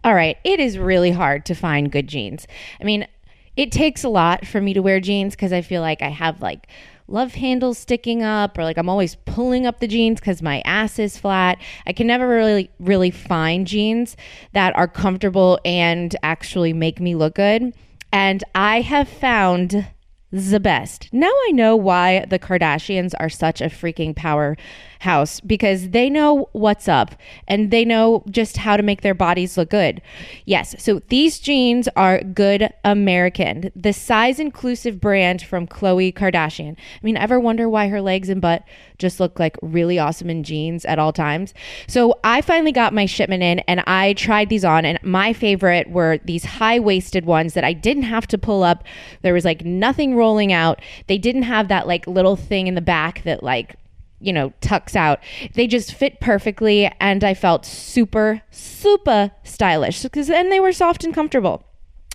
All 0.03 0.15
right, 0.15 0.37
it 0.43 0.59
is 0.59 0.79
really 0.79 1.11
hard 1.11 1.45
to 1.45 1.53
find 1.53 1.91
good 1.91 2.07
jeans. 2.07 2.47
I 2.79 2.83
mean, 2.83 3.07
it 3.55 3.71
takes 3.71 4.03
a 4.03 4.09
lot 4.09 4.47
for 4.47 4.59
me 4.59 4.73
to 4.73 4.81
wear 4.81 4.99
jeans 4.99 5.35
because 5.35 5.53
I 5.53 5.61
feel 5.61 5.81
like 5.81 6.01
I 6.01 6.09
have 6.09 6.41
like 6.41 6.67
love 7.07 7.35
handles 7.35 7.77
sticking 7.77 8.23
up 8.23 8.57
or 8.57 8.63
like 8.63 8.77
I'm 8.77 8.89
always 8.89 9.15
pulling 9.25 9.67
up 9.67 9.79
the 9.79 9.87
jeans 9.87 10.19
because 10.19 10.41
my 10.41 10.61
ass 10.65 10.97
is 10.97 11.17
flat. 11.17 11.59
I 11.85 11.93
can 11.93 12.07
never 12.07 12.27
really 12.27 12.71
really 12.79 13.11
find 13.11 13.67
jeans 13.67 14.17
that 14.53 14.75
are 14.75 14.87
comfortable 14.87 15.59
and 15.65 16.15
actually 16.23 16.73
make 16.73 16.99
me 16.99 17.13
look 17.13 17.35
good. 17.35 17.73
And 18.11 18.43
I 18.55 18.81
have 18.81 19.07
found 19.07 19.85
the 20.31 20.59
best. 20.59 21.09
Now 21.11 21.31
I 21.47 21.51
know 21.51 21.75
why 21.75 22.25
the 22.25 22.39
Kardashians 22.39 23.13
are 23.19 23.29
such 23.29 23.59
a 23.59 23.65
freaking 23.65 24.15
powerhouse 24.15 25.41
because 25.41 25.89
they 25.89 26.09
know 26.09 26.47
what's 26.53 26.87
up 26.87 27.15
and 27.47 27.69
they 27.69 27.83
know 27.83 28.23
just 28.29 28.57
how 28.57 28.77
to 28.77 28.83
make 28.83 29.01
their 29.01 29.13
bodies 29.13 29.57
look 29.57 29.69
good. 29.69 30.01
Yes, 30.45 30.75
so 30.79 31.01
these 31.09 31.39
jeans 31.39 31.89
are 31.95 32.21
good 32.21 32.69
American, 32.85 33.71
the 33.75 33.91
size 33.93 34.39
inclusive 34.39 35.01
brand 35.01 35.41
from 35.41 35.67
Khloe 35.67 36.13
Kardashian. 36.13 36.77
I 36.77 36.99
mean, 37.01 37.17
ever 37.17 37.39
wonder 37.39 37.67
why 37.67 37.87
her 37.87 37.99
legs 38.01 38.29
and 38.29 38.41
butt 38.41 38.63
just 38.97 39.19
look 39.19 39.39
like 39.39 39.57
really 39.61 39.97
awesome 39.97 40.29
in 40.29 40.43
jeans 40.43 40.85
at 40.85 40.99
all 40.99 41.11
times? 41.11 41.53
So 41.87 42.19
I 42.23 42.41
finally 42.41 42.71
got 42.71 42.93
my 42.93 43.05
shipment 43.05 43.43
in 43.43 43.59
and 43.59 43.81
I 43.87 44.13
tried 44.13 44.49
these 44.49 44.63
on, 44.63 44.85
and 44.85 44.97
my 45.03 45.33
favorite 45.33 45.89
were 45.89 46.19
these 46.23 46.45
high 46.45 46.79
waisted 46.79 47.25
ones 47.25 47.53
that 47.55 47.63
I 47.63 47.73
didn't 47.73 48.03
have 48.03 48.27
to 48.27 48.37
pull 48.37 48.63
up. 48.63 48.83
There 49.23 49.33
was 49.33 49.43
like 49.43 49.65
nothing 49.65 50.15
rolling 50.21 50.53
out. 50.53 50.79
They 51.07 51.17
didn't 51.17 51.43
have 51.43 51.67
that 51.69 51.87
like 51.87 52.05
little 52.05 52.35
thing 52.35 52.67
in 52.67 52.75
the 52.75 52.81
back 52.95 53.23
that 53.23 53.41
like 53.41 53.75
you 54.19 54.31
know 54.31 54.53
tucks 54.61 54.95
out 54.95 55.19
they 55.55 55.65
just 55.65 55.95
fit 55.95 56.19
perfectly 56.19 56.85
and 56.99 57.23
i 57.23 57.33
felt 57.33 57.65
super 57.65 58.39
super 58.51 59.31
stylish 59.41 60.03
because 60.03 60.29
and 60.29 60.51
they 60.51 60.59
were 60.59 60.71
soft 60.71 61.03
and 61.03 61.11
comfortable 61.11 61.63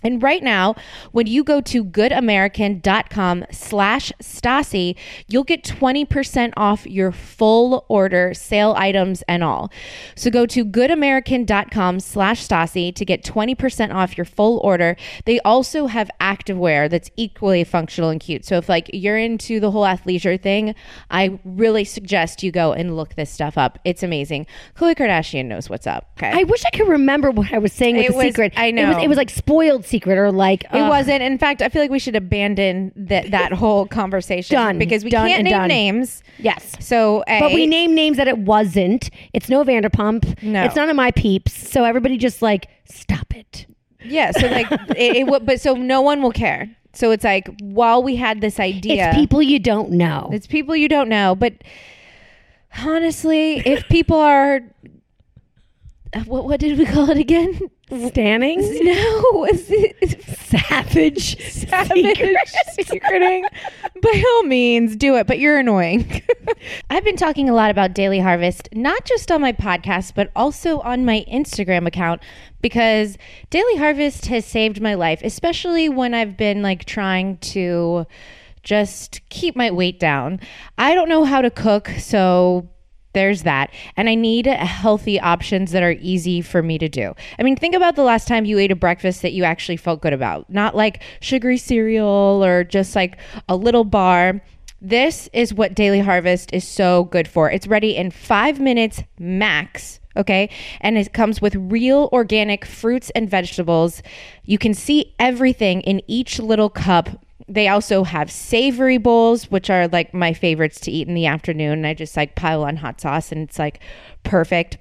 and 0.03 0.21
right 0.21 0.43
now, 0.43 0.75
when 1.11 1.25
you 1.27 1.43
go 1.43 1.59
to 1.61 1.83
goodamerican.com 1.83 3.45
slash 3.51 4.11
Stasi, 4.21 4.95
you'll 5.27 5.43
get 5.43 5.63
20% 5.63 6.53
off 6.55 6.85
your 6.85 7.11
full 7.11 7.83
order, 7.89 8.33
sale 8.33 8.75
items 8.77 9.23
and 9.27 9.43
all. 9.43 9.71
So 10.15 10.29
go 10.29 10.45
to 10.45 10.63
goodamerican.com 10.63 11.99
slash 11.99 12.47
Stasi 12.47 12.93
to 12.93 13.05
get 13.05 13.23
20% 13.23 13.93
off 13.93 14.17
your 14.17 14.25
full 14.25 14.59
order. 14.59 14.95
They 15.25 15.39
also 15.39 15.87
have 15.87 16.09
activewear 16.21 16.89
that's 16.89 17.09
equally 17.17 17.63
functional 17.63 18.09
and 18.09 18.19
cute. 18.19 18.45
So 18.45 18.57
if 18.57 18.69
like 18.69 18.89
you're 18.93 19.17
into 19.17 19.59
the 19.59 19.71
whole 19.71 19.83
athleisure 19.83 20.39
thing, 20.41 20.75
I 21.09 21.39
really 21.43 21.83
suggest 21.83 22.43
you 22.43 22.51
go 22.51 22.71
and 22.71 22.95
look 22.95 23.15
this 23.15 23.31
stuff 23.31 23.57
up. 23.57 23.79
It's 23.83 24.03
amazing. 24.03 24.45
Khloe 24.75 24.95
Kardashian 24.95 25.45
knows 25.45 25.69
what's 25.69 25.87
up. 25.87 26.11
Okay. 26.17 26.31
I 26.33 26.43
wish 26.43 26.63
I 26.65 26.69
could 26.75 26.87
remember 26.87 27.31
what 27.31 27.51
I 27.51 27.57
was 27.57 27.73
saying 27.73 27.97
with 27.97 28.05
It 28.05 28.11
the 28.11 28.17
was- 28.17 28.25
secret. 28.27 28.53
I 28.55 28.67
It 28.67 28.75
know. 28.75 28.89
was, 28.93 29.03
it 29.03 29.07
was 29.07 29.17
like 29.17 29.29
spoiled 29.31 29.85
secret 29.87 30.17
or 30.17 30.31
like 30.31 30.63
It 30.73 30.81
wasn't. 30.81 31.23
In 31.23 31.37
fact, 31.37 31.61
I 31.61 31.69
feel 31.69 31.81
like 31.81 31.91
we 31.91 31.99
should 31.99 32.15
abandon 32.15 32.91
that 32.95 33.31
that 33.31 33.51
whole 33.61 33.85
conversation 33.87 34.55
Done. 34.55 34.77
because 34.77 35.03
we 35.03 35.09
Done 35.09 35.27
can't 35.27 35.43
name 35.43 35.51
done. 35.53 35.67
names. 35.67 36.23
Yes. 36.37 36.75
So, 36.79 37.23
a, 37.27 37.39
But 37.39 37.53
we 37.53 37.65
name 37.65 37.95
names 37.95 38.17
that 38.17 38.27
it 38.27 38.37
wasn't. 38.37 39.09
It's 39.33 39.49
no 39.49 39.63
Vanderpump. 39.63 40.41
No. 40.43 40.63
It's 40.63 40.75
none 40.75 40.89
of 40.89 40.95
my 40.95 41.11
peeps. 41.11 41.53
So 41.69 41.83
everybody 41.83 42.17
just 42.17 42.41
like 42.41 42.67
stop 42.85 43.35
it. 43.35 43.65
Yeah. 44.03 44.31
So 44.31 44.47
like 44.47 44.67
it, 44.71 45.27
it. 45.27 45.45
But 45.45 45.59
so 45.61 45.73
no 45.73 46.01
one 46.01 46.21
will 46.21 46.31
care. 46.31 46.69
So 46.93 47.11
it's 47.11 47.23
like 47.23 47.47
while 47.61 48.01
we 48.01 48.15
had 48.15 48.41
this 48.41 48.59
idea, 48.59 49.09
It's 49.09 49.17
people 49.17 49.41
you 49.41 49.59
don't 49.59 49.91
know. 49.91 50.29
It's 50.33 50.47
people 50.47 50.75
you 50.75 50.87
don't 50.89 51.09
know. 51.09 51.35
But 51.35 51.53
honestly, 52.83 53.59
if 53.65 53.87
people 53.89 54.17
are, 54.17 54.57
uh, 54.57 54.87
Uh, 56.13 56.21
what 56.21 56.45
what 56.45 56.59
did 56.59 56.77
we 56.77 56.85
call 56.85 57.09
it 57.09 57.17
again? 57.17 57.59
Stanning? 57.89 58.59
No, 58.83 59.45
is 59.45 59.67
it 59.69 60.21
savage, 60.47 61.37
savage 61.51 62.45
secreting? 62.81 63.45
By 64.01 64.23
all 64.33 64.43
means, 64.43 64.95
do 64.95 65.15
it. 65.17 65.27
But 65.27 65.39
you're 65.39 65.57
annoying. 65.57 66.21
I've 66.89 67.03
been 67.03 67.17
talking 67.17 67.49
a 67.49 67.53
lot 67.53 67.71
about 67.71 67.93
Daily 67.93 68.19
Harvest, 68.19 68.69
not 68.73 69.05
just 69.05 69.31
on 69.31 69.41
my 69.41 69.51
podcast, 69.51 70.13
but 70.15 70.31
also 70.35 70.79
on 70.79 71.05
my 71.05 71.25
Instagram 71.31 71.85
account 71.87 72.21
because 72.61 73.17
Daily 73.49 73.75
Harvest 73.75 74.27
has 74.27 74.45
saved 74.45 74.81
my 74.81 74.93
life, 74.93 75.21
especially 75.23 75.89
when 75.89 76.13
I've 76.13 76.37
been 76.37 76.61
like 76.61 76.85
trying 76.85 77.37
to 77.37 78.05
just 78.63 79.21
keep 79.29 79.55
my 79.55 79.71
weight 79.71 79.99
down. 79.99 80.39
I 80.77 80.93
don't 80.93 81.09
know 81.09 81.23
how 81.25 81.41
to 81.41 81.49
cook, 81.49 81.89
so 81.99 82.69
there's 83.17 83.41
that. 83.43 83.71
And 83.95 84.07
I 84.07 84.13
need 84.15 84.45
healthy 84.45 85.19
options 85.19 85.71
that 85.71 85.81
are 85.81 85.95
easy 85.99 86.39
for 86.41 86.61
me 86.61 86.77
to 86.77 86.87
do. 86.87 87.15
I 87.39 87.43
mean, 87.43 87.55
think 87.55 87.73
about 87.73 87.95
the 87.95 88.03
last 88.03 88.27
time 88.27 88.45
you 88.45 88.59
ate 88.59 88.71
a 88.71 88.75
breakfast 88.75 89.23
that 89.23 89.33
you 89.33 89.43
actually 89.43 89.77
felt 89.77 90.01
good 90.01 90.13
about, 90.13 90.47
not 90.51 90.75
like 90.75 91.01
sugary 91.19 91.57
cereal 91.57 92.43
or 92.45 92.63
just 92.63 92.95
like 92.95 93.17
a 93.49 93.55
little 93.55 93.83
bar. 93.83 94.39
This 94.79 95.27
is 95.33 95.51
what 95.51 95.73
Daily 95.73 95.99
Harvest 95.99 96.53
is 96.53 96.67
so 96.67 97.05
good 97.05 97.27
for. 97.27 97.49
It's 97.49 97.65
ready 97.65 97.95
in 97.95 98.11
five 98.11 98.59
minutes 98.59 99.01
max. 99.17 99.99
Okay. 100.15 100.51
And 100.81 100.95
it 100.95 101.11
comes 101.11 101.41
with 101.41 101.55
real 101.55 102.09
organic 102.13 102.65
fruits 102.65 103.09
and 103.15 103.27
vegetables. 103.27 104.03
You 104.45 104.59
can 104.59 104.75
see 104.75 105.15
everything 105.17 105.81
in 105.81 106.01
each 106.07 106.39
little 106.39 106.69
cup 106.69 107.25
they 107.47 107.67
also 107.67 108.03
have 108.03 108.29
savory 108.29 108.97
bowls, 108.97 109.49
which 109.49 109.69
are 109.69 109.87
like 109.87 110.13
my 110.13 110.33
favorites 110.33 110.79
to 110.81 110.91
eat 110.91 111.07
in 111.07 111.13
the 111.13 111.25
afternoon. 111.25 111.85
I 111.85 111.93
just 111.93 112.17
like 112.17 112.35
pile 112.35 112.63
on 112.63 112.77
hot 112.77 112.99
sauce 112.99 113.31
and 113.31 113.41
it's 113.41 113.57
like 113.57 113.79
perfect. 114.23 114.77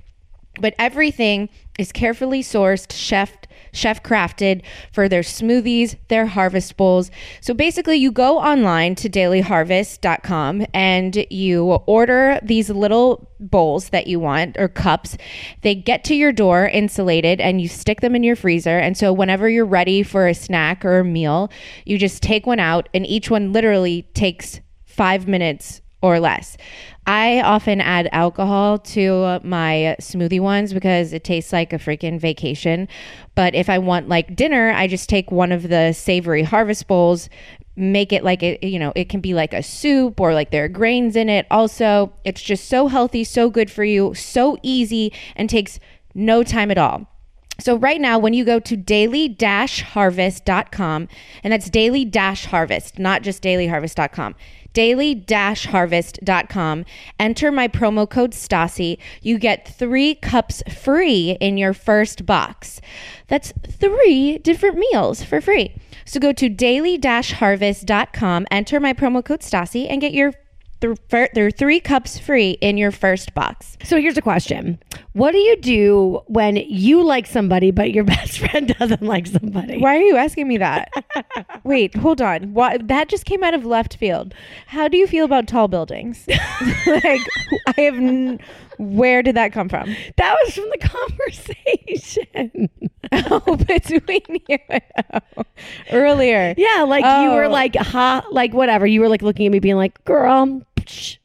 But 0.61 0.75
everything 0.79 1.49
is 1.79 1.93
carefully 1.93 2.43
sourced, 2.43 2.93
chef 2.93 3.37
chef 3.73 4.03
crafted 4.03 4.63
for 4.93 5.09
their 5.09 5.23
smoothies, 5.23 5.97
their 6.09 6.27
harvest 6.27 6.77
bowls. 6.77 7.11
So 7.41 7.55
basically 7.55 7.97
you 7.97 8.11
go 8.11 8.39
online 8.39 8.95
to 8.97 9.09
dailyharvest.com 9.09 10.67
and 10.73 11.27
you 11.31 11.65
order 11.87 12.41
these 12.43 12.71
little 12.71 13.31
bowls 13.39 13.91
that 13.91 14.07
you 14.07 14.19
want 14.19 14.57
or 14.59 14.69
cups. 14.69 15.17
They 15.63 15.75
get 15.75 16.05
to 16.05 16.15
your 16.15 16.33
door 16.33 16.67
insulated 16.67 17.41
and 17.41 17.61
you 17.61 17.69
stick 17.69 18.01
them 18.01 18.17
in 18.17 18.23
your 18.23 18.37
freezer. 18.37 18.79
And 18.79 18.97
so 18.97 19.13
whenever 19.13 19.49
you're 19.49 19.67
ready 19.67 20.03
for 20.03 20.27
a 20.27 20.35
snack 20.35 20.85
or 20.85 21.01
a 21.01 21.05
meal, 21.05 21.51
you 21.85 21.99
just 21.99 22.23
take 22.23 22.47
one 22.47 22.61
out 22.61 22.89
and 22.95 23.07
each 23.07 23.31
one 23.31 23.53
literally 23.53 24.03
takes 24.15 24.61
5 24.87 25.29
minutes 25.29 25.83
or 26.03 26.21
less. 26.21 26.57
I 27.07 27.41
often 27.41 27.81
add 27.81 28.09
alcohol 28.13 28.79
to 28.79 29.41
my 29.43 29.97
smoothie 30.01 30.41
ones 30.41 30.75
because 30.75 31.13
it 31.13 31.25
tastes 31.25 31.53
like 31.53 31.73
a 31.73 31.79
freaking 31.79 32.21
vacation. 32.21 32.89
But 33.35 33.55
if 33.55 33.71
I 33.71 33.79
want 33.79 34.09
like 34.09 34.35
dinner, 34.35 34.73
I 34.73 34.89
just 34.89 35.09
take 35.09 35.31
one 35.31 35.53
of 35.53 35.69
the 35.69 35.93
savory 35.93 36.43
harvest 36.43 36.89
bowls, 36.89 37.29
make 37.77 38.13
it 38.13 38.25
like 38.25 38.43
it, 38.43 38.65
you 38.65 38.79
know, 38.79 38.93
it 38.97 39.09
can 39.09 39.21
be 39.21 39.35
like 39.35 39.53
a 39.53 39.63
soup 39.63 40.21
or 40.21 40.35
like 40.35 40.51
there 40.51 40.65
are 40.65 40.69
grains 40.69 41.15
in 41.15 41.29
it. 41.29 41.47
Also, 41.51 42.13
it's 42.25 42.43
just 42.43 42.69
so 42.69 42.89
healthy, 42.89 43.23
so 43.23 43.51
good 43.51 43.71
for 43.71 43.85
you, 43.85 44.15
so 44.15 44.59
easy, 44.63 45.13
and 45.37 45.49
takes 45.49 45.79
no 46.15 46.43
time 46.43 46.71
at 46.71 46.79
all. 46.79 47.07
So 47.59 47.77
right 47.77 48.01
now, 48.01 48.19
when 48.19 48.35
you 48.35 48.45
go 48.45 48.61
to 48.61 48.77
daily-harvest.com, 48.77 51.09
and 51.43 51.53
that's 51.53 51.71
daily-harvest, 51.71 52.99
not 52.99 53.23
just 53.23 53.43
dailyharvest.com, 53.43 54.35
daily-harvest.com, 54.77 56.85
enter 57.19 57.51
my 57.51 57.67
promo 57.67 58.09
code 58.09 58.31
Stasi, 58.33 58.99
you 59.23 59.39
get 59.39 59.67
three 59.67 60.15
cups 60.15 60.63
free 60.71 61.39
in 61.41 61.57
your 61.57 61.73
first 61.73 62.27
box. 62.27 62.83
That's 63.27 63.55
three 63.67 64.37
different 64.37 64.77
meals 64.77 65.23
for 65.23 65.41
free. 65.41 65.75
So 66.05 66.21
go 66.21 66.31
to 66.33 66.51
daily-harvest.com, 66.51 68.47
enter 68.51 68.79
my 68.79 68.93
promo 68.93 69.25
code 69.25 69.41
Stasi, 69.41 69.87
and 69.89 70.03
get 70.03 70.13
your 70.13 70.35
th- 70.81 70.97
fir- 71.09 71.29
there 71.35 71.47
are 71.47 71.51
three 71.51 71.81
cups 71.81 72.19
free 72.19 72.53
in 72.61 72.77
your 72.77 72.91
first 72.91 73.35
box. 73.35 73.77
So 73.85 74.01
here's 74.01 74.17
a 74.17 74.23
question. 74.23 74.79
What 75.13 75.33
do 75.33 75.39
you 75.39 75.57
do 75.57 76.23
when 76.27 76.57
you 76.57 77.03
like 77.03 77.27
somebody 77.27 77.71
but 77.71 77.93
your 77.93 78.05
best 78.17 78.39
friend 78.39 78.75
doesn't 78.79 79.03
like 79.03 79.27
somebody? 79.27 79.79
Why 79.79 79.97
are 79.97 80.03
you 80.03 80.17
asking 80.17 80.49
me 80.49 80.59
that? 80.59 80.91
Wait, 81.65 81.95
hold 81.95 82.21
on. 82.21 82.55
What 82.55 82.89
that 82.89 83.09
just 83.09 83.25
came 83.25 83.43
out 83.43 83.55
of 83.55 83.65
left 83.65 83.97
field. 83.97 84.35
How 84.67 84.89
do 84.89 84.97
you 84.97 85.07
feel 85.07 85.25
about 85.25 85.47
tall 85.49 85.69
buildings? 85.69 86.27
like 86.87 87.21
I 87.77 87.81
have 87.81 87.95
n- 87.95 88.39
where 88.79 89.23
did 89.23 89.37
that 89.37 89.53
come 89.53 89.69
from? 89.69 89.95
That 90.17 90.37
was 90.45 90.55
from 90.55 90.65
the 90.71 90.79
conversation. 90.89 92.69
Oh, 93.13 93.57
between 93.57 94.41
you 94.49 94.59
and 94.69 94.83
oh, 95.37 95.45
earlier. 95.93 96.55
Yeah, 96.59 96.83
like 96.89 97.05
you 97.05 97.31
were 97.37 97.45
Oh. 97.45 97.49
like 97.51 97.77
ha 97.77 98.27
like 98.33 98.53
whatever. 98.53 98.85
You 98.85 99.01
were 99.01 99.09
like 99.09 99.23
looking 99.23 99.47
at 99.47 99.53
me 99.53 99.61
being 99.61 99.77
like, 99.77 100.03
"Girl, 100.05 100.61
psh." 100.81 101.19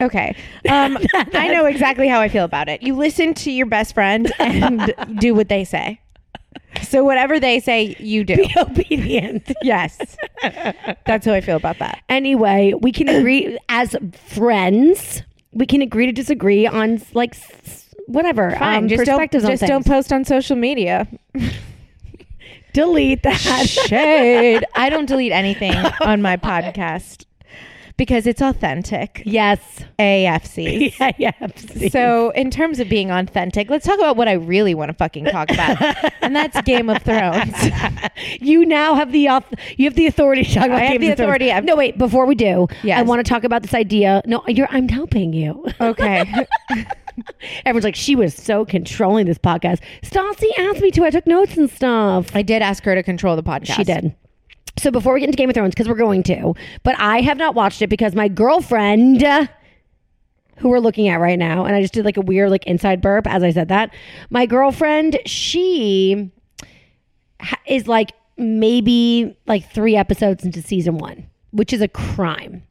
Okay. 0.00 0.36
Um, 0.70 0.96
I 1.34 1.48
know 1.52 1.66
exactly 1.66 2.06
how 2.06 2.20
I 2.20 2.28
feel 2.28 2.44
about 2.44 2.68
it. 2.68 2.82
You 2.84 2.94
listen 2.94 3.34
to 3.34 3.50
your 3.50 3.66
best 3.66 3.94
friend 3.94 4.32
and 4.38 4.94
do 5.18 5.34
what 5.34 5.48
they 5.48 5.64
say. 5.64 6.00
So 6.82 7.02
whatever 7.02 7.40
they 7.40 7.58
say, 7.58 7.96
you 7.98 8.22
do. 8.22 8.36
be 8.36 8.54
obedient." 8.56 9.50
Yes. 9.62 10.16
That's 11.04 11.26
how 11.26 11.32
I 11.32 11.40
feel 11.40 11.56
about 11.56 11.80
that. 11.80 12.00
anyway, 12.08 12.74
we 12.80 12.92
can 12.92 13.08
agree 13.08 13.58
as 13.68 13.96
friends. 14.28 15.24
We 15.54 15.66
can 15.66 15.82
agree 15.82 16.06
to 16.06 16.12
disagree 16.12 16.66
on 16.66 17.00
like 17.14 17.36
whatever 18.06 18.50
Fine. 18.58 18.84
um, 18.84 18.88
just 18.88 19.04
don't 19.04 19.20
on 19.20 19.40
just 19.40 19.62
don't 19.62 19.86
post 19.86 20.12
on 20.12 20.24
social 20.24 20.56
media. 20.56 21.08
delete 22.72 23.22
that. 23.22 23.38
Shade. 23.68 24.64
I 24.74 24.90
don't 24.90 25.06
delete 25.06 25.32
anything 25.32 25.74
on 26.00 26.20
my 26.20 26.36
podcast 26.36 27.24
because 27.96 28.26
it's 28.26 28.42
authentic. 28.42 29.22
yes. 29.24 29.60
AFC. 29.98 30.92
Yeah, 31.00 31.12
yeah. 31.18 31.88
So, 31.90 32.30
in 32.30 32.50
terms 32.50 32.80
of 32.80 32.88
being 32.88 33.10
authentic, 33.10 33.70
let's 33.70 33.86
talk 33.86 33.98
about 33.98 34.16
what 34.16 34.28
I 34.28 34.32
really 34.32 34.74
want 34.74 34.90
to 34.90 34.94
fucking 34.94 35.26
talk 35.26 35.50
about, 35.50 35.80
and 36.22 36.34
that's 36.34 36.60
Game 36.62 36.88
of 36.90 37.02
Thrones. 37.02 37.54
you 38.40 38.64
now 38.66 38.94
have 38.94 39.12
the 39.12 39.26
auth- 39.26 39.58
you 39.76 39.84
have 39.86 39.94
the 39.94 40.06
authority 40.06 40.42
to 40.44 40.54
talk 40.54 40.66
about 40.66 40.78
I 40.80 40.84
have 40.84 40.92
Game 40.92 41.00
the 41.02 41.10
of 41.10 41.16
Thrones. 41.16 41.26
authority. 41.28 41.52
I've- 41.52 41.66
No, 41.66 41.76
wait. 41.76 41.96
Before 41.98 42.26
we 42.26 42.34
do, 42.34 42.66
Yes. 42.82 42.98
I 42.98 43.02
want 43.02 43.24
to 43.24 43.28
talk 43.28 43.44
about 43.44 43.62
this 43.62 43.74
idea. 43.74 44.22
No, 44.26 44.42
you're. 44.48 44.68
I'm 44.70 44.88
helping 44.88 45.32
you. 45.32 45.64
Okay. 45.80 46.24
Everyone's 47.64 47.84
like, 47.84 47.94
she 47.94 48.16
was 48.16 48.34
so 48.34 48.64
controlling 48.64 49.26
this 49.26 49.38
podcast. 49.38 49.78
Stassi 50.02 50.48
asked 50.58 50.80
me 50.80 50.90
to. 50.92 51.04
I 51.04 51.10
took 51.10 51.26
notes 51.26 51.56
and 51.56 51.70
stuff. 51.70 52.34
I 52.34 52.42
did 52.42 52.60
ask 52.62 52.82
her 52.84 52.94
to 52.94 53.02
control 53.02 53.36
the 53.36 53.42
podcast. 53.42 53.76
She 53.76 53.84
did. 53.84 54.14
So 54.76 54.90
before 54.90 55.14
we 55.14 55.20
get 55.20 55.26
into 55.26 55.36
Game 55.36 55.48
of 55.48 55.54
Thrones, 55.54 55.74
because 55.74 55.88
we're 55.88 55.94
going 55.94 56.22
to, 56.24 56.54
but 56.82 56.98
I 56.98 57.20
have 57.20 57.36
not 57.36 57.54
watched 57.54 57.80
it 57.82 57.86
because 57.88 58.14
my 58.14 58.28
girlfriend, 58.28 59.22
uh, 59.22 59.46
who 60.58 60.68
we're 60.68 60.78
looking 60.80 61.08
at 61.08 61.20
right 61.20 61.38
now, 61.38 61.64
and 61.64 61.74
I 61.76 61.80
just 61.80 61.94
did 61.94 62.04
like 62.04 62.16
a 62.16 62.20
weird 62.20 62.50
like 62.50 62.66
inside 62.66 63.00
burp 63.00 63.26
as 63.26 63.42
I 63.42 63.50
said 63.50 63.68
that. 63.68 63.94
My 64.30 64.46
girlfriend, 64.46 65.18
she 65.26 66.30
ha- 67.40 67.60
is 67.66 67.86
like 67.86 68.12
maybe 68.36 69.36
like 69.46 69.70
three 69.72 69.96
episodes 69.96 70.44
into 70.44 70.60
season 70.60 70.98
one, 70.98 71.26
which 71.52 71.72
is 71.72 71.80
a 71.80 71.88
crime. 71.88 72.62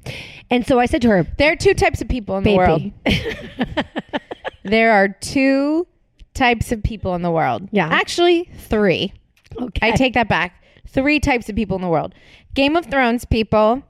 And 0.49 0.67
so 0.67 0.79
I 0.79 0.85
said 0.85 1.01
to 1.03 1.09
her, 1.09 1.25
There 1.37 1.51
are 1.53 1.55
two 1.55 1.73
types 1.73 2.01
of 2.01 2.09
people 2.09 2.37
in 2.37 2.43
the 2.43 2.57
Baby. 2.57 2.93
world. 3.05 3.85
there 4.63 4.91
are 4.91 5.07
two 5.09 5.87
types 6.33 6.71
of 6.71 6.83
people 6.83 7.15
in 7.15 7.21
the 7.21 7.31
world. 7.31 7.67
Yeah. 7.71 7.87
Actually, 7.87 8.49
three. 8.57 9.13
okay, 9.61 9.87
I 9.87 9.91
take 9.91 10.13
that 10.15 10.27
back. 10.27 10.62
Three 10.93 11.19
types 11.19 11.49
of 11.49 11.55
people 11.55 11.75
in 11.75 11.81
the 11.81 11.89
world 11.89 12.13
Game 12.53 12.75
of 12.75 12.85
Thrones 12.85 13.25
people, 13.25 13.81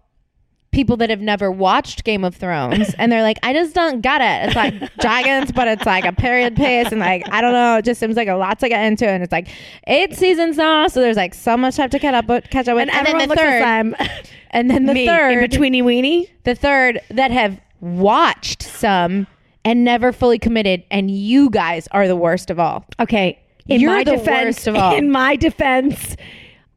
people 0.72 0.96
that 0.98 1.10
have 1.10 1.20
never 1.22 1.52
watched 1.52 2.04
Game 2.04 2.24
of 2.24 2.36
Thrones, 2.36 2.94
and 2.98 3.12
they're 3.12 3.22
like, 3.22 3.38
I 3.44 3.54
just 3.54 3.76
don't 3.76 4.02
get 4.02 4.22
it. 4.22 4.48
It's 4.48 4.56
like 4.56 4.96
dragons, 5.00 5.52
but 5.52 5.68
it's 5.68 5.86
like 5.86 6.06
a 6.06 6.14
period 6.14 6.56
piece, 6.56 6.92
and 6.92 7.00
like, 7.00 7.24
I 7.32 7.42
don't 7.42 7.52
know, 7.54 7.78
it 7.78 7.86
just 7.86 8.00
seems 8.00 8.16
like 8.16 8.28
a 8.30 8.36
lot 8.36 8.60
to 8.60 8.70
get 8.70 8.84
into. 8.86 9.08
And 9.08 9.22
it's 9.22 9.32
like 9.32 9.50
eight 9.88 10.16
seasons 10.16 10.58
now, 10.58 10.88
so 10.88 11.02
there's 11.02 11.18
like 11.18 11.34
so 11.34 11.58
much 11.58 11.76
have 11.78 11.90
to 11.92 12.00
catch 12.00 12.14
up 12.16 12.28
with. 12.28 12.50
Catch 12.50 12.68
up 12.68 12.76
with. 12.76 12.90
and 12.90 13.08
And, 13.08 13.20
then 13.20 13.30
the 13.30 13.36
third, 13.36 13.62
at 13.62 13.84
them. 13.84 13.96
and 14.52 14.70
then 14.70 14.86
the 14.86 14.94
me 14.94 15.06
third, 15.06 15.32
in 15.38 15.40
betweeny 15.50 15.84
weenie. 15.84 16.30
the 16.46 16.56
third 16.56 17.02
that 17.10 17.32
have 17.32 17.60
watched 17.82 18.64
some 18.64 19.28
and 19.66 19.84
never 19.84 20.12
fully 20.12 20.40
committed, 20.40 20.84
and 20.90 21.12
you 21.12 21.50
guys 21.50 21.88
are 21.92 22.08
the 22.08 22.16
worst 22.16 22.50
of 22.50 22.60
all. 22.60 22.86
Okay. 23.00 23.40
In 23.68 23.80
You're 23.80 23.92
my 23.92 24.04
the 24.04 24.12
defense, 24.18 24.58
worst 24.58 24.68
of 24.68 24.76
all. 24.76 24.96
in 24.98 25.10
my 25.10 25.38
defense, 25.38 26.18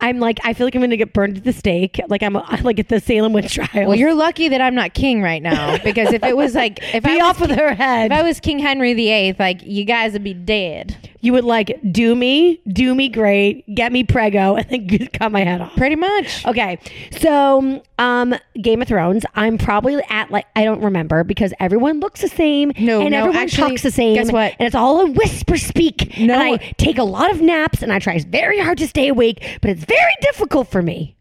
I'm 0.01 0.21
like, 0.21 0.39
I 0.45 0.53
feel 0.53 0.67
like 0.67 0.75
I'm 0.75 0.81
going 0.81 0.91
to 0.91 0.97
get 0.97 1.13
burned 1.13 1.39
at 1.39 1.45
the 1.45 1.53
stake. 1.53 2.01
Like 2.09 2.23
I'm 2.23 2.35
like 2.63 2.79
at 2.79 2.89
the 2.89 3.01
Salem 3.01 3.33
witch 3.33 3.55
trial. 3.55 3.89
Well, 3.89 3.95
you're 3.95 4.15
lucky 4.15 4.49
that 4.49 4.61
I'm 4.61 4.75
not 4.75 4.95
king 4.95 5.23
right 5.23 5.43
now 5.43 5.79
because 5.85 6.13
if 6.13 6.23
it 6.23 6.37
was 6.37 6.55
like 6.55 6.79
if 6.95 7.05
be 7.05 7.11
I 7.11 7.15
was, 7.17 7.23
off 7.23 7.41
with 7.41 7.51
her 7.51 7.75
head. 7.75 8.13
if 8.13 8.19
I 8.19 8.23
was 8.23 8.41
King 8.41 8.59
Henry 8.59 8.95
VIII, 8.95 9.37
like 9.39 9.63
you 9.63 9.85
guys 9.85 10.13
would 10.13 10.25
be 10.25 10.35
dead. 10.35 11.11
You 11.27 11.33
would 11.33 11.45
like 11.45 11.79
do 11.91 12.15
me, 12.15 12.61
do 12.69 12.95
me 12.95 13.09
great, 13.09 13.67
get 13.75 13.91
me 13.93 14.05
prego, 14.05 14.55
and 14.57 14.89
then 14.89 15.09
cut 15.09 15.33
my 15.33 15.43
head 15.45 15.61
off. 15.61 15.75
Pretty 15.77 15.97
much. 15.97 16.47
Okay, 16.47 16.79
so 17.19 17.83
um, 17.99 18.35
Game 18.61 18.81
of 18.81 18.89
Thrones. 18.89 19.25
I'm 19.35 19.59
probably 19.59 20.01
at 20.09 20.31
like 20.31 20.47
I 20.55 20.65
don't 20.65 20.83
remember 20.83 21.25
because 21.25 21.53
everyone 21.59 22.01
looks 22.01 22.21
the 22.21 22.29
same. 22.29 22.73
No, 22.79 23.01
and 23.01 23.11
no, 23.11 23.19
everyone 23.19 23.37
actually, 23.37 23.71
talks 23.71 23.83
the 23.83 23.91
same. 23.91 24.15
guess 24.15 24.31
what? 24.31 24.55
And 24.59 24.67
it's 24.67 24.77
all 24.77 25.01
a 25.01 25.11
whisper 25.11 25.57
speak. 25.57 26.17
No. 26.19 26.35
and 26.35 26.43
I 26.43 26.57
take 26.79 26.99
a 26.99 27.05
lot 27.05 27.31
of 27.31 27.41
naps 27.41 27.83
and 27.83 27.93
I 27.93 27.99
try 27.99 28.19
very 28.21 28.59
hard 28.59 28.79
to 28.79 28.87
stay 28.89 29.09
awake, 29.09 29.59
but 29.61 29.71
it's 29.71 29.85
very 29.85 30.13
difficult 30.21 30.69
for 30.69 30.81
me. 30.81 31.17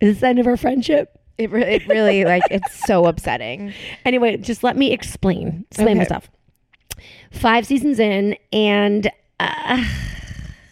Is 0.00 0.14
this 0.14 0.20
the 0.20 0.26
end 0.28 0.38
of 0.40 0.46
our 0.46 0.56
friendship? 0.56 1.18
It, 1.38 1.50
re- 1.50 1.74
it 1.76 1.86
really 1.86 2.24
like 2.24 2.42
it's 2.50 2.86
so 2.86 3.04
upsetting. 3.06 3.72
Anyway, 4.04 4.36
just 4.36 4.62
let 4.62 4.76
me 4.76 4.92
explain 4.92 5.64
explain 5.70 5.88
Okay. 5.88 5.98
myself. 5.98 6.30
Five 7.36 7.66
seasons 7.66 7.98
in, 7.98 8.36
and 8.52 9.10
uh, 9.38 9.84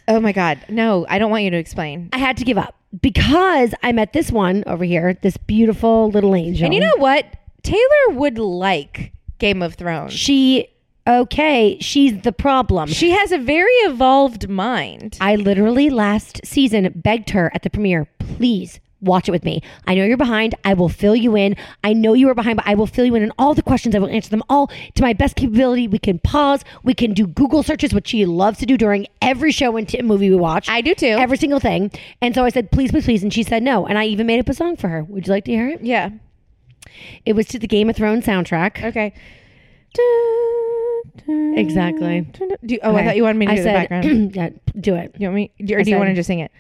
Oh 0.09 0.21
my 0.21 0.33
god. 0.33 0.61
No, 0.69 1.07
I 1.09 1.19
don't 1.19 1.31
want 1.31 1.45
you 1.45 1.51
to 1.51 1.57
explain. 1.57 2.11
I 2.13 2.19
had 2.19 2.37
to 2.39 2.45
give 2.45 2.59
up 2.59 2.75
because 3.01 3.75
I 3.83 3.93
met 3.93 4.13
this 4.13 4.31
one 4.31 4.65
over 4.67 4.85
here, 4.85 5.15
this 5.15 5.37
beautiful 5.37 6.11
little 6.11 6.35
angel. 6.35 6.65
And 6.65 6.75
you 6.75 6.81
know 6.81 6.97
what? 6.97 7.25
Taylor 7.63 8.11
would 8.11 8.39
like 8.39 9.13
Game 9.39 9.63
of 9.63 9.75
Thrones. 9.75 10.13
she 10.13 10.69
okay, 11.07 11.79
she's 11.81 12.23
the 12.23 12.33
problem. 12.33 12.89
She 12.89 13.11
has 13.11 13.33
a 13.33 13.39
very 13.39 13.73
evolved 13.83 14.49
mind. 14.49 15.19
I 15.21 15.37
literally 15.37 15.91
last 15.91 16.41
season 16.45 16.91
begged 16.95 17.31
her 17.31 17.51
at 17.55 17.63
the 17.63 17.71
premiere, 17.71 18.07
please 18.19 18.81
watch 19.05 19.29
it 19.29 19.33
with 19.33 19.45
me. 19.45 19.63
I 19.87 19.95
know 19.95 20.05
you're 20.05 20.17
behind. 20.17 20.55
I 20.65 20.75
will 20.75 20.89
fill 20.89 21.15
you 21.17 21.37
in. 21.37 21.57
I 21.83 21.93
know 21.93 22.15
you 22.15 22.29
are 22.29 22.35
behind, 22.35 22.57
but 22.57 22.67
I 22.67 22.75
will 22.75 22.87
fill 22.87 23.05
you 23.05 23.15
in 23.15 23.23
on 23.23 23.33
all 23.39 23.55
the 23.55 23.63
questions. 23.63 23.95
I 23.95 23.99
will 23.99 24.09
answer 24.09 24.31
them 24.31 24.43
all 24.49 24.69
to 24.95 25.03
my 25.03 25.13
best 25.13 25.37
capability. 25.37 25.89
We 25.89 25.99
can 25.99 26.19
pause. 26.19 26.65
We 26.83 26.95
can 26.95 27.13
do 27.13 27.27
Google 27.27 27.63
searches, 27.63 27.95
which 27.95 28.09
she 28.09 28.27
loves 28.27 28.59
to 28.59 28.67
do 28.67 28.77
during 28.77 29.07
every 29.23 29.53
show 29.53 29.77
and 29.77 29.89
t- 29.89 30.01
movie 30.03 30.31
we 30.31 30.37
watch. 30.37 30.69
I 30.69 30.81
do 30.81 30.95
too. 30.95 31.07
Every 31.07 31.37
single 31.37 31.61
thing. 31.61 31.91
And 32.21 32.35
so 32.35 32.45
I 32.45 32.49
said, 32.49 32.71
please, 32.71 32.91
please, 32.91 33.05
please. 33.05 33.23
And 33.23 33.33
she 33.33 33.43
said 33.43 33.63
no. 33.63 33.87
And 33.87 33.99
I 33.99 34.07
even 34.07 34.27
made 34.27 34.41
up 34.41 34.49
a 34.49 34.55
song 34.55 34.77
for 34.77 34.89
her. 34.89 35.05
Would 35.05 35.27
you 35.27 35.33
like 35.33 35.45
to 35.45 35.53
hear 35.53 35.69
it? 35.69 35.83
yeah. 35.83 36.11
It 37.27 37.33
was 37.33 37.47
to 37.47 37.59
the 37.59 37.67
Game 37.67 37.91
of 37.91 37.97
Thrones 37.97 38.25
soundtrack. 38.27 38.85
Okay. 38.85 39.13
Exactly. 41.27 42.21
Do, 42.65 42.79
oh, 42.83 42.95
I 42.95 43.05
thought 43.05 43.17
you 43.17 43.23
wanted 43.23 43.39
me 43.39 43.47
to 43.47 43.53
I 43.53 43.57
do 43.57 43.63
the 43.63 43.69
background. 43.71 44.37
yeah, 44.37 44.51
do 44.79 44.95
it. 44.95 45.15
You 45.19 45.29
want 45.29 45.35
me, 45.35 45.51
or 45.73 45.83
do 45.83 45.91
you 45.91 45.97
want 45.97 46.09
to 46.09 46.15
just 46.15 46.27
sing 46.27 46.41
it? 46.41 46.53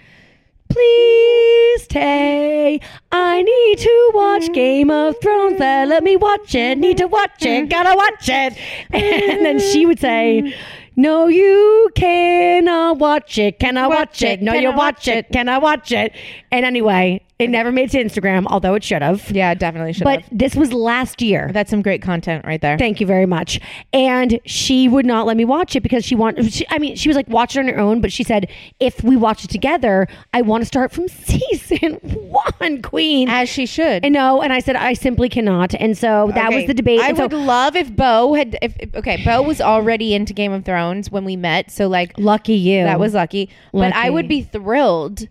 Please, 0.69 1.87
Tay, 1.89 2.81
I 3.13 3.43
need 3.43 3.79
to 3.79 4.11
watch 4.15 4.53
Game 4.53 4.91
of 4.91 5.15
Thrones. 5.21 5.59
Let, 5.59 5.89
let 5.89 6.03
me 6.03 6.17
watch 6.17 6.55
it. 6.55 6.79
Need 6.79 6.99
to 6.99 7.07
watch 7.07 7.45
it. 7.45 7.69
Gotta 7.69 7.95
watch 7.97 8.29
it. 8.29 8.57
And 8.93 9.45
then 9.45 9.59
she 9.61 9.87
would 9.87 10.01
say, 10.01 10.55
No, 10.97 11.27
you 11.29 11.91
cannot 11.95 12.99
watch 12.99 13.39
it. 13.39 13.59
Can 13.61 13.77
I 13.77 13.87
watch 13.87 14.23
it? 14.23 14.43
No, 14.43 14.55
you 14.55 14.69
watch 14.71 14.77
watch 14.77 15.09
it. 15.09 15.31
Can 15.33 15.49
I 15.49 15.59
watch 15.59 15.93
it? 15.93 16.13
And 16.51 16.65
anyway, 16.65 17.21
it 17.39 17.51
never 17.51 17.73
made 17.73 17.93
it 17.93 17.93
to 17.93 18.05
Instagram, 18.21 18.45
although 18.47 18.75
it 18.75 18.85
should 18.85 19.03
have. 19.03 19.29
Yeah, 19.31 19.55
definitely 19.55 19.93
should 19.93 20.07
have. 20.07 20.17
But 20.19 20.23
have. 20.23 20.39
this 20.39 20.55
was 20.55 20.73
last 20.73 21.21
year. 21.21 21.51
That's 21.53 21.69
some 21.71 21.83
great 21.83 22.01
content 22.01 22.45
right 22.45 22.61
there. 22.61 22.79
Thank 22.79 23.01
you 23.01 23.07
very 23.07 23.27
much. 23.27 23.61
And 23.93 24.39
she 24.45 24.89
would 24.89 25.05
not 25.05 25.27
let 25.27 25.37
me 25.37 25.45
watch 25.45 25.75
it 25.75 25.81
because 25.83 26.05
she 26.05 26.15
wanted. 26.15 26.53
She, 26.53 26.65
I 26.71 26.79
mean, 26.79 26.95
she 26.95 27.09
was 27.09 27.17
like, 27.17 27.29
watch 27.29 27.57
it 27.57 27.61
on 27.61 27.69
her 27.69 27.79
own. 27.79 28.01
But 28.01 28.13
she 28.13 28.23
said, 28.23 28.49
if 28.79 29.03
we 29.03 29.17
watch 29.17 29.45
it 29.45 29.51
together, 29.51 30.07
I 30.33 30.43
want 30.43 30.63
to 30.63 30.67
start 30.67 30.93
from 30.93 31.09
season 31.09 31.95
one, 31.97 32.83
Queen. 32.83 33.29
As 33.29 33.49
she 33.49 33.67
should. 33.67 34.05
I 34.05 34.09
know, 34.11 34.41
and 34.41 34.53
I 34.53 34.61
said 34.61 34.77
I 34.77 34.93
simply 34.93 35.29
cannot, 35.29 35.75
and 35.75 35.99
so 35.99 36.31
that 36.35 36.53
was 36.53 36.67
the 36.67 36.75
debate. 36.75 37.01
I 37.01 37.09
and 37.09 37.17
so, 37.17 37.25
would 37.25 37.33
love 37.33 37.75
if 37.75 37.95
Beau 37.95 38.35
had. 38.35 38.57
If 38.63 38.77
if- 38.79 38.95
okay, 38.95 39.25
Beau 39.25 39.43
was 39.43 39.61
already 39.61 40.15
into 40.15 40.33
Game 40.33 40.53
of 40.53 40.65
Thrones 40.65 41.11
when 41.11 41.25
we 41.25 41.35
met, 41.35 41.71
so 41.71 41.89
like 41.89 42.13
lucky 42.17 42.55
you. 42.55 42.85
that 42.85 43.01
was 43.01 43.13
lucky. 43.15 43.51
But 43.73 43.93
I 43.93 44.05
Lucky. 44.05 44.11
would 44.11 44.29
be 44.29 44.43
thrilled 44.43 45.29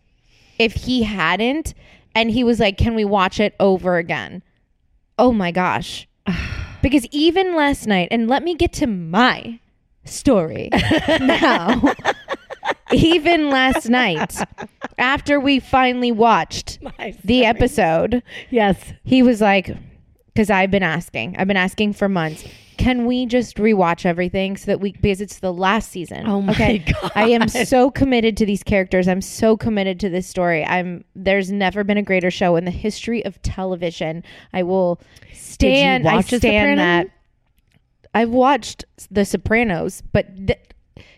if 0.64 0.74
he 0.74 1.04
hadn't, 1.04 1.74
and 2.16 2.32
he 2.32 2.44
was 2.44 2.60
like, 2.60 2.78
"Can 2.78 2.96
we 2.96 3.06
watch 3.06 3.40
it 3.40 3.56
over 3.60 3.98
again?" 3.98 4.42
Oh 5.18 5.32
my 5.32 5.52
gosh! 5.52 6.08
Because 6.82 7.08
even 7.12 7.56
last 7.56 7.88
night, 7.88 8.10
and 8.12 8.28
let 8.28 8.44
me 8.44 8.56
get 8.56 8.74
to 8.74 8.88
my 8.88 9.62
story 10.04 10.68
now. 11.22 11.82
even 12.92 13.50
last 13.50 13.88
night, 13.88 14.36
after 14.98 15.40
we 15.40 15.62
finally 15.62 16.12
watched 16.12 16.80
the 17.24 17.46
episode, 17.46 18.22
yes. 18.50 18.92
he 19.06 19.24
was 19.24 19.40
like, 19.40 19.78
because 20.34 20.50
I've 20.50 20.72
been 20.72 20.84
asking, 20.84 21.36
I've 21.38 21.48
been 21.48 21.58
asking 21.58 21.94
for 21.94 22.10
months. 22.10 22.44
Can 22.78 23.06
we 23.06 23.28
just 23.28 23.58
rewatch 23.58 24.04
everything 24.04 24.58
so 24.58 24.66
that 24.66 24.80
we 24.80 24.94
because 24.94 25.22
it's 25.22 25.40
the 25.40 25.54
last 25.54 25.92
season? 25.92 26.26
Oh 26.26 26.42
my 26.42 26.78
God. 26.78 27.12
I 27.14 27.30
am 27.30 27.48
so 27.48 27.92
committed 27.92 28.36
to 28.38 28.46
these 28.46 28.64
characters. 28.64 29.08
I'm 29.08 29.22
so 29.22 29.56
committed 29.56 30.00
to 30.00 30.10
this 30.10 30.26
story. 30.26 30.66
I'm 30.66 31.04
there's 31.16 31.52
never 31.52 31.84
been 31.84 31.98
a 31.98 32.02
greater 32.02 32.32
show 32.32 32.56
in 32.56 32.66
the 32.66 32.72
history 32.72 33.24
of 33.26 33.40
television. 33.44 34.24
I 34.54 34.64
will 34.64 35.00
stand. 35.34 36.08
I 36.08 36.22
stand 36.22 36.80
that. 36.80 37.08
I've 38.16 38.30
watched 38.30 38.86
The 39.12 39.26
Sopranos, 39.26 40.02
but 40.12 40.48
th- 40.48 40.60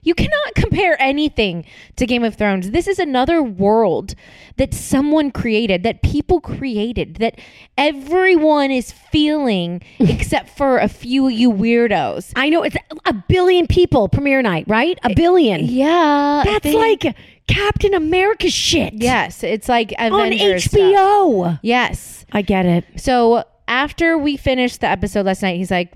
you 0.05 0.13
cannot 0.13 0.55
compare 0.55 0.95
anything 1.01 1.65
to 1.97 2.05
Game 2.05 2.23
of 2.23 2.35
Thrones. 2.35 2.71
This 2.71 2.87
is 2.87 2.99
another 2.99 3.41
world 3.43 4.15
that 4.57 4.73
someone 4.73 5.31
created, 5.31 5.83
that 5.83 6.01
people 6.01 6.39
created, 6.39 7.15
that 7.15 7.39
everyone 7.77 8.71
is 8.71 8.91
feeling 8.91 9.81
except 9.99 10.55
for 10.55 10.77
a 10.77 10.87
few 10.87 11.25
of 11.25 11.33
you 11.33 11.51
weirdos. 11.51 12.31
I 12.35 12.49
know 12.49 12.63
it's 12.63 12.77
a 13.05 13.13
billion 13.13 13.67
people 13.67 14.07
premiere 14.07 14.41
night, 14.41 14.65
right? 14.67 14.97
A 15.03 15.13
billion. 15.13 15.65
Yeah. 15.65 16.43
That's 16.45 16.73
like 16.73 17.15
Captain 17.47 17.93
America 17.93 18.49
shit. 18.49 18.93
Yes, 18.93 19.43
it's 19.43 19.67
like 19.67 19.93
On 19.97 20.13
Avengers 20.13 20.65
stuff. 20.65 20.79
HBO. 20.79 21.59
Yes. 21.63 22.25
I 22.31 22.43
get 22.43 22.65
it. 22.65 22.85
So 22.95 23.43
after 23.67 24.17
we 24.17 24.37
finished 24.37 24.81
the 24.81 24.87
episode 24.87 25.25
last 25.25 25.41
night, 25.41 25.57
he's 25.57 25.71
like, 25.71 25.91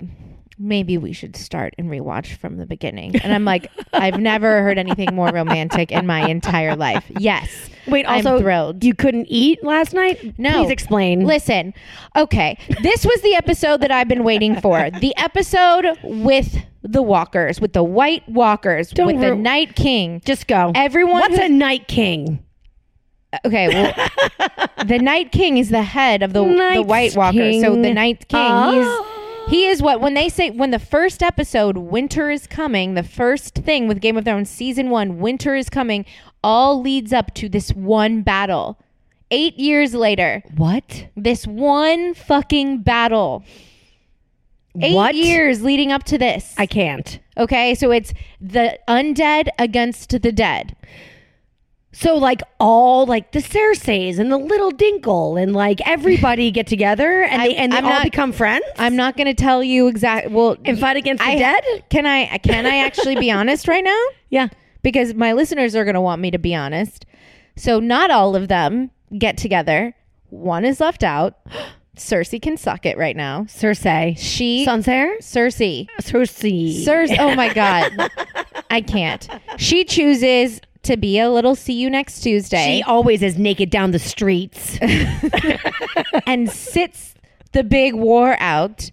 maybe 0.59 0.97
we 0.97 1.13
should 1.13 1.35
start 1.37 1.73
and 1.77 1.89
rewatch 1.89 2.35
from 2.37 2.57
the 2.57 2.65
beginning. 2.65 3.15
And 3.21 3.33
I'm 3.33 3.45
like, 3.45 3.71
I've 3.93 4.19
never 4.19 4.61
heard 4.61 4.77
anything 4.77 5.15
more 5.15 5.29
romantic 5.29 5.91
in 5.91 6.05
my 6.05 6.27
entire 6.27 6.75
life. 6.75 7.05
Yes. 7.17 7.49
Wait, 7.87 8.05
I'm 8.05 8.27
also, 8.27 8.39
thrilled. 8.41 8.83
you 8.83 8.93
couldn't 8.93 9.27
eat 9.29 9.63
last 9.63 9.93
night? 9.93 10.37
No. 10.37 10.63
Please 10.63 10.71
explain. 10.71 11.25
Listen, 11.25 11.73
okay. 12.15 12.57
This 12.83 13.05
was 13.05 13.21
the 13.21 13.35
episode 13.35 13.81
that 13.81 13.89
I've 13.91 14.09
been 14.09 14.23
waiting 14.25 14.59
for. 14.59 14.89
The 14.91 15.15
episode 15.17 15.97
with 16.03 16.57
the 16.83 17.01
walkers, 17.01 17.59
with 17.61 17.73
the 17.73 17.83
white 17.83 18.27
walkers, 18.27 18.91
Don't 18.91 19.07
with 19.07 19.21
the 19.21 19.35
Night 19.35 19.75
King. 19.75 20.21
Just 20.25 20.47
go. 20.47 20.71
Everyone 20.75 21.21
What's 21.21 21.37
a 21.39 21.47
Night 21.49 21.87
King? 21.87 22.43
Uh, 23.31 23.37
okay, 23.45 23.67
well, 23.69 24.09
the 24.85 24.99
Night 24.99 25.31
King 25.31 25.57
is 25.57 25.69
the 25.69 25.83
head 25.83 26.21
of 26.21 26.33
the 26.33 26.43
the 26.43 26.81
White 26.83 27.15
Walker. 27.15 27.53
So 27.61 27.75
the 27.81 27.93
Night 27.93 28.27
King, 28.27 28.39
Oh. 28.39 28.43
Ah. 28.43 28.71
he's 28.71 29.18
he 29.49 29.67
is 29.67 29.81
what 29.81 29.99
when 29.99 30.13
they 30.13 30.29
say 30.29 30.51
when 30.51 30.71
the 30.71 30.79
first 30.79 31.23
episode 31.23 31.77
Winter 31.77 32.29
is 32.29 32.45
coming, 32.47 32.93
the 32.93 33.03
first 33.03 33.55
thing 33.55 33.87
with 33.87 33.99
Game 34.01 34.17
of 34.17 34.25
Thrones 34.25 34.49
season 34.49 34.89
1, 34.89 35.19
Winter 35.19 35.55
is 35.55 35.69
coming, 35.69 36.05
all 36.43 36.79
leads 36.81 37.11
up 37.11 37.33
to 37.35 37.49
this 37.49 37.71
one 37.71 38.21
battle. 38.21 38.77
8 39.31 39.57
years 39.57 39.93
later, 39.93 40.43
What? 40.55 41.07
this 41.15 41.45
one 41.47 42.13
fucking 42.13 42.79
battle. 42.83 43.43
8 44.79 44.93
What? 44.95 45.15
years 45.15 45.61
leading 45.63 45.91
up 45.91 46.03
to 46.05 46.17
this. 46.17 46.53
I 46.57 46.65
can't. 46.65 47.19
okay, 47.37 47.73
so 47.75 47.91
it's 47.91 48.13
the 48.39 48.77
undead 48.87 49.49
against 49.57 50.09
the 50.09 50.31
dead. 50.31 50.75
So 51.91 52.15
like 52.15 52.41
all 52.59 53.05
like 53.07 53.31
the 53.31 53.39
Cerseis 53.39 54.19
and 54.19 54.31
the 54.31 54.37
little 54.37 54.71
Dinkle 54.71 55.41
and 55.41 55.53
like 55.53 55.79
everybody 55.87 56.51
get 56.51 56.67
together 56.67 57.23
and 57.23 57.41
they 57.41 57.55
I- 57.55 57.59
and 57.59 57.71
they 57.71 57.77
I'm 57.77 57.85
all 57.85 57.91
not- 57.91 58.03
become 58.03 58.31
friends 58.31 58.63
I'm 58.77 58.95
not 58.95 59.17
going 59.17 59.27
to 59.27 59.33
tell 59.33 59.63
you 59.63 59.87
exactly. 59.87 60.33
well 60.33 60.55
and 60.65 60.79
fight 60.79 60.97
against 60.97 61.23
the 61.23 61.29
I- 61.29 61.37
dead. 61.39 61.63
Can 61.89 62.05
I 62.05 62.37
can 62.39 62.65
I 62.65 62.77
actually 62.77 63.15
be 63.15 63.31
honest 63.39 63.67
right 63.67 63.83
now? 63.83 64.01
Yeah. 64.29 64.49
Because 64.83 65.13
my 65.15 65.33
listeners 65.33 65.75
are 65.75 65.83
going 65.83 65.95
to 65.95 66.01
want 66.01 66.21
me 66.21 66.31
to 66.31 66.37
be 66.39 66.53
honest. 66.55 67.05
So 67.57 67.79
not 67.79 68.11
all 68.11 68.35
of 68.35 68.47
them 68.47 68.91
get 69.17 69.37
together. 69.37 69.93
One 70.29 70.63
is 70.65 70.79
left 70.79 71.03
out. 71.03 71.39
Cersei 71.97 72.41
can 72.41 72.55
suck 72.55 72.85
it 72.85 72.97
right 72.97 73.15
now. 73.17 73.41
Cersei. 73.49 74.15
She 74.17 74.63
Sancerre? 74.63 75.17
Cersei. 75.19 75.87
Cersei. 75.99 76.85
Cersei. 76.85 77.17
Oh 77.19 77.35
my 77.35 77.51
god. 77.53 77.91
I 78.69 78.79
can't. 78.79 79.27
She 79.57 79.83
chooses 79.83 80.61
to 80.83 80.97
be 80.97 81.19
a 81.19 81.29
little 81.29 81.55
see 81.55 81.73
you 81.73 81.89
next 81.89 82.21
Tuesday 82.21 82.77
She 82.77 82.83
always 82.83 83.21
is 83.21 83.37
naked 83.37 83.69
down 83.69 83.91
the 83.91 83.99
streets. 83.99 84.77
and 86.25 86.49
sits 86.49 87.15
the 87.51 87.63
big 87.63 87.93
war 87.93 88.37
out. 88.39 88.91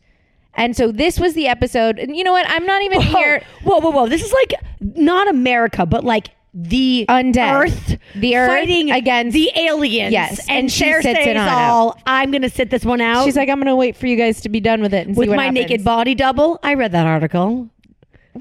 And 0.55 0.75
so 0.77 0.91
this 0.91 1.21
was 1.21 1.35
the 1.35 1.47
episode. 1.49 1.99
And 1.99 2.17
you 2.17 2.25
know 2.25 2.33
what? 2.33 2.47
I'm 2.49 2.65
not 2.65 2.83
even 2.83 3.01
here. 3.03 3.43
Whoa, 3.63 3.79
whoa, 3.79 3.91
whoa. 3.91 4.09
This 4.09 4.25
is 4.25 4.33
like 4.33 4.55
not 4.81 5.29
America, 5.29 5.85
but 5.85 6.03
like 6.03 6.31
the 6.55 7.05
Undead. 7.11 7.65
Earth, 7.65 7.99
The 8.15 8.37
Earth 8.37 8.49
fighting 8.49 8.91
against- 8.91 9.35
the 9.35 9.51
aliens. 9.55 10.11
Yes, 10.11 10.39
and, 10.49 10.61
and 10.61 10.73
she 10.73 10.85
Cersei's 10.87 11.03
sits 11.03 11.19
on 11.19 11.37
it. 11.37 11.37
all. 11.37 11.99
I'm 12.07 12.31
gonna 12.31 12.49
sit 12.49 12.71
this 12.71 12.83
one 12.83 13.03
out. 13.03 13.27
She's 13.27 13.37
like, 13.37 13.51
I'm 13.51 13.59
gonna 13.59 13.77
wait 13.77 13.95
for 13.95 14.07
you 14.07 14.17
guys 14.17 14.41
to 14.41 14.49
be 14.49 14.61
done 14.61 14.81
with 14.81 14.95
it 14.95 15.07
and 15.07 15.15
see 15.15 15.19
what 15.19 15.29
with 15.29 15.37
my 15.37 15.45
happens." 15.45 15.69
naked 15.69 15.85
body 15.85 16.15
double. 16.15 16.59
I 16.63 16.73
read 16.73 16.93
that 16.93 17.07
article. 17.07 17.69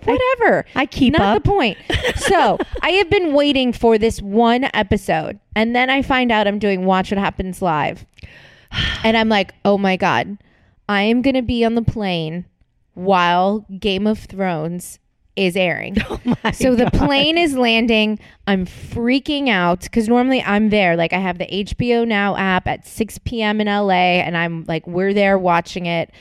Whatever. 0.04 0.66
I 0.76 0.86
keep 0.86 1.14
Not 1.14 1.38
up. 1.38 1.44
the 1.44 1.50
point. 1.50 1.78
So 2.18 2.58
I 2.82 2.92
have 2.92 3.10
been 3.10 3.34
waiting 3.34 3.74
for 3.74 3.98
this 3.98 4.22
one 4.22 4.70
episode, 4.74 5.40
and 5.56 5.76
then 5.76 5.90
I 5.90 6.02
find 6.02 6.32
out 6.32 6.48
I'm 6.48 6.60
doing 6.60 6.86
Watch 6.86 7.12
What 7.12 7.18
Happens 7.18 7.62
Live, 7.62 8.06
and 9.04 9.16
I'm 9.16 9.30
like, 9.30 9.54
oh 9.64 9.78
my 9.78 9.98
god, 9.98 10.38
I 10.90 11.04
am 11.04 11.22
gonna 11.22 11.42
be 11.42 11.64
on 11.66 11.76
the 11.76 11.82
plane 11.82 12.46
while 12.94 13.66
Game 13.80 14.08
of 14.08 14.20
Thrones 14.20 15.00
is 15.36 15.56
airing. 15.56 15.98
Oh 16.48 16.52
so 16.52 16.76
the 16.76 16.92
plane 16.92 17.38
is 17.38 17.56
landing. 17.56 18.20
I'm 18.48 18.66
freaking 18.66 19.50
out 19.50 19.82
because 19.82 20.08
normally 20.08 20.42
I'm 20.44 20.70
there. 20.70 20.96
Like 20.96 21.12
I 21.14 21.18
have 21.18 21.38
the 21.40 21.46
HBO 21.48 22.08
Now 22.08 22.36
app 22.36 22.68
at 22.68 22.86
6 22.86 23.20
p.m. 23.20 23.60
in 23.62 23.68
LA, 23.68 24.22
and 24.22 24.38
I'm 24.38 24.64
like, 24.68 24.86
we're 24.86 25.14
there 25.14 25.38
watching 25.38 25.86
it. 25.88 26.12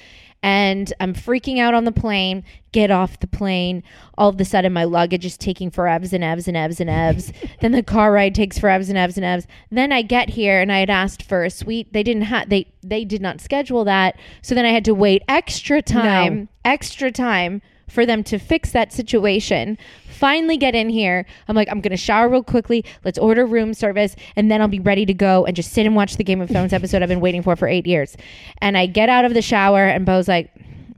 And 0.44 0.92
I'm 1.00 1.14
freaking 1.14 1.58
out 1.58 1.72
on 1.72 1.84
the 1.84 1.90
plane. 1.90 2.44
Get 2.70 2.90
off 2.90 3.18
the 3.18 3.26
plane. 3.26 3.82
All 4.18 4.28
of 4.28 4.38
a 4.38 4.44
sudden, 4.44 4.74
my 4.74 4.84
luggage 4.84 5.24
is 5.24 5.38
taking 5.38 5.70
for 5.70 5.84
evs 5.84 6.12
and 6.12 6.22
evs 6.22 6.46
and 6.46 6.54
evs 6.54 6.80
and 6.80 6.90
evs. 6.90 7.32
then 7.62 7.72
the 7.72 7.82
car 7.82 8.12
ride 8.12 8.34
takes 8.34 8.58
for 8.58 8.68
evs 8.68 8.90
and 8.90 8.98
evs 8.98 9.16
and 9.16 9.24
evs. 9.24 9.46
Then 9.70 9.90
I 9.90 10.02
get 10.02 10.28
here 10.28 10.60
and 10.60 10.70
I 10.70 10.80
had 10.80 10.90
asked 10.90 11.22
for 11.22 11.44
a 11.44 11.50
suite. 11.50 11.94
They 11.94 12.02
didn't 12.02 12.24
have. 12.24 12.50
They 12.50 12.66
they 12.82 13.06
did 13.06 13.22
not 13.22 13.40
schedule 13.40 13.86
that. 13.86 14.18
So 14.42 14.54
then 14.54 14.66
I 14.66 14.70
had 14.70 14.84
to 14.84 14.94
wait 14.94 15.22
extra 15.28 15.80
time, 15.80 16.50
extra 16.62 17.10
time 17.10 17.62
for 17.88 18.04
them 18.04 18.22
to 18.24 18.38
fix 18.38 18.70
that 18.72 18.92
situation. 18.92 19.78
Finally 20.14 20.56
get 20.56 20.74
in 20.74 20.88
here. 20.88 21.26
I'm 21.48 21.56
like, 21.56 21.68
I'm 21.70 21.80
gonna 21.80 21.96
shower 21.96 22.28
real 22.28 22.42
quickly. 22.42 22.84
Let's 23.04 23.18
order 23.18 23.44
room 23.44 23.74
service, 23.74 24.16
and 24.36 24.50
then 24.50 24.60
I'll 24.60 24.68
be 24.68 24.80
ready 24.80 25.04
to 25.06 25.14
go 25.14 25.44
and 25.44 25.54
just 25.56 25.72
sit 25.72 25.84
and 25.86 25.94
watch 25.96 26.16
the 26.16 26.24
Game 26.24 26.40
of 26.40 26.48
Thrones 26.48 26.72
episode 26.72 27.02
I've 27.02 27.08
been 27.08 27.20
waiting 27.20 27.42
for 27.42 27.56
for 27.56 27.68
eight 27.68 27.86
years. 27.86 28.16
And 28.58 28.78
I 28.78 28.86
get 28.86 29.08
out 29.08 29.24
of 29.24 29.34
the 29.34 29.42
shower, 29.42 29.84
and 29.84 30.06
Beau's 30.06 30.28
like. 30.28 30.50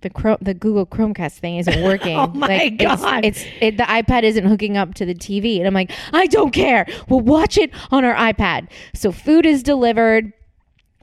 The 0.03 0.11
Chrome, 0.11 0.37
the 0.43 0.53
Google 0.55 0.85
Chromecast 0.87 1.39
thing 1.39 1.57
isn't 1.57 1.83
working. 1.85 2.17
Oh 2.17 2.27
my 2.29 2.47
like, 2.47 2.75
it's- 2.75 3.01
God. 3.01 3.25
It's, 3.25 3.43
it, 3.63 3.77
the 3.79 3.83
iPad 3.85 4.23
isn't 4.25 4.45
hooking 4.45 4.77
up 4.77 4.93
to 4.97 5.07
the 5.07 5.15
TV, 5.15 5.57
and 5.59 5.67
I'm 5.67 5.73
like, 5.75 5.91
I 6.13 6.27
don't 6.27 6.53
care. 6.53 6.87
We'll 7.09 7.23
watch 7.23 7.57
it 7.57 7.71
on 7.91 8.05
our 8.05 8.15
iPad. 8.15 8.69
So 8.95 9.11
food 9.11 9.47
is 9.47 9.63
delivered. 9.65 10.33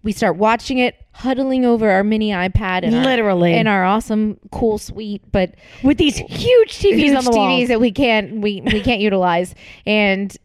We 0.04 0.12
start 0.12 0.36
watching 0.36 0.80
it, 0.80 0.96
huddling 1.14 1.66
over 1.66 1.90
our 1.90 2.04
mini 2.04 2.32
iPad, 2.32 2.84
and 2.84 3.04
Literally. 3.04 3.54
in 3.54 3.68
our 3.68 3.86
awesome, 3.86 4.38
cool 4.52 4.78
suite, 4.78 5.22
but 5.32 5.56
with 5.82 5.98
these 5.98 6.18
huge 6.18 6.78
TVs 6.80 6.96
huge 6.96 7.16
on 7.16 7.24
the 7.24 7.32
TVs 7.32 7.36
wall. 7.36 7.68
that 7.68 7.80
we 7.80 7.92
can't 7.92 8.42
we 8.42 8.62
we 8.62 8.82
can't 8.82 9.00
utilize. 9.02 9.56
And 9.86 10.36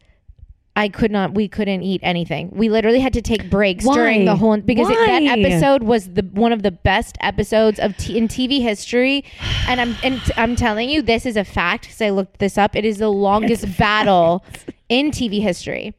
I 0.79 0.88
could 0.88 1.11
not. 1.11 1.35
We 1.35 1.49
couldn't 1.49 1.83
eat 1.83 2.01
anything. 2.05 2.51
We 2.53 2.68
literally 2.68 3.01
had 3.01 3.12
to 3.14 3.21
take 3.21 3.51
breaks 3.51 3.85
Why? 3.85 3.97
during 3.97 4.25
the 4.27 4.37
whole 4.37 4.57
because 4.59 4.88
it, 4.88 4.94
that 4.94 5.23
episode 5.25 5.83
was 5.83 6.12
the 6.12 6.23
one 6.23 6.53
of 6.53 6.62
the 6.62 6.71
best 6.71 7.18
episodes 7.21 7.81
of 7.81 7.97
t- 7.97 8.16
in 8.16 8.29
TV 8.29 8.62
history. 8.62 9.25
And 9.66 9.81
I'm 9.81 9.97
and 10.05 10.23
t- 10.23 10.33
I'm 10.37 10.55
telling 10.55 10.88
you, 10.88 11.03
this 11.03 11.27
is 11.27 11.37
a 11.37 11.42
fact 11.42 11.83
because 11.87 12.01
I 12.01 12.11
looked 12.11 12.38
this 12.38 12.57
up. 12.57 12.77
It 12.77 12.85
is 12.85 12.99
the 12.99 13.09
longest 13.09 13.77
battle 13.77 14.44
in 14.88 15.11
TV 15.11 15.42
history. 15.42 15.97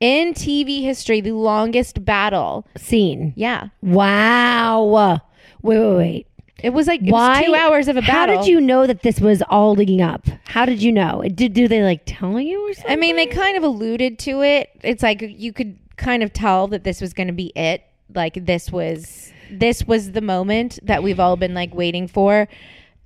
In 0.00 0.34
TV 0.34 0.82
history, 0.82 1.20
the 1.20 1.32
longest 1.32 2.04
battle. 2.04 2.66
Scene. 2.76 3.32
Yeah, 3.36 3.68
Wow. 3.82 5.20
Wait, 5.62 5.78
wait, 5.78 5.96
wait. 5.96 6.26
it 6.62 6.70
was 6.70 6.86
like 6.86 7.00
it 7.02 7.10
Why? 7.10 7.40
was 7.40 7.46
two 7.46 7.54
hours 7.54 7.88
of 7.88 7.96
a 7.96 8.02
battle. 8.02 8.36
How 8.36 8.42
did 8.42 8.50
you 8.50 8.60
know 8.60 8.86
that 8.86 9.02
this 9.02 9.20
was 9.20 9.42
all 9.48 9.74
leading 9.74 10.02
up? 10.02 10.26
How 10.46 10.66
did 10.66 10.82
you 10.82 10.92
know? 10.92 11.22
Did 11.34 11.54
do 11.54 11.68
they 11.68 11.82
like 11.82 12.02
tell 12.06 12.38
you 12.38 12.68
or 12.68 12.74
something? 12.74 12.92
I 12.92 12.96
mean, 12.96 13.16
they 13.16 13.26
kind 13.26 13.56
of 13.56 13.62
alluded 13.62 14.18
to 14.20 14.42
it. 14.42 14.70
It's 14.82 15.02
like 15.02 15.22
you 15.22 15.52
could 15.52 15.78
kind 15.96 16.22
of 16.22 16.32
tell 16.32 16.66
that 16.68 16.84
this 16.84 17.00
was 17.00 17.12
going 17.14 17.28
to 17.28 17.32
be 17.32 17.52
it. 17.56 17.82
Like 18.14 18.44
this 18.44 18.70
was 18.70 19.32
this 19.50 19.84
was 19.84 20.12
the 20.12 20.20
moment 20.20 20.78
that 20.82 21.02
we've 21.02 21.20
all 21.20 21.36
been 21.36 21.54
like 21.54 21.74
waiting 21.74 22.08
for. 22.08 22.46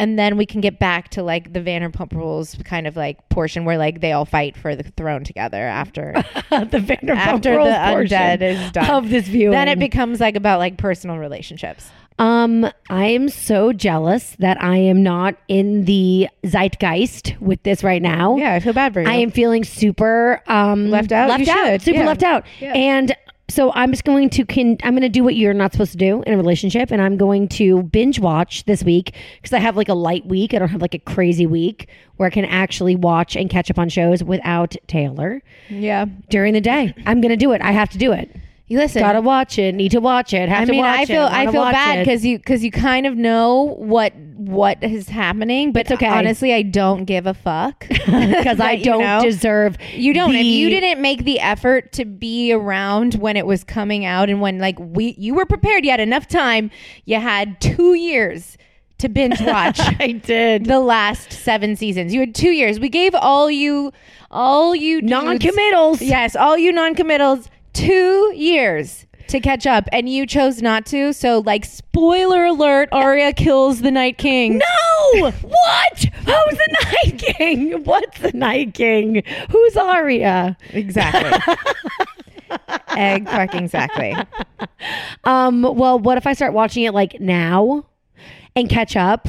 And 0.00 0.18
then 0.18 0.36
we 0.36 0.46
can 0.46 0.60
get 0.60 0.78
back 0.78 1.08
to 1.10 1.22
like 1.22 1.52
the 1.52 1.60
Vanderpump 1.60 2.12
Rules 2.12 2.56
kind 2.64 2.86
of 2.86 2.96
like 2.96 3.28
portion 3.30 3.64
where 3.64 3.76
like 3.78 4.00
they 4.00 4.12
all 4.12 4.24
fight 4.24 4.56
for 4.56 4.76
the 4.76 4.84
throne 4.96 5.24
together 5.24 5.62
after 5.62 6.12
the 6.50 6.78
Vanderpump 6.78 7.16
after 7.16 7.56
Rules 7.56 7.68
the 7.68 7.92
portion 7.92 8.18
undead 8.18 8.42
is 8.42 8.70
done 8.72 8.90
of 8.90 9.10
this 9.10 9.26
viewing. 9.26 9.50
Then 9.52 9.68
it 9.68 9.78
becomes 9.78 10.20
like 10.20 10.36
about 10.36 10.58
like 10.60 10.76
personal 10.78 11.18
relationships. 11.18 11.90
Um, 12.20 12.66
I 12.90 13.06
am 13.06 13.28
so 13.28 13.72
jealous 13.72 14.34
that 14.40 14.60
I 14.60 14.76
am 14.76 15.04
not 15.04 15.36
in 15.46 15.84
the 15.84 16.28
zeitgeist 16.44 17.34
with 17.40 17.62
this 17.62 17.84
right 17.84 18.02
now. 18.02 18.36
Yeah, 18.36 18.54
I 18.54 18.60
feel 18.60 18.72
bad 18.72 18.92
for 18.92 19.02
you. 19.02 19.08
I 19.08 19.14
am 19.14 19.30
feeling 19.30 19.62
super 19.62 20.42
um 20.48 20.90
Left 20.90 21.12
out? 21.12 21.28
Left 21.28 21.46
You 21.46 21.52
out. 21.52 21.66
should, 21.66 21.82
Super 21.82 21.98
yeah. 22.00 22.06
left 22.06 22.22
out. 22.24 22.44
And 22.60 23.14
so 23.50 23.72
I'm 23.72 23.90
just 23.90 24.04
going 24.04 24.28
to 24.30 24.44
can 24.44 24.76
I'm 24.82 24.92
going 24.92 25.02
to 25.02 25.08
do 25.08 25.24
what 25.24 25.34
you're 25.34 25.54
not 25.54 25.72
supposed 25.72 25.92
to 25.92 25.98
do 25.98 26.22
in 26.26 26.34
a 26.34 26.36
relationship 26.36 26.90
and 26.90 27.00
I'm 27.00 27.16
going 27.16 27.48
to 27.48 27.82
binge 27.84 28.18
watch 28.18 28.64
this 28.64 28.82
week 28.82 29.14
because 29.36 29.52
I 29.52 29.58
have 29.58 29.76
like 29.76 29.88
a 29.88 29.94
light 29.94 30.26
week. 30.26 30.54
I 30.54 30.58
don't 30.58 30.68
have 30.68 30.82
like 30.82 30.94
a 30.94 30.98
crazy 30.98 31.46
week 31.46 31.88
where 32.16 32.26
I 32.26 32.30
can 32.30 32.44
actually 32.44 32.96
watch 32.96 33.36
and 33.36 33.48
catch 33.48 33.70
up 33.70 33.78
on 33.78 33.88
shows 33.88 34.22
without 34.22 34.76
Taylor 34.86 35.42
yeah. 35.68 36.06
during 36.28 36.52
the 36.52 36.60
day. 36.60 36.94
I'm 37.06 37.20
going 37.20 37.30
to 37.30 37.36
do 37.36 37.52
it. 37.52 37.62
I 37.62 37.72
have 37.72 37.88
to 37.90 37.98
do 37.98 38.12
it. 38.12 38.34
You 38.68 38.78
listen. 38.78 39.00
Gotta 39.00 39.20
watch 39.22 39.58
it. 39.58 39.74
Need 39.74 39.92
to 39.92 40.00
watch 40.00 40.32
it. 40.34 40.48
Have 40.48 40.62
I 40.62 40.64
to 40.66 40.70
mean, 40.72 40.80
watch 40.80 40.98
I 41.00 41.04
feel 41.06 41.24
it. 41.26 41.32
I 41.32 41.50
feel 41.50 41.64
bad 41.64 41.98
because 42.04 42.24
you 42.24 42.36
because 42.38 42.62
you 42.62 42.70
kind 42.70 43.06
of 43.06 43.16
know 43.16 43.74
what 43.78 44.14
what 44.36 44.82
is 44.84 45.08
happening, 45.08 45.72
but 45.72 45.80
It's 45.82 45.92
okay. 45.92 46.06
honestly, 46.06 46.52
I 46.52 46.62
don't 46.62 47.04
give 47.04 47.26
a 47.26 47.34
fuck 47.34 47.80
because 47.88 48.60
I 48.60 48.76
don't 48.76 49.00
know. 49.00 49.22
deserve. 49.22 49.76
You 49.94 50.12
don't. 50.14 50.34
if 50.34 50.44
you 50.44 50.68
didn't 50.68 51.00
make 51.00 51.24
the 51.24 51.40
effort 51.40 51.92
to 51.92 52.04
be 52.04 52.52
around 52.52 53.14
when 53.14 53.36
it 53.38 53.46
was 53.46 53.64
coming 53.64 54.04
out, 54.04 54.28
and 54.28 54.40
when 54.40 54.58
like 54.58 54.78
we 54.78 55.14
you 55.18 55.34
were 55.34 55.46
prepared, 55.46 55.84
you 55.84 55.90
had 55.90 56.00
enough 56.00 56.28
time. 56.28 56.70
You 57.06 57.20
had 57.20 57.60
two 57.62 57.94
years 57.94 58.58
to 58.98 59.08
binge 59.08 59.40
watch. 59.40 59.78
I 60.00 60.12
did. 60.12 60.66
the 60.66 60.80
last 60.80 61.32
seven 61.32 61.74
seasons. 61.74 62.12
You 62.12 62.20
had 62.20 62.34
two 62.34 62.50
years. 62.50 62.78
We 62.80 62.88
gave 62.90 63.14
all 63.14 63.50
you, 63.50 63.92
all 64.30 64.74
you 64.74 65.00
dudes- 65.00 65.10
Non-committals. 65.10 66.02
Yes, 66.02 66.34
all 66.36 66.58
you 66.58 66.72
non-committals, 66.72 67.48
two 67.78 68.32
years 68.34 69.06
to 69.28 69.40
catch 69.40 69.66
up, 69.66 69.88
and 69.92 70.08
you 70.08 70.26
chose 70.26 70.62
not 70.62 70.86
to. 70.86 71.12
So, 71.12 71.40
like, 71.44 71.64
spoiler 71.64 72.46
alert: 72.46 72.88
Arya 72.92 73.32
kills 73.32 73.82
the 73.82 73.90
Night 73.90 74.18
King. 74.18 74.58
No! 74.58 75.30
What? 75.30 75.98
Who's 75.98 76.58
the 76.58 76.76
Night 76.84 77.18
King? 77.18 77.84
What's 77.84 78.20
the 78.20 78.32
Night 78.32 78.74
King? 78.74 79.22
Who's 79.50 79.76
Arya? 79.76 80.56
exactly. 80.70 81.54
Egg 82.96 83.26
fucking 83.28 83.64
exactly. 83.64 84.14
Um, 85.24 85.62
well, 85.62 85.98
what 85.98 86.18
if 86.18 86.26
I 86.26 86.32
start 86.32 86.52
watching 86.52 86.84
it 86.84 86.94
like 86.94 87.20
now 87.20 87.84
and 88.56 88.68
catch 88.68 88.96
up? 88.96 89.28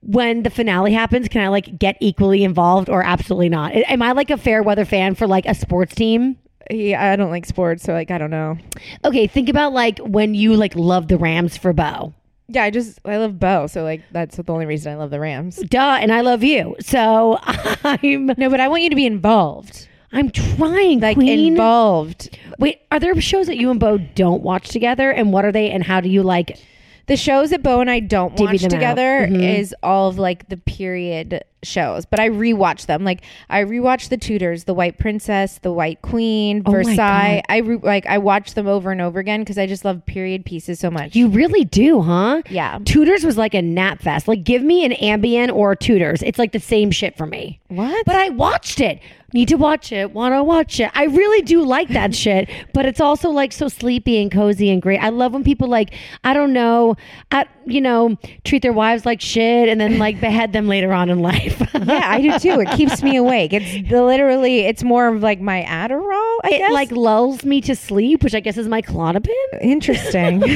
When 0.00 0.42
the 0.42 0.50
finale 0.50 0.92
happens, 0.92 1.28
can 1.28 1.40
I 1.42 1.48
like 1.48 1.78
get 1.78 1.96
equally 2.00 2.44
involved 2.44 2.90
or 2.90 3.02
absolutely 3.02 3.48
not? 3.48 3.72
Am 3.74 4.02
I 4.02 4.12
like 4.12 4.28
a 4.30 4.36
fair 4.36 4.62
weather 4.62 4.84
fan 4.84 5.14
for 5.14 5.26
like 5.26 5.46
a 5.46 5.54
sports 5.54 5.94
team? 5.94 6.36
Yeah, 6.70 7.12
I 7.12 7.16
don't 7.16 7.30
like 7.30 7.46
sports, 7.46 7.82
so 7.82 7.92
like 7.92 8.10
I 8.10 8.18
don't 8.18 8.30
know. 8.30 8.56
Okay, 9.04 9.26
think 9.26 9.48
about 9.48 9.72
like 9.72 9.98
when 9.98 10.34
you 10.34 10.54
like 10.56 10.74
love 10.74 11.08
the 11.08 11.18
Rams 11.18 11.56
for 11.56 11.72
Beau. 11.72 12.14
Yeah, 12.48 12.62
I 12.64 12.70
just 12.70 12.98
I 13.04 13.16
love 13.16 13.38
Beau, 13.40 13.66
so 13.66 13.82
like 13.82 14.02
that's 14.12 14.36
the 14.36 14.44
only 14.52 14.66
reason 14.66 14.92
I 14.92 14.96
love 14.96 15.10
the 15.10 15.20
Rams. 15.20 15.56
Duh, 15.56 15.98
and 16.00 16.12
I 16.12 16.20
love 16.22 16.42
you. 16.44 16.76
So 16.80 17.38
I'm 17.84 18.26
No, 18.38 18.50
but 18.50 18.60
I 18.60 18.68
want 18.68 18.82
you 18.82 18.90
to 18.90 18.96
be 18.96 19.06
involved, 19.06 19.88
I'm 20.12 20.30
trying, 20.30 21.00
like 21.00 21.16
Queen. 21.16 21.52
involved. 21.52 22.38
Wait, 22.58 22.80
are 22.90 23.00
there 23.00 23.18
shows 23.20 23.46
that 23.46 23.56
you 23.56 23.70
and 23.70 23.80
Beau 23.80 23.98
don't 23.98 24.42
watch 24.42 24.68
together? 24.68 25.10
And 25.10 25.32
what 25.32 25.44
are 25.44 25.52
they? 25.52 25.70
And 25.70 25.82
how 25.84 26.00
do 26.00 26.08
you 26.08 26.22
like? 26.22 26.58
The 27.06 27.16
shows 27.18 27.50
that 27.50 27.62
Beau 27.62 27.80
and 27.80 27.90
I 27.90 28.00
don't 28.00 28.34
Divvy 28.36 28.52
watch 28.54 28.62
together 28.62 29.26
Mhm. 29.30 29.58
is 29.58 29.74
all 29.82 30.08
of 30.08 30.18
like 30.18 30.48
the 30.48 30.56
period 30.56 31.44
shows, 31.64 32.04
but 32.06 32.20
I 32.20 32.28
rewatch 32.28 32.86
them. 32.86 33.04
Like 33.04 33.22
I 33.50 33.64
rewatch 33.64 34.08
The 34.08 34.16
Tudors, 34.16 34.64
The 34.64 34.74
White 34.74 34.98
Princess, 34.98 35.58
The 35.62 35.72
White 35.72 36.02
Queen, 36.02 36.62
Oh 36.66 36.70
Versailles. 36.70 37.42
I 37.48 37.56
re- 37.58 37.78
like 37.82 38.06
I 38.06 38.18
watch 38.18 38.54
them 38.54 38.66
over 38.66 38.90
and 38.92 39.00
over 39.00 39.18
again 39.20 39.40
because 39.40 39.58
I 39.58 39.66
just 39.66 39.84
love 39.84 40.04
period 40.06 40.44
pieces 40.44 40.78
so 40.80 40.90
much. 40.90 41.14
You 41.16 41.28
really 41.28 41.64
do, 41.64 42.00
huh? 42.02 42.42
Yeah. 42.48 42.78
Tudors 42.84 43.24
was 43.24 43.36
like 43.36 43.54
a 43.54 43.62
nap 43.62 44.00
fest. 44.00 44.28
Like, 44.28 44.44
give 44.44 44.62
me 44.62 44.84
an 44.84 44.92
Ambien 44.92 45.52
or 45.54 45.74
Tudors. 45.74 46.22
It's 46.22 46.38
like 46.38 46.52
the 46.52 46.60
same 46.60 46.90
shit 46.90 47.16
for 47.16 47.26
me. 47.26 47.60
what? 47.68 48.04
But 48.06 48.16
I 48.16 48.28
watched 48.30 48.80
it. 48.80 49.00
Need 49.32 49.48
to 49.48 49.56
watch 49.56 49.90
it. 49.90 50.12
Want 50.12 50.32
to 50.32 50.44
watch 50.44 50.78
it. 50.78 50.92
I 50.94 51.06
really 51.06 51.42
do 51.42 51.64
like 51.64 51.88
that 51.88 52.14
shit. 52.24 52.48
But 52.72 52.86
it's 52.86 53.00
also 53.00 53.30
like 53.30 53.52
so 53.52 53.66
sleepy 53.66 54.22
and 54.22 54.30
cozy 54.30 54.70
and 54.70 54.80
great. 54.80 54.98
I 54.98 55.08
love 55.08 55.32
when 55.32 55.42
people 55.42 55.66
like 55.66 55.92
I 56.22 56.34
don't 56.34 56.52
know, 56.52 56.96
at 57.32 57.48
you 57.66 57.80
know, 57.80 58.16
treat 58.44 58.62
their 58.62 58.72
wives 58.72 59.04
like 59.04 59.20
shit 59.20 59.68
and 59.68 59.80
then 59.80 59.98
like 59.98 60.20
behead 60.20 60.52
them 60.52 60.68
later 60.68 60.92
on 60.92 61.10
in 61.10 61.18
life. 61.18 61.53
Relief. 61.60 61.70
yeah, 61.88 62.02
I 62.04 62.20
do 62.20 62.38
too. 62.38 62.60
It 62.60 62.68
keeps 62.76 63.02
me 63.02 63.16
awake. 63.16 63.52
It's 63.52 63.88
the, 63.90 64.02
literally, 64.02 64.60
it's 64.60 64.82
more 64.82 65.08
of 65.08 65.22
like 65.22 65.40
my 65.40 65.62
Adderall. 65.62 66.38
I 66.44 66.48
it 66.52 66.58
guess. 66.58 66.72
like 66.72 66.90
lulls 66.92 67.44
me 67.44 67.60
to 67.62 67.74
sleep, 67.74 68.22
which 68.22 68.34
I 68.34 68.40
guess 68.40 68.56
is 68.56 68.68
my 68.68 68.82
Klonopin. 68.82 69.28
interesting. 69.60 70.40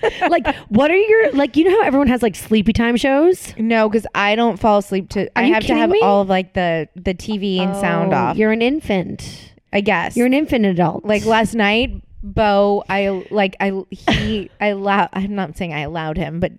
like, 0.28 0.46
what 0.68 0.90
are 0.90 0.96
your 0.96 1.32
like? 1.32 1.56
You 1.56 1.64
know 1.64 1.80
how 1.80 1.86
everyone 1.86 2.08
has 2.08 2.22
like 2.22 2.36
sleepy 2.36 2.72
time 2.72 2.96
shows. 2.96 3.54
no, 3.56 3.88
because 3.88 4.06
I 4.14 4.34
don't 4.36 4.58
fall 4.58 4.78
asleep 4.78 5.08
to. 5.10 5.28
I 5.38 5.44
you 5.44 5.54
have 5.54 5.62
to 5.62 5.66
kidding 5.68 5.80
have 5.80 5.90
me? 5.90 6.00
all 6.02 6.22
of 6.22 6.28
like 6.28 6.52
the 6.54 6.88
the 6.94 7.14
TV 7.14 7.58
and 7.60 7.74
sound 7.76 8.12
Oh, 8.12 8.16
off. 8.16 8.36
You're 8.36 8.52
an 8.52 8.62
infant. 8.62 9.52
I 9.72 9.80
guess 9.80 10.16
You're 10.16 10.26
an 10.26 10.34
infant 10.34 10.66
adult. 10.66 11.04
like 11.04 11.24
last 11.24 11.54
night. 11.54 12.00
Beau, 12.22 12.82
I 12.88 13.26
like 13.30 13.54
I 13.60 13.82
he 13.90 14.50
I 14.60 14.68
allow. 14.68 15.08
I'm 15.12 15.34
not 15.34 15.58
saying 15.58 15.74
I 15.74 15.80
allowed 15.80 16.16
him, 16.16 16.40
but 16.40 16.52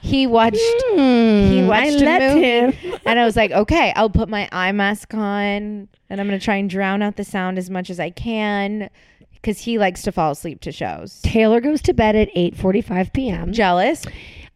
he 0.00 0.26
watched. 0.26 0.56
he 0.56 0.82
Hmm, 0.94 1.64
I 1.64 1.66
watched 1.68 2.00
a 2.02 2.18
movie, 2.18 2.42
him. 2.42 3.00
and 3.06 3.18
I 3.18 3.24
was 3.24 3.36
like, 3.36 3.50
okay, 3.50 3.92
I'll 3.96 4.10
put 4.10 4.28
my 4.28 4.48
eye 4.52 4.72
mask 4.72 5.14
on, 5.14 5.88
and 6.10 6.20
I'm 6.20 6.26
gonna 6.26 6.38
try 6.38 6.56
and 6.56 6.68
drown 6.70 7.02
out 7.02 7.16
the 7.16 7.24
sound 7.24 7.58
as 7.58 7.70
much 7.70 7.90
as 7.90 7.98
I 8.00 8.10
can, 8.10 8.90
because 9.34 9.58
he 9.60 9.78
likes 9.78 10.02
to 10.02 10.12
fall 10.12 10.32
asleep 10.32 10.60
to 10.62 10.72
shows. 10.72 11.20
Taylor 11.22 11.60
goes 11.60 11.82
to 11.82 11.92
bed 11.94 12.16
at 12.16 12.28
8:45 12.34 13.12
p.m. 13.12 13.52
Jealous. 13.52 14.04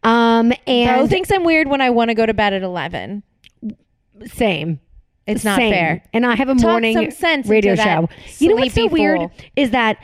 Um, 0.03 0.49
Beau 0.49 0.55
and 0.67 1.09
thinks 1.09 1.31
I'm 1.31 1.43
weird 1.43 1.67
when 1.69 1.79
I 1.81 1.89
want 1.89 2.09
to 2.09 2.13
go 2.15 2.25
to 2.25 2.33
bed 2.33 2.53
at 2.53 2.61
11. 2.61 3.23
same. 4.25 4.79
It's 5.25 5.45
not 5.45 5.57
Same. 5.57 5.71
fair. 5.71 6.03
And 6.11 6.25
I 6.25 6.35
have 6.35 6.49
a 6.49 6.55
Talk 6.55 6.63
morning 6.63 6.97
radio 7.45 7.75
show. 7.75 8.09
You 8.39 8.49
know 8.49 8.55
what's 8.55 8.73
so 8.73 8.81
sleepy 8.81 8.93
weird 8.93 9.29
is 9.55 9.71
that 9.71 9.97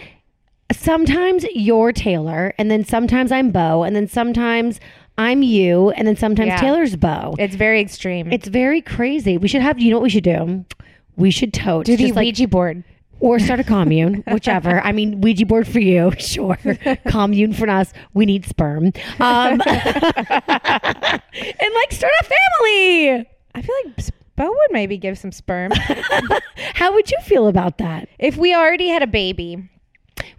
sometimes 0.71 1.43
you're 1.53 1.91
Taylor, 1.91 2.53
and 2.57 2.69
then 2.71 2.85
sometimes 2.85 3.31
I'm 3.31 3.51
Beau, 3.51 3.83
and 3.83 3.95
then 3.95 4.07
sometimes 4.07 4.79
I'm 5.19 5.43
you, 5.43 5.89
and 5.91 6.07
then 6.07 6.15
sometimes 6.15 6.47
Yeah. 6.47 6.57
Taylor's 6.61 6.95
Beau. 6.95 7.35
It's 7.37 7.55
very 7.55 7.81
extreme. 7.81 8.31
It's 8.31 8.47
very 8.47 8.81
crazy. 8.81 9.37
We 9.37 9.47
should 9.47 9.61
have. 9.61 9.79
You 9.79 9.91
know 9.91 9.97
what 9.97 10.03
we 10.03 10.09
should 10.09 10.23
do? 10.23 10.65
We 11.17 11.29
should 11.31 11.53
tote 11.53 11.85
do 11.85 11.97
the 11.97 12.03
just 12.05 12.15
like- 12.15 12.23
Ouija 12.25 12.47
board. 12.47 12.83
or 13.19 13.37
start 13.37 13.59
a 13.59 13.63
commune, 13.75 14.23
whichever. 14.31 14.79
I 14.81 14.93
mean, 14.93 15.19
Ouija 15.19 15.45
board 15.45 15.67
for 15.67 15.81
you, 15.81 16.11
sure. 16.17 16.57
commune 17.09 17.51
for 17.53 17.69
us. 17.69 17.91
We 18.13 18.25
need 18.25 18.45
sperm. 18.45 18.93
Um, 19.19 19.61
and 19.61 19.61
like 21.73 21.91
start 21.91 22.13
a 22.21 22.23
family. 22.23 23.27
I 23.55 23.61
feel 23.61 23.75
like 23.85 23.93
s- 23.99 24.11
Beau 24.37 24.47
would 24.49 24.71
maybe 24.71 24.97
give 24.97 25.17
some 25.17 25.33
sperm. 25.33 25.71
How 26.75 26.93
would 26.93 27.11
you 27.11 27.17
feel 27.23 27.47
about 27.47 27.77
that? 27.79 28.07
if 28.19 28.37
we 28.37 28.53
already 28.55 28.87
had 28.87 29.03
a 29.03 29.07
baby, 29.07 29.67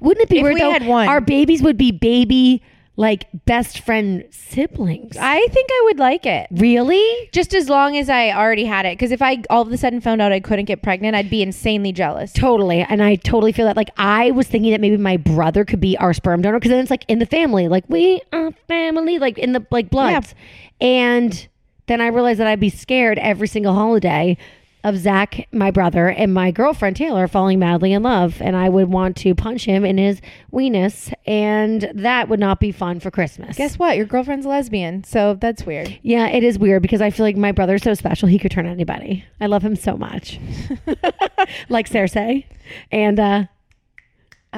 Wouldn't 0.00 0.22
it 0.24 0.30
be 0.30 0.38
If 0.38 0.42
weird 0.44 0.54
we 0.54 0.60
though? 0.60 0.70
had 0.70 0.86
one. 0.86 1.06
Our 1.08 1.20
babies 1.20 1.60
would 1.62 1.76
be 1.76 1.90
baby 1.92 2.62
like 2.97 3.28
best 3.47 3.80
friend 3.80 4.24
siblings. 4.30 5.16
I 5.18 5.47
think 5.49 5.68
I 5.70 5.82
would 5.86 5.99
like 5.99 6.26
it. 6.26 6.49
really? 6.51 7.30
Just 7.32 7.55
as 7.55 7.68
long 7.68 7.97
as 7.97 8.11
I 8.11 8.30
already 8.30 8.64
had 8.64 8.84
it. 8.84 8.99
Because 8.99 9.11
if 9.11 9.22
I 9.22 9.43
all 9.49 9.62
of 9.62 9.72
a 9.72 9.78
sudden 9.78 10.01
found 10.01 10.20
out 10.20 10.32
I 10.32 10.41
couldn't 10.41 10.66
get 10.66 10.82
pregnant, 10.82 11.14
I'd 11.14 11.30
be 11.30 11.43
insanely 11.43 11.93
jealous. 11.93 12.32
Totally. 12.32 12.82
And 12.82 13.03
I 13.03 13.14
totally 13.14 13.53
feel 13.53 13.66
that. 13.66 13.76
Like, 13.76 13.91
I 13.97 14.32
was 14.32 14.49
thinking 14.49 14.72
that 14.72 14.80
maybe 14.80 14.97
my 14.99 15.16
brother 15.16 15.64
could 15.64 15.80
be 15.80 15.97
our 15.97 16.12
sperm 16.12 16.43
donor 16.43 16.59
because 16.59 16.70
then 16.70 16.80
it's 16.80 16.91
like 16.91 17.05
in 17.09 17.20
the 17.20 17.26
family. 17.26 17.68
Like, 17.68 17.84
we 17.88 18.20
are 18.32 18.51
family, 18.68 19.18
like 19.18 19.38
in 19.38 19.53
the 19.53 19.64
like 19.70 19.88
bloods. 19.91 20.34
And 20.80 21.49
then 21.86 22.01
I 22.01 22.09
realized 22.09 22.38
that 22.41 22.47
I'd 22.47 22.61
be 22.61 22.70
scared 22.70 23.18
every 23.18 23.49
single 23.49 23.74
holiday 23.74 24.36
of 24.84 24.96
Zach, 24.96 25.48
my 25.52 25.70
brother, 25.70 26.08
and 26.08 26.32
my 26.32 26.50
girlfriend 26.50 26.96
Taylor 26.96 27.28
falling 27.28 27.58
madly 27.58 27.92
in 27.92 28.02
love. 28.02 28.40
And 28.40 28.56
I 28.56 28.68
would 28.68 28.88
want 28.88 29.16
to 29.18 29.34
punch 29.34 29.64
him 29.64 29.84
in 29.84 29.98
his 29.98 30.20
weenus. 30.52 31.12
And 31.26 31.90
that 31.94 32.28
would 32.28 32.40
not 32.40 32.60
be 32.60 32.72
fun 32.72 33.00
for 33.00 33.10
Christmas. 33.10 33.56
Guess 33.56 33.78
what? 33.78 33.96
Your 33.96 34.06
girlfriend's 34.06 34.46
a 34.46 34.48
lesbian, 34.48 35.04
so 35.04 35.34
that's 35.34 35.64
weird. 35.64 35.98
Yeah, 36.02 36.28
it 36.28 36.42
is 36.42 36.58
weird 36.58 36.82
because 36.82 37.00
I 37.00 37.10
feel 37.10 37.26
like 37.26 37.36
my 37.36 37.52
brother's 37.52 37.82
so 37.82 37.94
special. 37.94 38.28
He 38.28 38.38
could 38.38 38.50
turn 38.50 38.66
anybody. 38.66 39.24
I 39.40 39.46
love 39.46 39.62
him 39.62 39.76
so 39.76 39.96
much. 39.96 40.38
like 41.68 41.88
Cersei 41.88 42.46
and 42.90 43.20
uh, 43.20 43.44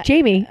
Jaime. 0.06 0.46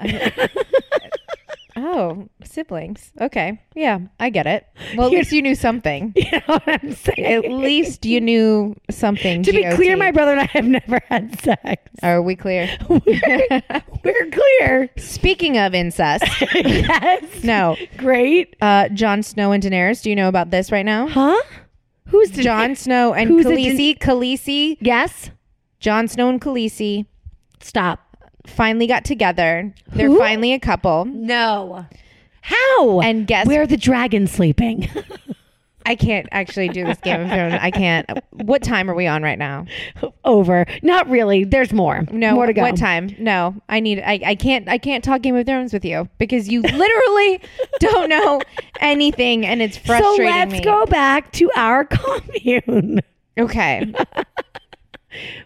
Oh, 1.84 2.30
siblings. 2.44 3.12
Okay. 3.20 3.60
Yeah, 3.74 4.00
I 4.20 4.30
get 4.30 4.46
it. 4.46 4.68
Well, 4.96 5.08
at 5.08 5.14
least 5.14 5.32
you 5.32 5.42
knew 5.42 5.56
something. 5.56 6.14
you 6.16 6.32
know 6.32 6.42
what 6.46 6.64
I'm 6.68 6.94
saying? 6.94 7.26
At 7.26 7.52
least 7.52 8.06
you 8.06 8.22
knew 8.22 8.76
something. 8.92 9.42
to 9.42 9.52
be 9.52 9.64
GOT. 9.64 9.76
clear, 9.76 9.98
my 9.98 10.12
brother 10.12 10.34
and 10.34 10.42
I 10.42 10.46
have 10.46 10.66
never 10.66 11.02
had 11.10 11.40
sex. 11.42 11.82
Are 12.04 12.22
we 12.22 12.36
clear? 12.36 12.70
We're 12.90 14.30
clear. 14.32 14.90
Speaking 14.98 15.58
of 15.58 15.74
incest, 15.74 16.24
yes. 16.54 17.44
no. 17.44 17.76
Great. 17.98 18.56
Uh, 18.62 18.90
Jon 18.90 19.24
Snow 19.24 19.52
and 19.52 19.64
Daenerys. 19.64 20.04
Do 20.04 20.12
you 20.12 20.16
know 20.16 20.28
about 20.28 20.52
this 20.52 20.72
right 20.72 20.86
now? 20.86 21.08
Huh? 21.08 21.42
Who's 22.08 22.30
the 22.32 22.44
Jon 22.44 22.76
Snow 22.76 23.14
and 23.14 23.28
Who's 23.28 23.46
Khaleesi. 23.46 23.98
Khaleesi. 23.98 24.78
Yes. 24.82 25.32
Jon 25.80 26.08
Snow 26.08 26.30
and 26.30 26.40
Khaleesi 26.40 27.08
Stop. 27.60 28.11
Finally 28.48 28.88
got 28.88 29.06
together. 29.06 29.74
They're 29.88 30.08
Who? 30.08 30.18
finally 30.18 30.54
a 30.54 30.60
couple. 30.60 31.06
No. 31.06 31.86
How? 32.42 33.02
And 33.02 33.28
guess 33.28 33.48
where 33.48 33.62
are 33.62 33.68
the 33.68 33.78
dragons 33.78 34.32
sleeping? 34.32 34.89
I 35.86 35.96
can't 35.96 36.28
actually 36.32 36.70
do 36.70 36.86
this 36.86 37.00
Game 37.00 37.22
of 37.22 37.30
Thrones. 37.30 37.56
I 37.60 37.72
can't. 37.72 38.08
What 38.32 38.62
time 38.62 38.89
are 38.89 38.94
we 38.94 39.08
on 39.08 39.24
right 39.24 39.39
now? 39.39 39.66
Over. 40.24 40.66
Not 40.84 41.10
really. 41.10 41.44
There's 41.44 41.74
more. 41.74 42.06
No, 42.12 42.36
more 42.36 42.46
to 42.46 42.54
go. 42.54 42.62
What 42.62 42.78
time? 42.78 43.16
No, 43.18 43.56
I 43.68 43.80
need. 43.80 44.00
I, 44.00 44.20
I 44.26 44.36
can't. 44.36 44.68
I 44.70 44.78
can't 44.78 45.04
talk 45.04 45.22
Game 45.22 45.36
of 45.36 45.46
Thrones 45.46 45.74
with 45.74 45.84
you 45.84 46.08
because 46.18 46.50
you 46.50 46.62
literally 46.62 47.42
don't 47.80 48.10
know 48.10 48.42
anything, 48.80 49.46
and 49.46 49.62
it's 49.62 49.78
frustrating. 49.78 50.28
So 50.28 50.38
let's 50.38 50.52
me. 50.54 50.62
go 50.62 50.86
back 50.86 51.32
to 51.34 51.50
our 51.56 51.86
commune. 51.86 53.02
Okay, 53.39 53.92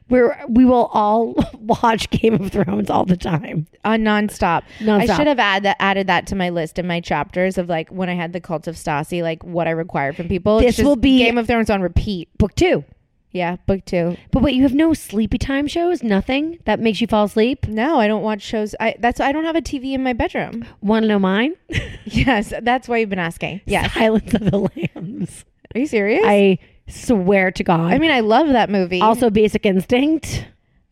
Where 0.07 0.43
we 0.47 0.65
will 0.65 0.85
all 0.93 1.33
watch 1.59 2.09
Game 2.09 2.33
of 2.35 2.51
Thrones 2.51 2.89
all 2.89 3.05
the 3.05 3.17
time. 3.17 3.67
on 3.83 4.01
nonstop. 4.01 4.63
I 4.87 5.05
should 5.05 5.27
have 5.27 5.39
add 5.39 5.63
that, 5.63 5.77
added 5.79 6.07
that 6.07 6.27
to 6.27 6.35
my 6.35 6.49
list 6.49 6.77
in 6.79 6.87
my 6.87 6.99
chapters 7.01 7.57
of 7.57 7.67
like 7.69 7.89
when 7.89 8.09
I 8.09 8.13
had 8.13 8.33
the 8.33 8.39
cult 8.41 8.67
of 8.67 8.75
Stassi, 8.75 9.21
like 9.21 9.43
what 9.43 9.67
I 9.67 9.71
require 9.71 10.13
from 10.13 10.27
people. 10.27 10.59
It's 10.59 10.67
This 10.67 10.75
just 10.77 10.85
will 10.87 10.95
be- 10.95 11.19
Game 11.19 11.37
of 11.37 11.47
Thrones 11.47 11.69
on 11.69 11.81
repeat. 11.81 12.29
Book 12.37 12.53
two. 12.55 12.83
Yeah, 13.31 13.57
book 13.65 13.83
two. 13.83 14.15
But 14.31 14.43
wait, 14.43 14.55
you 14.55 14.61
have 14.63 14.73
no 14.73 14.93
sleepy 14.93 15.37
time 15.37 15.67
shows? 15.67 16.01
Nothing 16.01 16.57
that 16.63 16.79
makes 16.79 17.01
you 17.01 17.07
fall 17.07 17.25
asleep? 17.25 17.67
No, 17.67 17.99
I 17.99 18.07
don't 18.07 18.21
watch 18.23 18.41
shows. 18.41 18.73
I 18.79 18.95
that's 18.99 19.19
I 19.19 19.33
don't 19.33 19.43
have 19.43 19.57
a 19.57 19.61
TV 19.61 19.91
in 19.93 20.03
my 20.03 20.13
bedroom. 20.13 20.63
Want 20.81 21.03
to 21.03 21.07
know 21.09 21.19
mine? 21.19 21.53
Yes, 22.05 22.53
that's 22.61 22.87
why 22.87 22.97
you've 22.99 23.09
been 23.09 23.19
asking. 23.19 23.59
Yes. 23.65 23.91
Silence 23.93 24.33
of 24.35 24.41
the 24.51 24.69
Lambs. 24.95 25.43
Are 25.73 25.79
you 25.79 25.87
serious? 25.87 26.21
I 26.23 26.59
swear 26.87 27.51
to 27.51 27.63
God. 27.63 27.93
I 27.93 27.97
mean, 27.97 28.11
I 28.11 28.19
love 28.21 28.47
that 28.49 28.69
movie. 28.69 29.01
also 29.01 29.29
Basic 29.29 29.65
Instinct 29.65 30.45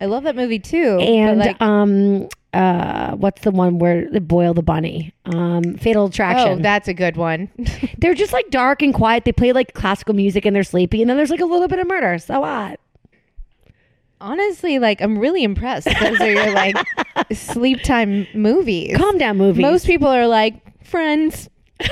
I 0.04 0.06
love 0.06 0.24
that 0.24 0.36
movie 0.36 0.60
too. 0.60 1.00
and 1.00 1.40
like, 1.40 1.62
um 1.62 2.28
uh 2.54 3.16
what's 3.16 3.42
the 3.44 3.52
one 3.52 3.80
where 3.80 4.10
they 4.10 4.20
boil 4.20 4.54
the 4.54 4.62
bunny? 4.62 5.14
Um 5.26 5.76
Fatal 5.76 6.08
Attraction. 6.08 6.60
oh, 6.60 6.62
that's 6.62 6.90
a 6.90 6.94
good 6.94 7.16
one. 7.16 7.50
they're 8.00 8.14
just 8.14 8.34
like 8.34 8.50
dark 8.50 8.82
and 8.82 8.94
quiet. 8.94 9.24
They 9.24 9.32
play 9.32 9.54
like 9.54 9.74
classical 9.74 10.14
music 10.14 10.46
and 10.46 10.54
they're 10.54 10.64
sleepy 10.64 11.02
and 11.02 11.10
then 11.10 11.16
there's 11.16 11.30
like 11.30 11.40
a 11.40 11.46
little 11.46 11.70
bit 11.70 11.80
of 11.80 11.88
murder. 11.88 12.18
So 12.18 12.42
what? 12.42 12.82
Honestly, 14.20 14.78
like 14.78 15.02
I'm 15.02 15.18
really 15.18 15.44
impressed. 15.44 15.88
Those 16.02 16.20
are 16.20 16.30
your 16.32 16.52
like 16.52 16.76
sleep 17.32 17.82
time 17.84 18.28
movies. 18.34 18.98
Calm 18.98 19.18
down 19.18 19.38
movies. 19.38 19.62
Most 19.62 19.86
people 19.86 20.10
are 20.10 20.28
like 20.28 20.62
Friends. 20.86 21.50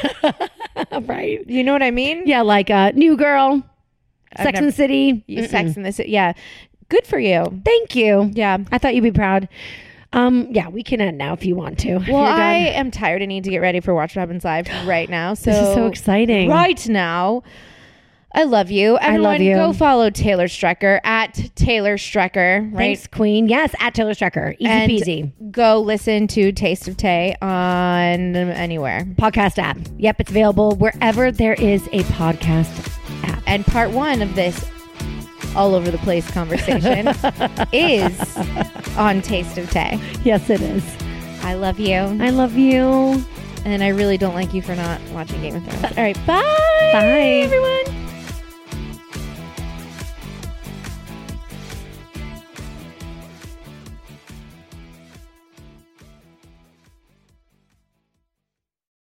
right. 1.04 1.50
You 1.50 1.64
know 1.64 1.72
what 1.72 1.82
I 1.82 1.92
mean? 1.92 2.24
Yeah, 2.28 2.42
like 2.42 2.70
uh 2.70 2.92
New 2.92 3.16
Girl, 3.16 3.64
Sex 4.38 4.58
and 4.60 4.68
the 4.68 4.72
City. 4.72 5.24
You 5.28 5.48
Sex 5.48 5.76
in 5.76 5.84
the 5.84 5.92
City. 5.92 6.12
Yeah, 6.12 6.34
good 6.90 7.06
for 7.06 7.20
you. 7.20 7.62
Thank 7.66 7.96
you. 7.96 8.32
Yeah. 8.34 8.58
I 8.72 8.78
thought 8.78 8.96
you'd 8.96 9.02
be 9.02 9.12
proud. 9.12 9.48
Um, 10.14 10.48
yeah, 10.52 10.68
we 10.68 10.84
can 10.84 11.00
end 11.00 11.18
now 11.18 11.34
if 11.34 11.46
you 11.46 11.56
want 11.56 11.80
to. 11.80 11.98
Well. 12.00 12.18
I 12.18 12.54
am 12.54 12.92
tired. 12.92 13.22
I 13.22 13.26
need 13.26 13.46
to 13.46 13.50
get 13.50 13.60
ready 13.60 13.80
for 13.80 13.94
Watch 13.94 14.16
What 14.16 14.22
Happens 14.22 14.44
Live 14.44 14.68
right 14.86 15.10
now. 15.10 15.34
So 15.34 15.52
This 15.52 15.70
is 15.70 15.74
so 15.74 15.88
exciting. 15.88 16.50
Right 16.50 16.88
now. 16.90 17.44
I 18.34 18.44
love 18.44 18.72
you. 18.72 18.98
Everyone, 18.98 19.24
love 19.34 19.42
you. 19.42 19.56
go 19.56 19.74
follow 19.74 20.10
Taylor 20.10 20.48
Strecker 20.48 21.00
at 21.04 21.34
Taylor 21.56 21.98
Strecker. 21.98 22.64
Right. 22.72 22.78
Thanks, 22.78 23.08
Queen. 23.08 23.48
Yes, 23.50 23.76
at 23.80 23.94
Taylor 23.94 24.14
Strecker. 24.14 24.56
Easy 24.58 24.66
And 24.68 24.92
peasy. 24.92 25.52
Go 25.52 25.82
listen 25.82 26.28
to 26.28 26.52
Taste 26.54 26.88
of 26.88 26.96
Tay 26.98 27.36
on 27.42 28.36
anywhere. 28.36 29.06
Podcast 29.16 29.58
app. 29.58 29.78
Yep, 29.98 30.22
it's 30.22 30.32
available 30.32 30.76
wherever 30.78 31.32
there 31.32 31.56
is 31.56 31.88
a 31.88 32.04
podcast 32.04 32.90
app. 33.24 33.44
And 33.46 33.66
part 33.66 33.92
one 33.92 34.22
of 34.22 34.36
this 34.36 34.66
all 35.56 35.76
over 35.76 35.92
the 35.92 35.98
place 35.98 36.30
conversation 36.32 37.08
is 37.74 38.38
on 38.98 39.22
Taste 39.22 39.58
of 39.58 39.70
Tay. 39.70 40.00
Yes, 40.24 40.50
it 40.50 40.62
is. 40.62 40.84
I 41.44 41.56
love 41.56 41.80
you. 41.80 41.96
I 41.96 42.30
love 42.30 42.56
you. 42.56 43.24
And 43.66 43.84
I 43.84 43.90
really 43.90 44.18
don't 44.18 44.34
like 44.34 44.54
you 44.54 44.62
for 44.62 44.76
not 44.76 45.02
watching 45.12 45.42
Game 45.42 45.56
of 45.58 45.64
Thrones. 45.66 45.98
All 45.98 46.04
right. 46.04 46.16
Bye. 46.26 46.42
Bye. 46.94 47.42
everyone. 47.44 48.01